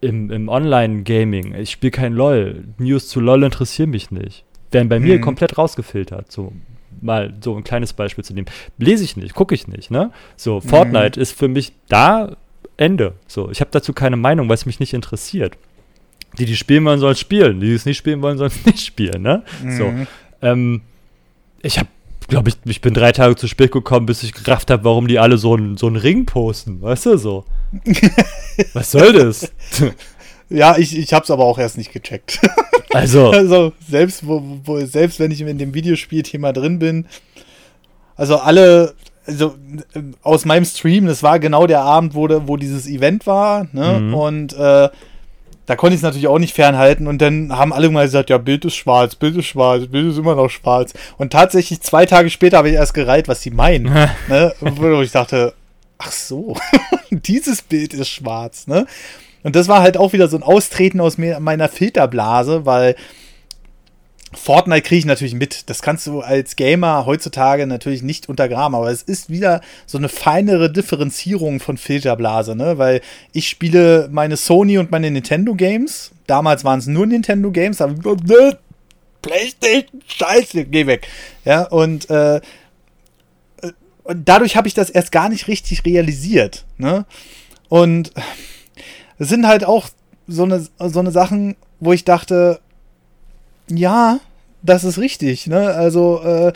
[0.00, 1.54] im, im Online-Gaming.
[1.54, 2.64] Ich spiele kein LOL.
[2.78, 4.44] News zu LOL interessieren mich nicht.
[4.70, 5.20] Werden bei mir Mhm.
[5.22, 6.30] komplett rausgefiltert.
[6.32, 6.52] So,
[7.02, 8.46] mal so ein kleines Beispiel zu nehmen.
[8.78, 10.10] Lese ich nicht, gucke ich nicht, ne?
[10.36, 12.36] So, Fortnite ist für mich da
[12.76, 13.14] Ende.
[13.26, 15.56] So, ich habe dazu keine Meinung, weil es mich nicht interessiert.
[16.38, 17.60] Die, die spielen wollen, sollen spielen.
[17.60, 19.42] Die, die es nicht spielen wollen, sollen es nicht spielen, ne?
[19.62, 19.76] Mhm.
[19.76, 19.92] So.
[20.42, 20.80] Ähm,
[21.62, 21.88] ich habe,
[22.28, 25.18] glaube ich, ich bin drei Tage zu spät gekommen, bis ich gerafft habe, warum die
[25.18, 27.44] alle so einen so einen Ring posten, weißt du, so.
[28.72, 29.52] Was soll das?
[30.48, 32.40] Ja, ich, ich hab's aber auch erst nicht gecheckt.
[32.92, 37.06] Also, Also, selbst, wo, wo, selbst wenn ich in dem Videospielthema drin bin,
[38.16, 38.94] also alle,
[39.26, 39.54] also
[39.94, 44.00] äh, aus meinem Stream, das war genau der Abend, wo, wo dieses Event war, ne?
[44.00, 44.14] Mhm.
[44.14, 44.88] Und äh,
[45.70, 47.06] da konnte ich es natürlich auch nicht fernhalten.
[47.06, 50.18] Und dann haben alle mal gesagt, ja, Bild ist schwarz, Bild ist schwarz, Bild ist
[50.18, 50.94] immer noch schwarz.
[51.16, 53.84] Und tatsächlich zwei Tage später habe ich erst gereiht, was sie meinen.
[54.28, 54.52] ne?
[54.58, 55.54] Wo ich dachte,
[55.96, 56.56] ach so,
[57.12, 58.84] dieses Bild ist schwarz, ne?
[59.44, 62.96] Und das war halt auch wieder so ein Austreten aus meiner Filterblase, weil
[64.32, 65.68] Fortnite kriege ich natürlich mit.
[65.68, 70.08] Das kannst du als Gamer heutzutage natürlich nicht untergraben, aber es ist wieder so eine
[70.08, 72.78] feinere Differenzierung von Filterblase, ne?
[72.78, 73.00] Weil
[73.32, 76.12] ich spiele meine Sony und meine Nintendo Games.
[76.28, 77.94] Damals waren es nur Nintendo Games, aber
[78.24, 78.56] ne,
[79.20, 81.08] PlayStation, Scheiße, geh weg.
[81.44, 82.40] Ja, und, äh, äh,
[84.04, 87.04] und dadurch habe ich das erst gar nicht richtig realisiert, ne?
[87.68, 88.12] Und
[89.18, 89.88] es sind halt auch
[90.28, 92.60] so eine, so eine Sachen, wo ich dachte,
[93.76, 94.20] ja,
[94.62, 95.68] das ist richtig, ne?
[95.68, 96.52] Also, äh,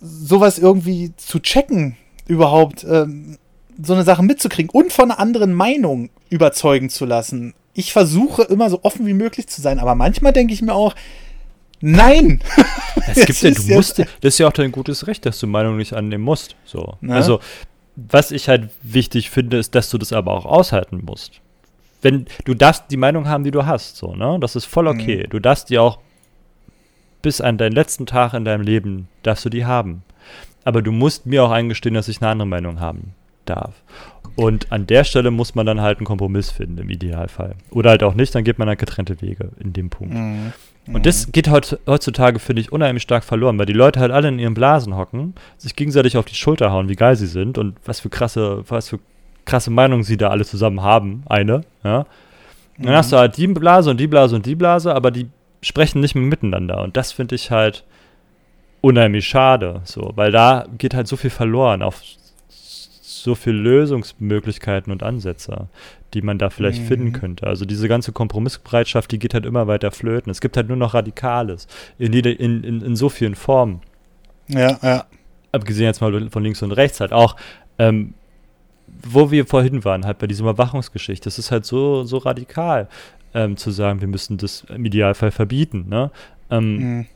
[0.00, 1.96] sowas irgendwie zu checken,
[2.26, 3.38] überhaupt, ähm,
[3.82, 7.54] so eine Sache mitzukriegen und von einer anderen Meinung überzeugen zu lassen.
[7.72, 10.94] Ich versuche immer so offen wie möglich zu sein, aber manchmal denke ich mir auch,
[11.80, 12.40] nein!
[13.08, 15.76] es gibt ja, du musst, das ist ja auch dein gutes Recht, dass du Meinung
[15.76, 16.54] nicht annehmen musst.
[16.64, 16.94] So.
[17.08, 17.40] Also,
[17.96, 21.40] was ich halt wichtig finde, ist, dass du das aber auch aushalten musst.
[22.04, 24.38] Wenn du darfst die Meinung haben, die du hast, so, ne?
[24.40, 25.26] Das ist voll okay.
[25.28, 25.98] Du darfst die auch
[27.22, 30.02] bis an deinen letzten Tag in deinem Leben darfst du die haben.
[30.64, 33.14] Aber du musst mir auch eingestehen, dass ich eine andere Meinung haben
[33.46, 33.82] darf.
[34.36, 37.54] Und an der Stelle muss man dann halt einen Kompromiss finden, im Idealfall.
[37.70, 40.14] Oder halt auch nicht, dann geht man halt getrennte Wege in dem Punkt.
[40.14, 40.52] Mhm.
[40.92, 44.28] Und das geht heut, heutzutage, finde ich, unheimlich stark verloren, weil die Leute halt alle
[44.28, 47.76] in ihren Blasen hocken, sich gegenseitig auf die Schulter hauen, wie geil sie sind und
[47.86, 48.98] was für krasse, was für
[49.44, 51.22] krasse Meinungen sie da alle zusammen haben.
[51.26, 52.06] Eine, ja.
[52.78, 55.28] Dann hast du halt die Blase und die Blase und die Blase, aber die
[55.62, 56.82] sprechen nicht mehr miteinander.
[56.82, 57.84] Und das finde ich halt
[58.80, 62.02] unheimlich schade, so, weil da geht halt so viel verloren auf
[62.48, 65.68] so viele Lösungsmöglichkeiten und Ansätze,
[66.12, 66.86] die man da vielleicht Mhm.
[66.86, 67.46] finden könnte.
[67.46, 70.30] Also diese ganze Kompromissbereitschaft, die geht halt immer weiter flöten.
[70.30, 71.66] Es gibt halt nur noch Radikales
[71.98, 73.80] in, jede, in, in, in so vielen Formen.
[74.48, 75.04] Ja, ja.
[75.52, 77.36] Abgesehen jetzt mal von links und rechts halt auch,
[77.78, 78.12] ähm,
[79.06, 81.24] wo wir vorhin waren, halt bei dieser Überwachungsgeschichte.
[81.24, 82.88] Das ist halt so, so radikal,
[83.34, 85.86] ähm, zu sagen, wir müssen das im Idealfall verbieten.
[85.88, 86.10] Ne?
[86.50, 87.06] Ähm, Mhm.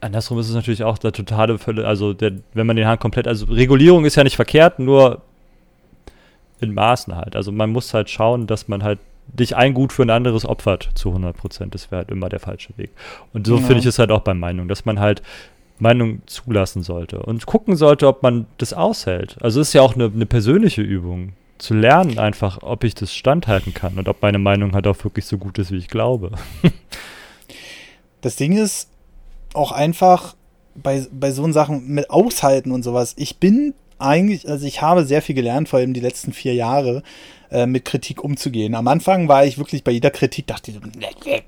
[0.00, 3.26] Andersrum ist es natürlich auch der totale Fälle, also der, wenn man den Hahn komplett,
[3.26, 5.22] also Regulierung ist ja nicht verkehrt, nur
[6.60, 7.34] in Maßen halt.
[7.34, 10.90] Also man muss halt schauen, dass man halt dich ein Gut für ein anderes opfert
[10.94, 11.74] zu 100 Prozent.
[11.74, 12.90] Das wäre halt immer der falsche Weg.
[13.32, 13.62] Und so Ja.
[13.62, 15.22] finde ich es halt auch bei Meinung, dass man halt
[15.78, 19.36] Meinung zulassen sollte und gucken sollte, ob man das aushält.
[19.40, 23.14] Also es ist ja auch eine, eine persönliche Übung, zu lernen einfach, ob ich das
[23.14, 26.32] standhalten kann und ob meine Meinung halt auch wirklich so gut ist, wie ich glaube.
[28.22, 28.88] Das Ding ist
[29.54, 30.34] auch einfach
[30.74, 33.14] bei, bei so Sachen mit Aushalten und sowas.
[33.16, 37.04] Ich bin eigentlich, also ich habe sehr viel gelernt, vor allem die letzten vier Jahre,
[37.50, 38.74] äh, mit Kritik umzugehen.
[38.74, 41.42] Am Anfang war ich wirklich bei jeder Kritik, dachte ich, so, ne, ne,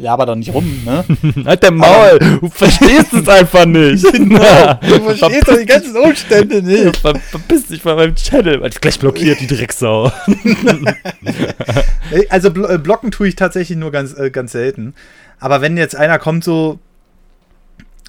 [0.00, 1.04] laber doch nicht rum, ne?
[1.44, 4.04] Halt der Maul, du verstehst es einfach nicht.
[4.14, 6.96] Du verstehst doch die ganzen Umstände nicht.
[6.98, 8.60] Ver verpiss dich von meinem Channel.
[8.60, 10.10] weil Gleich blockiert die Drecksau.
[12.28, 14.94] Also blo äh, blocken tue ich tatsächlich nur ganz, äh, ganz selten.
[15.38, 16.78] Aber wenn jetzt einer kommt so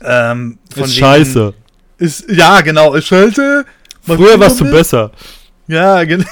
[0.03, 1.53] ähm, von Ist wegen- scheiße.
[1.97, 3.65] Ist, ja, genau, ist scheiße.
[4.01, 4.73] Früher warst du mit.
[4.73, 5.11] besser.
[5.67, 6.25] Ja, genau.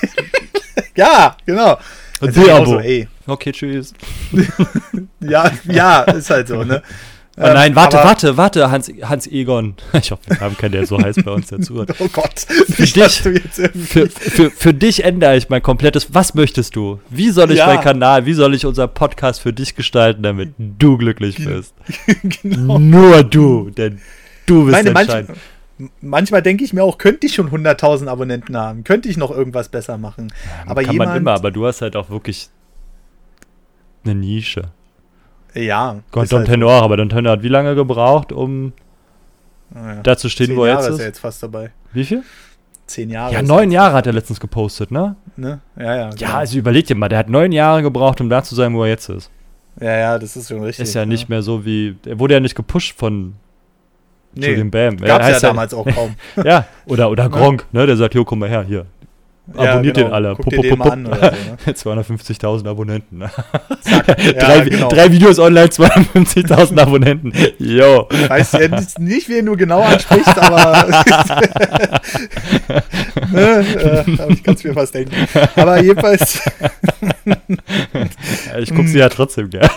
[1.00, 1.78] Ja, genau.
[2.22, 2.46] Und ist D-Abo.
[2.66, 3.08] genauso, ey.
[3.28, 3.94] Okay, tschüss.
[5.22, 6.82] Ja, ja, ist halt so, ne?
[7.38, 9.76] Oh nein, Ähm, warte, aber- warte, warte, Hans, Hans Egon.
[9.94, 11.94] Ich hoffe, wir haben keinen, der so heißt bei uns, der zuhört.
[12.00, 12.40] Oh Gott.
[12.40, 16.14] Für dich- Für, für, für dich ändere ich mein komplettes.
[16.14, 17.00] Was möchtest du?
[17.10, 17.68] Wie soll ich Ja.
[17.68, 21.74] meinen Kanal, wie soll ich unser Podcast für dich gestalten, damit du glücklich bist?
[22.44, 22.78] genau.
[22.80, 24.00] Nur du, denn
[24.46, 25.38] du bist Meine, entscheidend.
[26.02, 28.84] Manchmal denke ich mir auch, könnte ich schon 100.000 Abonnenten haben?
[28.84, 30.32] Könnte ich noch irgendwas besser machen?
[30.66, 32.50] aber Kann jemand, man immer, aber du hast halt auch wirklich
[34.04, 34.72] eine Nische.
[35.54, 36.00] ja.
[36.12, 38.74] Gott, ist Don halt Tenor, aber Don Tenor hat wie lange gebraucht, um
[39.74, 39.80] so.
[39.80, 40.02] Ja.
[40.02, 41.00] da zu stehen, wo er jetzt ist ist?
[41.00, 41.72] er jetzt fast dabei.
[41.94, 42.24] Wie viel?
[42.88, 43.34] Zehn Jahre.
[43.34, 45.16] Ja, neun Jahre hat er letztens gepostet, ne?
[45.38, 45.60] Ne?
[45.78, 45.96] Ja, ja.
[45.96, 46.34] Ja, genau.
[46.34, 48.90] also überleg dir mal, der hat neun Jahre gebraucht, um da zu sein, wo er
[48.90, 49.30] jetzt ist.
[49.80, 50.84] ja, ja, das ist schon richtig.
[50.84, 51.96] Ist ja nicht mehr so wie.
[52.06, 53.36] Er wurde ja nicht gepusht von
[54.34, 54.98] Nee, Julian Bam.
[54.98, 56.16] Gab's ja heißt damals auch kaum.
[56.44, 57.86] Ja, oder, oder Gronk, ne?
[57.86, 58.86] Der sagt, jo, komm mal her, hier.
[59.56, 60.10] Ja, Abonniert genau.
[60.10, 60.36] den alle.
[60.36, 61.74] Guck dir den mal an oder so, ne?
[62.04, 63.24] 250.000 Abonnenten.
[63.82, 64.08] Zack.
[64.08, 64.90] Ja, drei, genau.
[64.90, 67.34] drei Videos online, 250.000 Abonnenten.
[67.58, 68.08] Yo.
[68.28, 68.68] Weiß ja
[69.00, 70.88] nicht, wen du genau ansprichst, aber
[73.32, 75.16] ne, äh, ich kann es mir fast denken.
[75.56, 76.42] Aber jedenfalls,
[78.48, 79.70] Ja, Ich gucke sie ja trotzdem gern.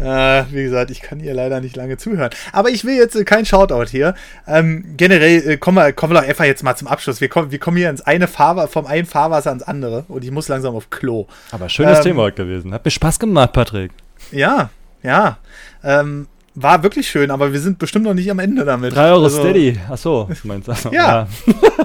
[0.00, 2.30] Äh, wie gesagt, ich kann ihr leider nicht lange zuhören.
[2.52, 4.14] Aber ich will jetzt äh, kein Shoutout hier.
[4.46, 7.20] Ähm, generell äh, kommen, wir, kommen wir doch einfach jetzt mal zum Abschluss.
[7.20, 10.30] Wir kommen, wir kommen hier ins eine Fahrwasser, vom einen Fahrwasser ans andere und ich
[10.30, 11.26] muss langsam auf Klo.
[11.52, 12.72] Aber schönes Ähm, Thema heute gewesen.
[12.72, 13.92] Hat mir Spaß gemacht, Patrick.
[14.32, 14.70] Ja,
[15.02, 15.38] ja.
[15.84, 18.94] Ähm, war wirklich schön, aber wir sind bestimmt noch nicht am Ende damit.
[18.94, 19.78] 3 Euro Also, Steady.
[19.88, 21.28] Achso, du meinst achso, Ja.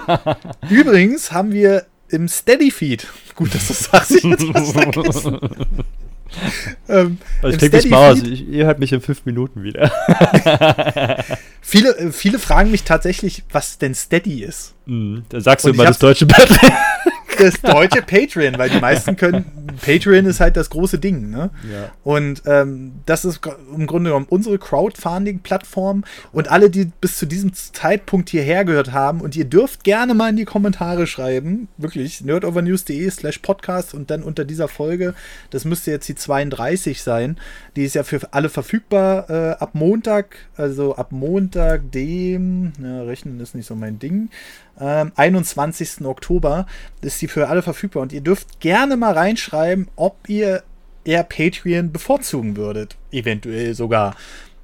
[0.70, 5.40] Übrigens haben wir im Steady-Feed, gut, dass du das sagst, ich jetzt was vergessen.
[6.90, 8.22] Ähm, Also ich denke mich mal aus.
[8.22, 9.92] Ich, ihr hört mich in fünf Minuten wieder.
[11.68, 14.76] Viele, äh, viele fragen mich tatsächlich, was denn Steady ist.
[14.86, 15.24] Mhm.
[15.30, 16.72] Da sagst Und du immer das deutsche Patrick.
[17.38, 19.44] Das deutsche Patreon, weil die meisten können,
[19.82, 21.50] Patreon ist halt das große Ding, ne?
[21.72, 21.92] Ja.
[22.04, 23.42] Und ähm, das ist
[23.76, 26.04] im Grunde genommen unsere Crowdfunding-Plattform.
[26.32, 30.30] Und alle, die bis zu diesem Zeitpunkt hierher gehört haben, und ihr dürft gerne mal
[30.30, 35.14] in die Kommentare schreiben, wirklich, nerdovernews.de slash podcast und dann unter dieser Folge,
[35.50, 37.38] das müsste jetzt die 32 sein,
[37.76, 43.40] die ist ja für alle verfügbar äh, ab Montag, also ab Montag, dem, ja, rechnen
[43.40, 44.30] ist nicht so mein Ding,
[44.80, 46.06] ähm, 21.
[46.06, 46.66] Oktober
[47.02, 50.64] ist die für alle verfügbar und ihr dürft gerne mal reinschreiben, ob ihr
[51.04, 54.16] eher Patreon bevorzugen würdet, eventuell sogar,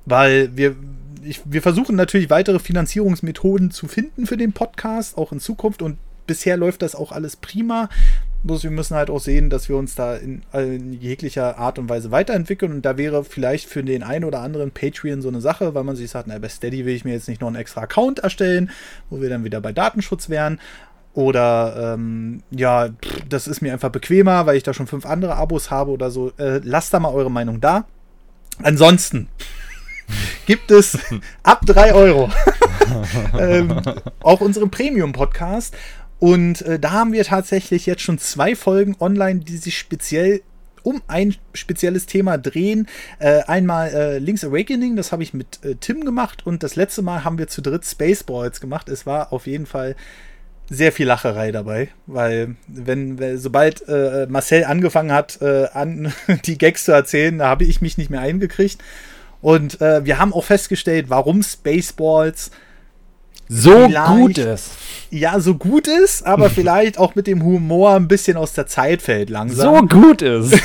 [0.06, 0.76] weil wir
[1.24, 5.98] ich, wir versuchen natürlich weitere Finanzierungsmethoden zu finden für den Podcast, auch in Zukunft und
[6.28, 7.90] bisher läuft das auch alles prima.
[8.44, 11.90] Bloß wir müssen halt auch sehen, dass wir uns da in, in jeglicher Art und
[11.90, 12.72] Weise weiterentwickeln.
[12.72, 15.96] Und da wäre vielleicht für den einen oder anderen Patreon so eine Sache, weil man
[15.96, 18.72] sich sagt, na, bei Steady will ich mir jetzt nicht noch einen extra Account erstellen,
[19.10, 20.60] wo wir dann wieder bei Datenschutz wären.
[21.14, 25.36] Oder ähm, ja, pff, das ist mir einfach bequemer, weil ich da schon fünf andere
[25.36, 26.32] Abos habe oder so.
[26.38, 27.86] Äh, lasst da mal eure Meinung da.
[28.64, 29.28] Ansonsten
[30.46, 30.98] gibt es
[31.44, 32.32] ab 3 Euro
[33.40, 33.82] ähm,
[34.22, 35.76] auch unseren Premium-Podcast.
[36.22, 40.43] Und äh, da haben wir tatsächlich jetzt schon zwei Folgen online, die sich speziell
[40.84, 42.88] um ein spezielles Thema drehen.
[43.18, 47.02] Äh, einmal äh, Link's Awakening, das habe ich mit äh, Tim gemacht und das letzte
[47.02, 48.88] Mal haben wir zu dritt Spaceballs gemacht.
[48.88, 49.95] Es war auf jeden Fall
[50.69, 56.14] sehr viel Lacherei dabei, weil wenn, sobald äh, Marcel angefangen hat, äh, an
[56.45, 58.80] die Gags zu erzählen, da habe ich mich nicht mehr eingekriegt.
[59.41, 62.52] Und äh, wir haben auch festgestellt, warum Spaceballs
[63.53, 64.72] So gut ist.
[65.10, 69.02] ja so gut ist, aber vielleicht auch mit dem Humor ein bisschen aus der Zeit
[69.02, 69.90] fällt langsam.
[69.90, 70.57] So gut ist.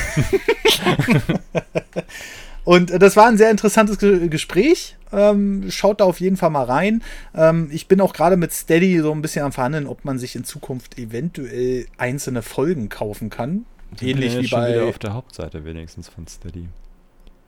[2.65, 4.97] Und äh, das war ein sehr interessantes Ge Gespräch.
[5.13, 7.03] Ähm, schaut da auf jeden Fall mal rein.
[7.35, 10.37] Ähm, ich bin auch gerade mit Steady so ein bisschen am Verhandeln, ob man sich
[10.37, 13.67] in Zukunft eventuell einzelne Folgen kaufen kann.
[14.01, 14.89] Ähnlich wie schon wieder bei.
[14.89, 16.69] auf der Hauptseite wenigstens von Steady.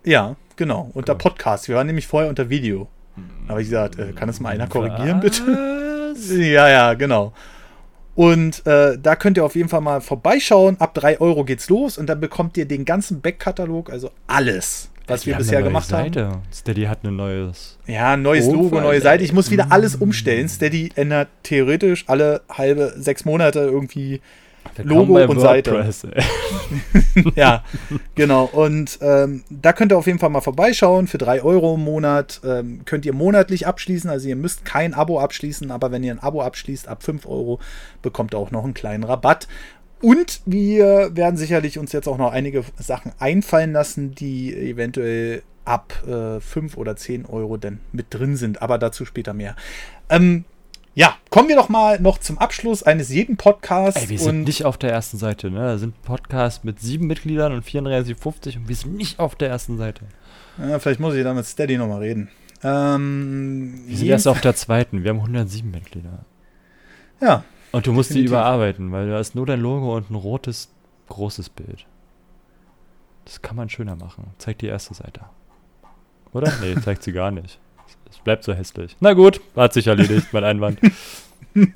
[0.05, 0.91] Ja, genau.
[0.95, 1.19] Unter Cool.
[1.19, 1.69] Podcast.
[1.69, 2.89] Wir waren nämlich vorher unter Video.
[3.49, 5.43] Habe ich gesagt, äh, kann das mal einer korrigieren, bitte?
[5.47, 6.31] Was?
[6.37, 7.33] Ja, ja, genau.
[8.15, 10.77] Und äh, da könnt ihr auf jeden Fall mal vorbeischauen.
[10.81, 15.25] Ab 3 Euro geht's los und dann bekommt ihr den ganzen Backkatalog, also alles, was
[15.27, 16.13] wir haben bisher gemacht haben.
[16.13, 16.33] Seite.
[16.53, 17.79] Steady hat ein neues.
[17.87, 18.83] Ja, neues Logo, Oberseite.
[18.87, 19.25] neue Seite.
[19.25, 20.49] Ich muss wieder alles umstellen.
[20.49, 24.21] Steady ändert theoretisch alle halbe sechs Monate irgendwie.
[24.83, 25.73] Logo und Seite.
[25.73, 26.07] WordPress,
[27.35, 27.65] ja,
[28.15, 28.45] genau.
[28.45, 31.07] Und ähm, da könnt ihr auf jeden Fall mal vorbeischauen.
[31.07, 34.11] Für 3 Euro im Monat ähm, könnt ihr monatlich abschließen.
[34.11, 37.59] Also ihr müsst kein Abo abschließen, aber wenn ihr ein Abo abschließt, ab 5 Euro
[38.03, 39.49] bekommt ihr auch noch einen kleinen Rabatt.
[40.01, 45.93] Und wir werden sicherlich uns jetzt auch noch einige Sachen einfallen lassen, die eventuell ab
[46.07, 48.63] äh, 5 oder 10 Euro dann mit drin sind.
[48.63, 49.57] Aber dazu später mehr.
[50.09, 50.45] Ähm,
[50.99, 54.03] ja, kommen wir doch mal noch zum Abschluss eines jeden Podcasts.
[54.03, 55.61] Ey, wir sind nicht auf der ersten Seite, ne?
[55.61, 59.79] Da sind Podcasts mit sieben Mitgliedern und 34,50 und wir sind nicht auf der ersten
[59.79, 60.07] Seite.
[60.59, 62.29] Ja, vielleicht muss ich da mit Steady nochmal reden.
[62.65, 65.05] Ähm, Wir sind erst auf der zweiten.
[65.05, 66.25] Wir haben 107 Mitglieder.
[67.21, 68.33] ja, Und du musst die Definitiv.
[68.33, 70.69] überarbeiten, weil da ist nur dein Logo und ein rotes,
[71.09, 71.87] großes Bild.
[73.25, 74.31] Das kann man schöner machen.
[74.39, 75.21] Zeig die erste Seite.
[76.33, 76.53] Oder?
[76.61, 77.61] Nee, zeigt sie gar nicht.
[78.11, 78.97] Es bleibt so hässlich.
[79.01, 80.79] Na gut, hat sich erledigt, mein Einwand.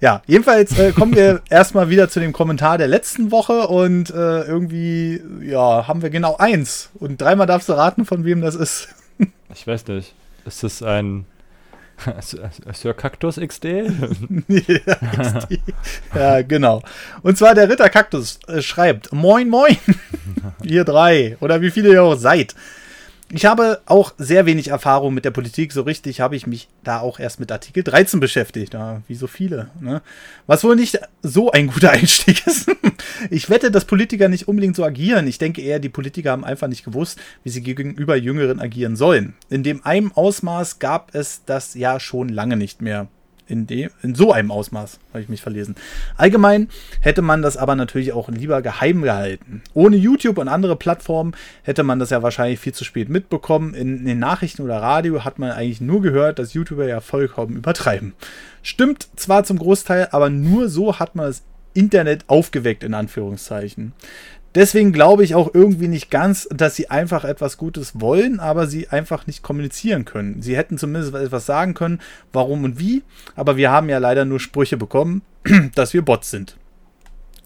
[0.00, 4.42] ja, jedenfalls äh, kommen wir erstmal wieder zu dem Kommentar der letzten Woche und äh,
[4.42, 6.90] irgendwie, ja, haben wir genau eins.
[6.94, 8.88] Und dreimal darfst du raten, von wem das ist.
[9.54, 10.12] Ich weiß nicht.
[10.44, 11.26] Ist das ein
[12.72, 13.64] Sir Cactus XD?
[14.48, 15.60] ja, die-
[16.12, 16.82] ja, genau.
[17.22, 19.76] Und zwar der Ritter Kaktus äh, schreibt: Moin, moin,
[20.64, 22.56] ihr drei oder wie viele ihr auch seid.
[23.30, 25.72] Ich habe auch sehr wenig Erfahrung mit der Politik.
[25.72, 28.74] So richtig habe ich mich da auch erst mit Artikel 13 beschäftigt.
[28.74, 29.70] Ja, wie so viele.
[29.80, 30.02] Ne?
[30.46, 32.70] Was wohl nicht so ein guter Einstieg ist.
[33.30, 35.26] ich wette, dass Politiker nicht unbedingt so agieren.
[35.26, 39.34] Ich denke eher, die Politiker haben einfach nicht gewusst, wie sie gegenüber Jüngeren agieren sollen.
[39.48, 43.08] In dem einem Ausmaß gab es das ja schon lange nicht mehr
[43.46, 45.74] in, dem, in so einem Ausmaß, habe ich mich verlesen.
[46.16, 46.68] Allgemein
[47.00, 49.62] hätte man das aber natürlich auch lieber geheim gehalten.
[49.74, 53.74] Ohne YouTube und andere Plattformen hätte man das ja wahrscheinlich viel zu spät mitbekommen.
[53.74, 57.56] In, in den Nachrichten oder Radio hat man eigentlich nur gehört, dass YouTuber ja vollkommen
[57.56, 58.14] übertreiben.
[58.62, 61.42] Stimmt zwar zum Großteil, aber nur so hat man das
[61.74, 63.92] Internet aufgeweckt, in Anführungszeichen.
[64.54, 68.88] Deswegen glaube ich auch irgendwie nicht ganz, dass sie einfach etwas Gutes wollen, aber sie
[68.88, 70.42] einfach nicht kommunizieren können.
[70.42, 72.00] Sie hätten zumindest etwas sagen können,
[72.32, 73.02] warum und wie,
[73.34, 75.22] aber wir haben ja leider nur Sprüche bekommen,
[75.74, 76.56] dass wir Bots sind.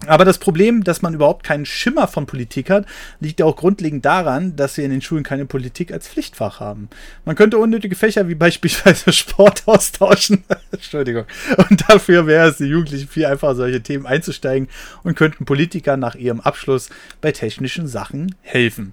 [0.07, 2.87] Aber das Problem, dass man überhaupt keinen Schimmer von Politik hat,
[3.20, 6.89] liegt auch grundlegend daran, dass wir in den Schulen keine Politik als Pflichtfach haben.
[7.25, 10.45] Man könnte unnötige Fächer wie beispielsweise Sport austauschen.
[10.70, 11.25] Entschuldigung.
[11.69, 14.69] Und dafür wäre es den Jugendlichen viel einfacher, solche Themen einzusteigen
[15.03, 18.93] und könnten Politiker nach ihrem Abschluss bei technischen Sachen helfen.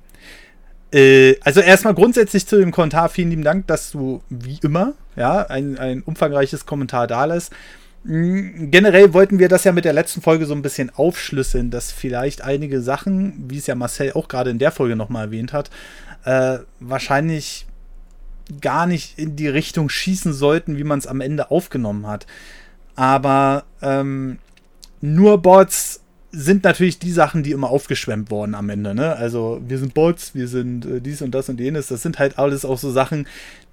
[0.91, 5.45] Äh, also erstmal grundsätzlich zu dem Kommentar vielen lieben Dank, dass du wie immer ja,
[5.47, 7.53] ein, ein umfangreiches Kommentar da lässt.
[8.05, 11.91] Mm, generell wollten wir das ja mit der letzten Folge so ein bisschen aufschlüsseln, dass
[11.91, 15.71] vielleicht einige Sachen, wie es ja Marcel auch gerade in der Folge nochmal erwähnt hat,
[16.23, 17.65] äh, wahrscheinlich
[18.61, 22.27] gar nicht in die Richtung schießen sollten, wie man es am Ende aufgenommen hat.
[22.95, 24.37] Aber ähm,
[25.01, 26.01] nur Bots
[26.31, 28.93] sind natürlich die Sachen, die immer aufgeschwemmt wurden am Ende.
[28.93, 29.15] Ne?
[29.15, 31.87] Also wir sind Bots, wir sind äh, dies und das und jenes.
[31.87, 33.25] Das sind halt alles auch so Sachen,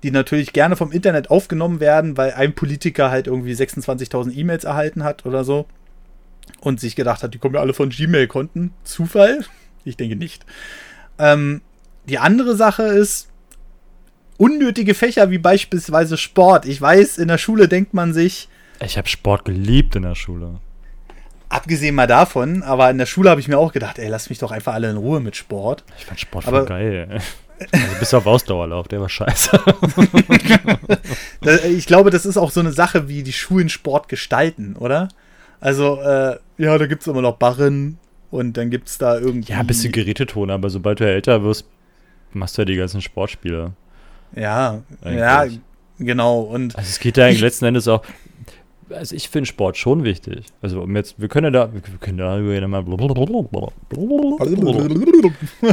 [0.02, 5.04] die natürlich gerne vom Internet aufgenommen werden, weil ein Politiker halt irgendwie 26.000 E-Mails erhalten
[5.04, 5.66] hat oder so
[6.60, 8.72] und sich gedacht hat, die kommen ja alle von Gmail-Konten.
[8.84, 9.44] Zufall?
[9.84, 10.46] Ich denke nicht.
[11.18, 11.60] Ähm,
[12.04, 13.28] die andere Sache ist,
[14.36, 16.66] unnötige Fächer wie beispielsweise Sport.
[16.66, 18.48] Ich weiß, in der Schule denkt man sich.
[18.78, 20.60] Ich habe Sport geliebt in der Schule.
[21.48, 24.38] Abgesehen mal davon, aber in der Schule habe ich mir auch gedacht, ey, lass mich
[24.38, 25.82] doch einfach alle in Ruhe mit Sport.
[25.98, 27.20] Ich fand Sport aber, voll geil.
[27.70, 29.60] Also bis auf Ausdauerlauf, der war scheiße.
[31.76, 35.08] ich glaube, das ist auch so eine Sache, wie die Schulen Sport gestalten, oder?
[35.60, 37.98] Also, äh, ja, da gibt es immer noch Barren
[38.30, 39.52] und dann gibt es da irgendwie.
[39.52, 41.66] Ja, ein bisschen Geräteton, aber sobald du älter wirst,
[42.32, 43.72] machst du ja die ganzen Sportspiele.
[44.34, 45.20] Ja, eigentlich.
[45.20, 45.46] ja,
[45.98, 46.40] genau.
[46.40, 48.02] Und also es geht ja eigentlich letzten Endes auch.
[48.90, 50.46] Also ich finde Sport schon wichtig.
[50.60, 52.84] Also um jetzt, wir können ja da, wir können da mal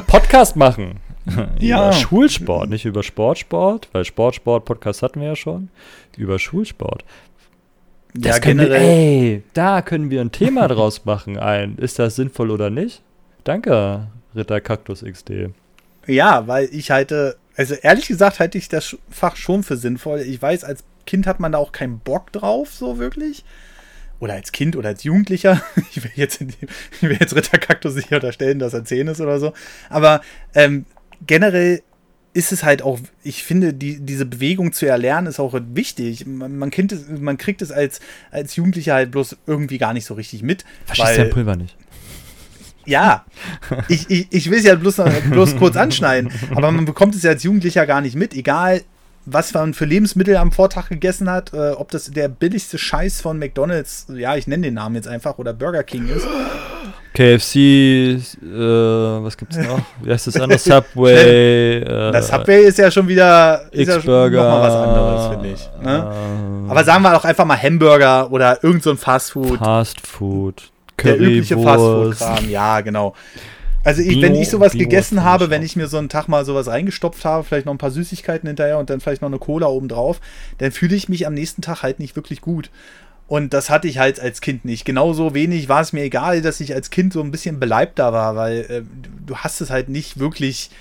[0.07, 0.99] Podcast machen.
[1.59, 1.87] ja.
[1.87, 5.69] Über Schulsport, nicht über Sportsport, weil Sportsport-Podcast hatten wir ja schon.
[6.17, 7.03] Über Schulsport.
[8.13, 8.81] Das ja, generell.
[8.81, 11.37] Wir, ey, da können wir ein Thema draus machen.
[11.37, 13.01] Ein, ist das sinnvoll oder nicht?
[13.43, 15.49] Danke, Ritter Kaktus XD.
[16.07, 20.21] Ja, weil ich halte, also ehrlich gesagt halte ich das Fach schon für sinnvoll.
[20.21, 23.43] Ich weiß, als Kind hat man da auch keinen Bock drauf, so wirklich
[24.19, 25.61] oder als Kind oder als Jugendlicher.
[25.91, 29.39] Ich will jetzt, ich will jetzt Ritter Kaktus nicht unterstellen, dass er 10 ist oder
[29.39, 29.53] so.
[29.89, 30.21] Aber
[30.53, 30.85] ähm,
[31.25, 31.81] generell
[32.33, 36.25] ist es halt auch, ich finde, die, diese Bewegung zu erlernen ist auch wichtig.
[36.25, 37.99] Man, man, kennt es, man kriegt es als,
[38.31, 40.63] als Jugendlicher halt bloß irgendwie gar nicht so richtig mit.
[40.85, 41.75] Verstehst du Pulver nicht?
[42.85, 43.25] Ja,
[43.87, 47.31] ich, ich, ich will es ja bloß, bloß kurz anschneiden, aber man bekommt es ja
[47.31, 48.81] als Jugendlicher gar nicht mit, egal
[49.31, 53.37] was man für Lebensmittel am Vortag gegessen hat, äh, ob das der billigste Scheiß von
[53.37, 56.27] McDonalds, ja, ich nenne den Namen jetzt einfach, oder Burger King ist.
[57.13, 59.79] KFC, äh, was gibt's noch?
[60.01, 60.59] Wie heißt das andere?
[60.59, 61.79] Subway.
[61.79, 64.37] Äh, das Subway ist ja schon wieder X-Burger.
[64.37, 65.83] Ja noch mal was anderes, finde ich.
[65.83, 66.67] Ne?
[66.67, 69.57] Äh, Aber sagen wir auch einfach mal Hamburger oder irgend so ein Fastfood.
[69.57, 70.71] Fastfood.
[71.03, 73.15] Der übliche Fastfood-Kram, ja, genau.
[73.83, 76.27] Also ich, Bio, wenn ich sowas Bio gegessen habe, wenn ich mir so einen Tag
[76.27, 79.39] mal sowas reingestopft habe, vielleicht noch ein paar Süßigkeiten hinterher und dann vielleicht noch eine
[79.39, 80.19] Cola oben drauf,
[80.57, 82.69] dann fühle ich mich am nächsten Tag halt nicht wirklich gut.
[83.27, 84.85] Und das hatte ich halt als Kind nicht.
[84.85, 88.35] Genauso wenig war es mir egal, dass ich als Kind so ein bisschen beleibter war,
[88.35, 88.81] weil äh,
[89.25, 90.71] du hast es halt nicht wirklich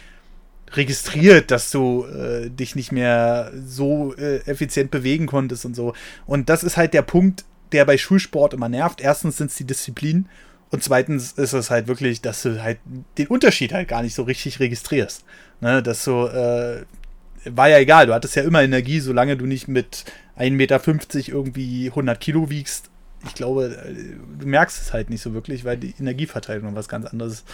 [0.73, 5.93] registriert, dass du äh, dich nicht mehr so äh, effizient bewegen konntest und so.
[6.27, 9.01] Und das ist halt der Punkt, der bei Schulsport immer nervt.
[9.01, 10.27] Erstens sind es die Disziplinen
[10.71, 12.79] und zweitens ist es halt wirklich, dass du halt
[13.17, 15.25] den Unterschied halt gar nicht so richtig registrierst.
[15.61, 16.85] Ne, dass du, äh,
[17.45, 20.05] war ja egal, du hattest ja immer Energie, solange du nicht mit
[20.39, 20.81] 1,50 Meter
[21.29, 22.91] irgendwie 100 Kilo wiegst.
[23.27, 23.77] Ich glaube,
[24.39, 27.45] du merkst es halt nicht so wirklich, weil die Energieverteilung was ganz anderes ist.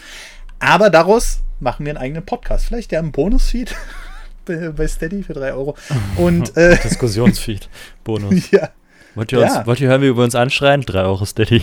[0.59, 2.67] Aber daraus machen wir einen eigenen Podcast.
[2.67, 3.75] Vielleicht ja einen Bonus-Feed
[4.45, 5.77] bei Steady für 3 Euro.
[6.17, 7.69] Und, äh, Diskussionsfeed.
[8.03, 8.51] Bonus.
[8.51, 8.71] ja.
[9.15, 10.81] Wollt ihr, uns, wollt ihr hören, wie wir uns anschreien?
[10.83, 11.63] 3 Euro Steady.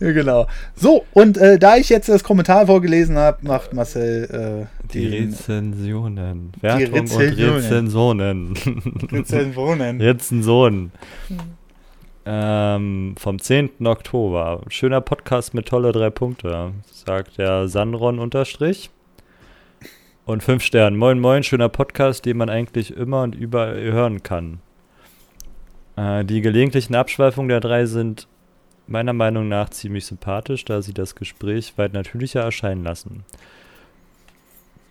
[0.00, 0.46] ja, genau.
[0.76, 6.52] So, und äh, da ich jetzt das Kommentar vorgelesen habe, macht Marcel äh, die Rezensionen.
[6.60, 8.48] Wertung die Rezensionen.
[8.48, 9.12] und Rezensionen.
[9.12, 10.00] Rezensionen.
[10.00, 10.92] Rezensionen.
[12.24, 13.84] Ähm, vom 10.
[13.84, 14.60] Oktober.
[14.68, 18.90] Schöner Podcast mit tolle drei Punkte, sagt der Sanron unterstrich.
[20.24, 20.96] Und fünf Sterne.
[20.96, 24.60] Moin, moin, schöner Podcast, den man eigentlich immer und überall hören kann.
[25.96, 28.28] Äh, die gelegentlichen Abschweifungen der drei sind
[28.86, 33.24] meiner Meinung nach ziemlich sympathisch, da sie das Gespräch weit natürlicher erscheinen lassen.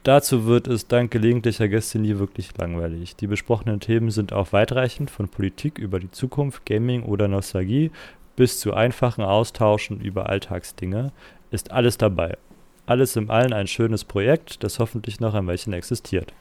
[0.03, 3.15] Dazu wird es dank gelegentlicher Gäste nie wirklich langweilig.
[3.15, 7.91] Die besprochenen Themen sind auch weitreichend, von Politik über die Zukunft, Gaming oder Nostalgie
[8.35, 11.13] bis zu einfachen Austauschen über Alltagsdinge
[11.51, 12.37] ist alles dabei.
[12.85, 16.33] Alles im Allen ein schönes Projekt, das hoffentlich noch ein Weilchen existiert.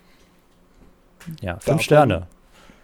[1.41, 2.27] Ja, fünf Davon, Sterne.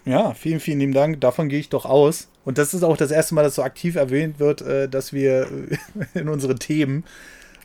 [0.05, 1.21] Ja, vielen, vielen lieben Dank.
[1.21, 2.29] Davon gehe ich doch aus.
[2.45, 5.49] Und das ist auch das erste Mal, dass so aktiv erwähnt wird, äh, dass wir
[6.15, 7.05] in unseren Themen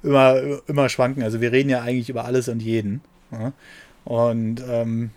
[0.01, 1.23] immer, immer schwanken.
[1.23, 3.01] Also wir reden ja eigentlich über alles und jeden.
[3.31, 3.53] Ja?
[4.05, 5.11] Und ähm,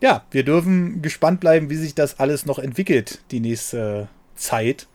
[0.00, 4.86] ja, wir dürfen gespannt bleiben, wie sich das alles noch entwickelt, die nächste Zeit.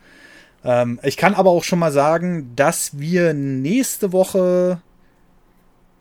[0.63, 4.81] Ähm, ich kann aber auch schon mal sagen, dass wir nächste Woche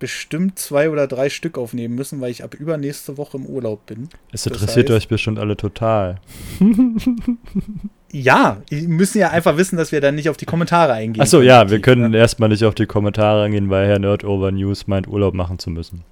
[0.00, 4.08] bestimmt zwei oder drei Stück aufnehmen müssen, weil ich ab übernächste Woche im Urlaub bin.
[4.32, 6.16] Es interessiert das heißt, euch bestimmt alle total.
[8.10, 11.22] ja, die müssen ja einfach wissen, dass wir dann nicht auf die Kommentare eingehen.
[11.22, 12.18] Achso, ja, wir können ne?
[12.18, 16.02] erstmal nicht auf die Kommentare eingehen, weil Herr Nerdover News meint, Urlaub machen zu müssen.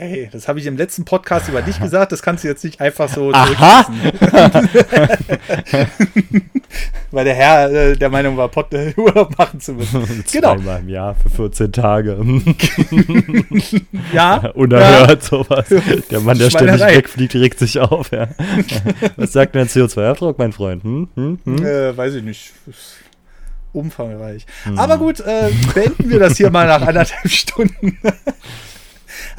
[0.00, 2.80] Ey, das habe ich im letzten Podcast über dich gesagt, das kannst du jetzt nicht
[2.80, 3.84] einfach so Aha.
[7.10, 10.24] Weil der Herr äh, der Meinung war, Pod äh, Urlaub machen zu müssen.
[10.32, 10.54] genau.
[10.54, 12.16] Zweimal im Jahr für 14 Tage.
[14.14, 14.36] ja.
[14.54, 15.28] Unerhört ja.
[15.28, 15.66] sowas.
[16.10, 18.10] Der Mann, der ständig wegfliegt, regt sich auf.
[18.10, 18.28] Ja.
[19.16, 20.82] Was sagt denn CO2-Abdruck, mein Freund?
[20.82, 21.08] Hm?
[21.14, 21.40] Hm?
[21.44, 21.62] Hm?
[21.62, 22.54] Äh, weiß ich nicht
[23.74, 24.46] umfangreich.
[24.64, 24.78] Hm.
[24.78, 27.98] Aber gut, äh, beenden wir das hier mal nach anderthalb Stunden.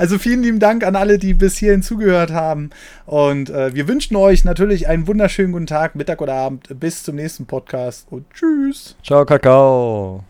[0.01, 2.71] Also vielen lieben Dank an alle, die bis hierhin zugehört haben.
[3.05, 6.67] Und äh, wir wünschen euch natürlich einen wunderschönen guten Tag, Mittag oder Abend.
[6.79, 8.95] Bis zum nächsten Podcast und tschüss.
[9.03, 10.23] Ciao, Kakao.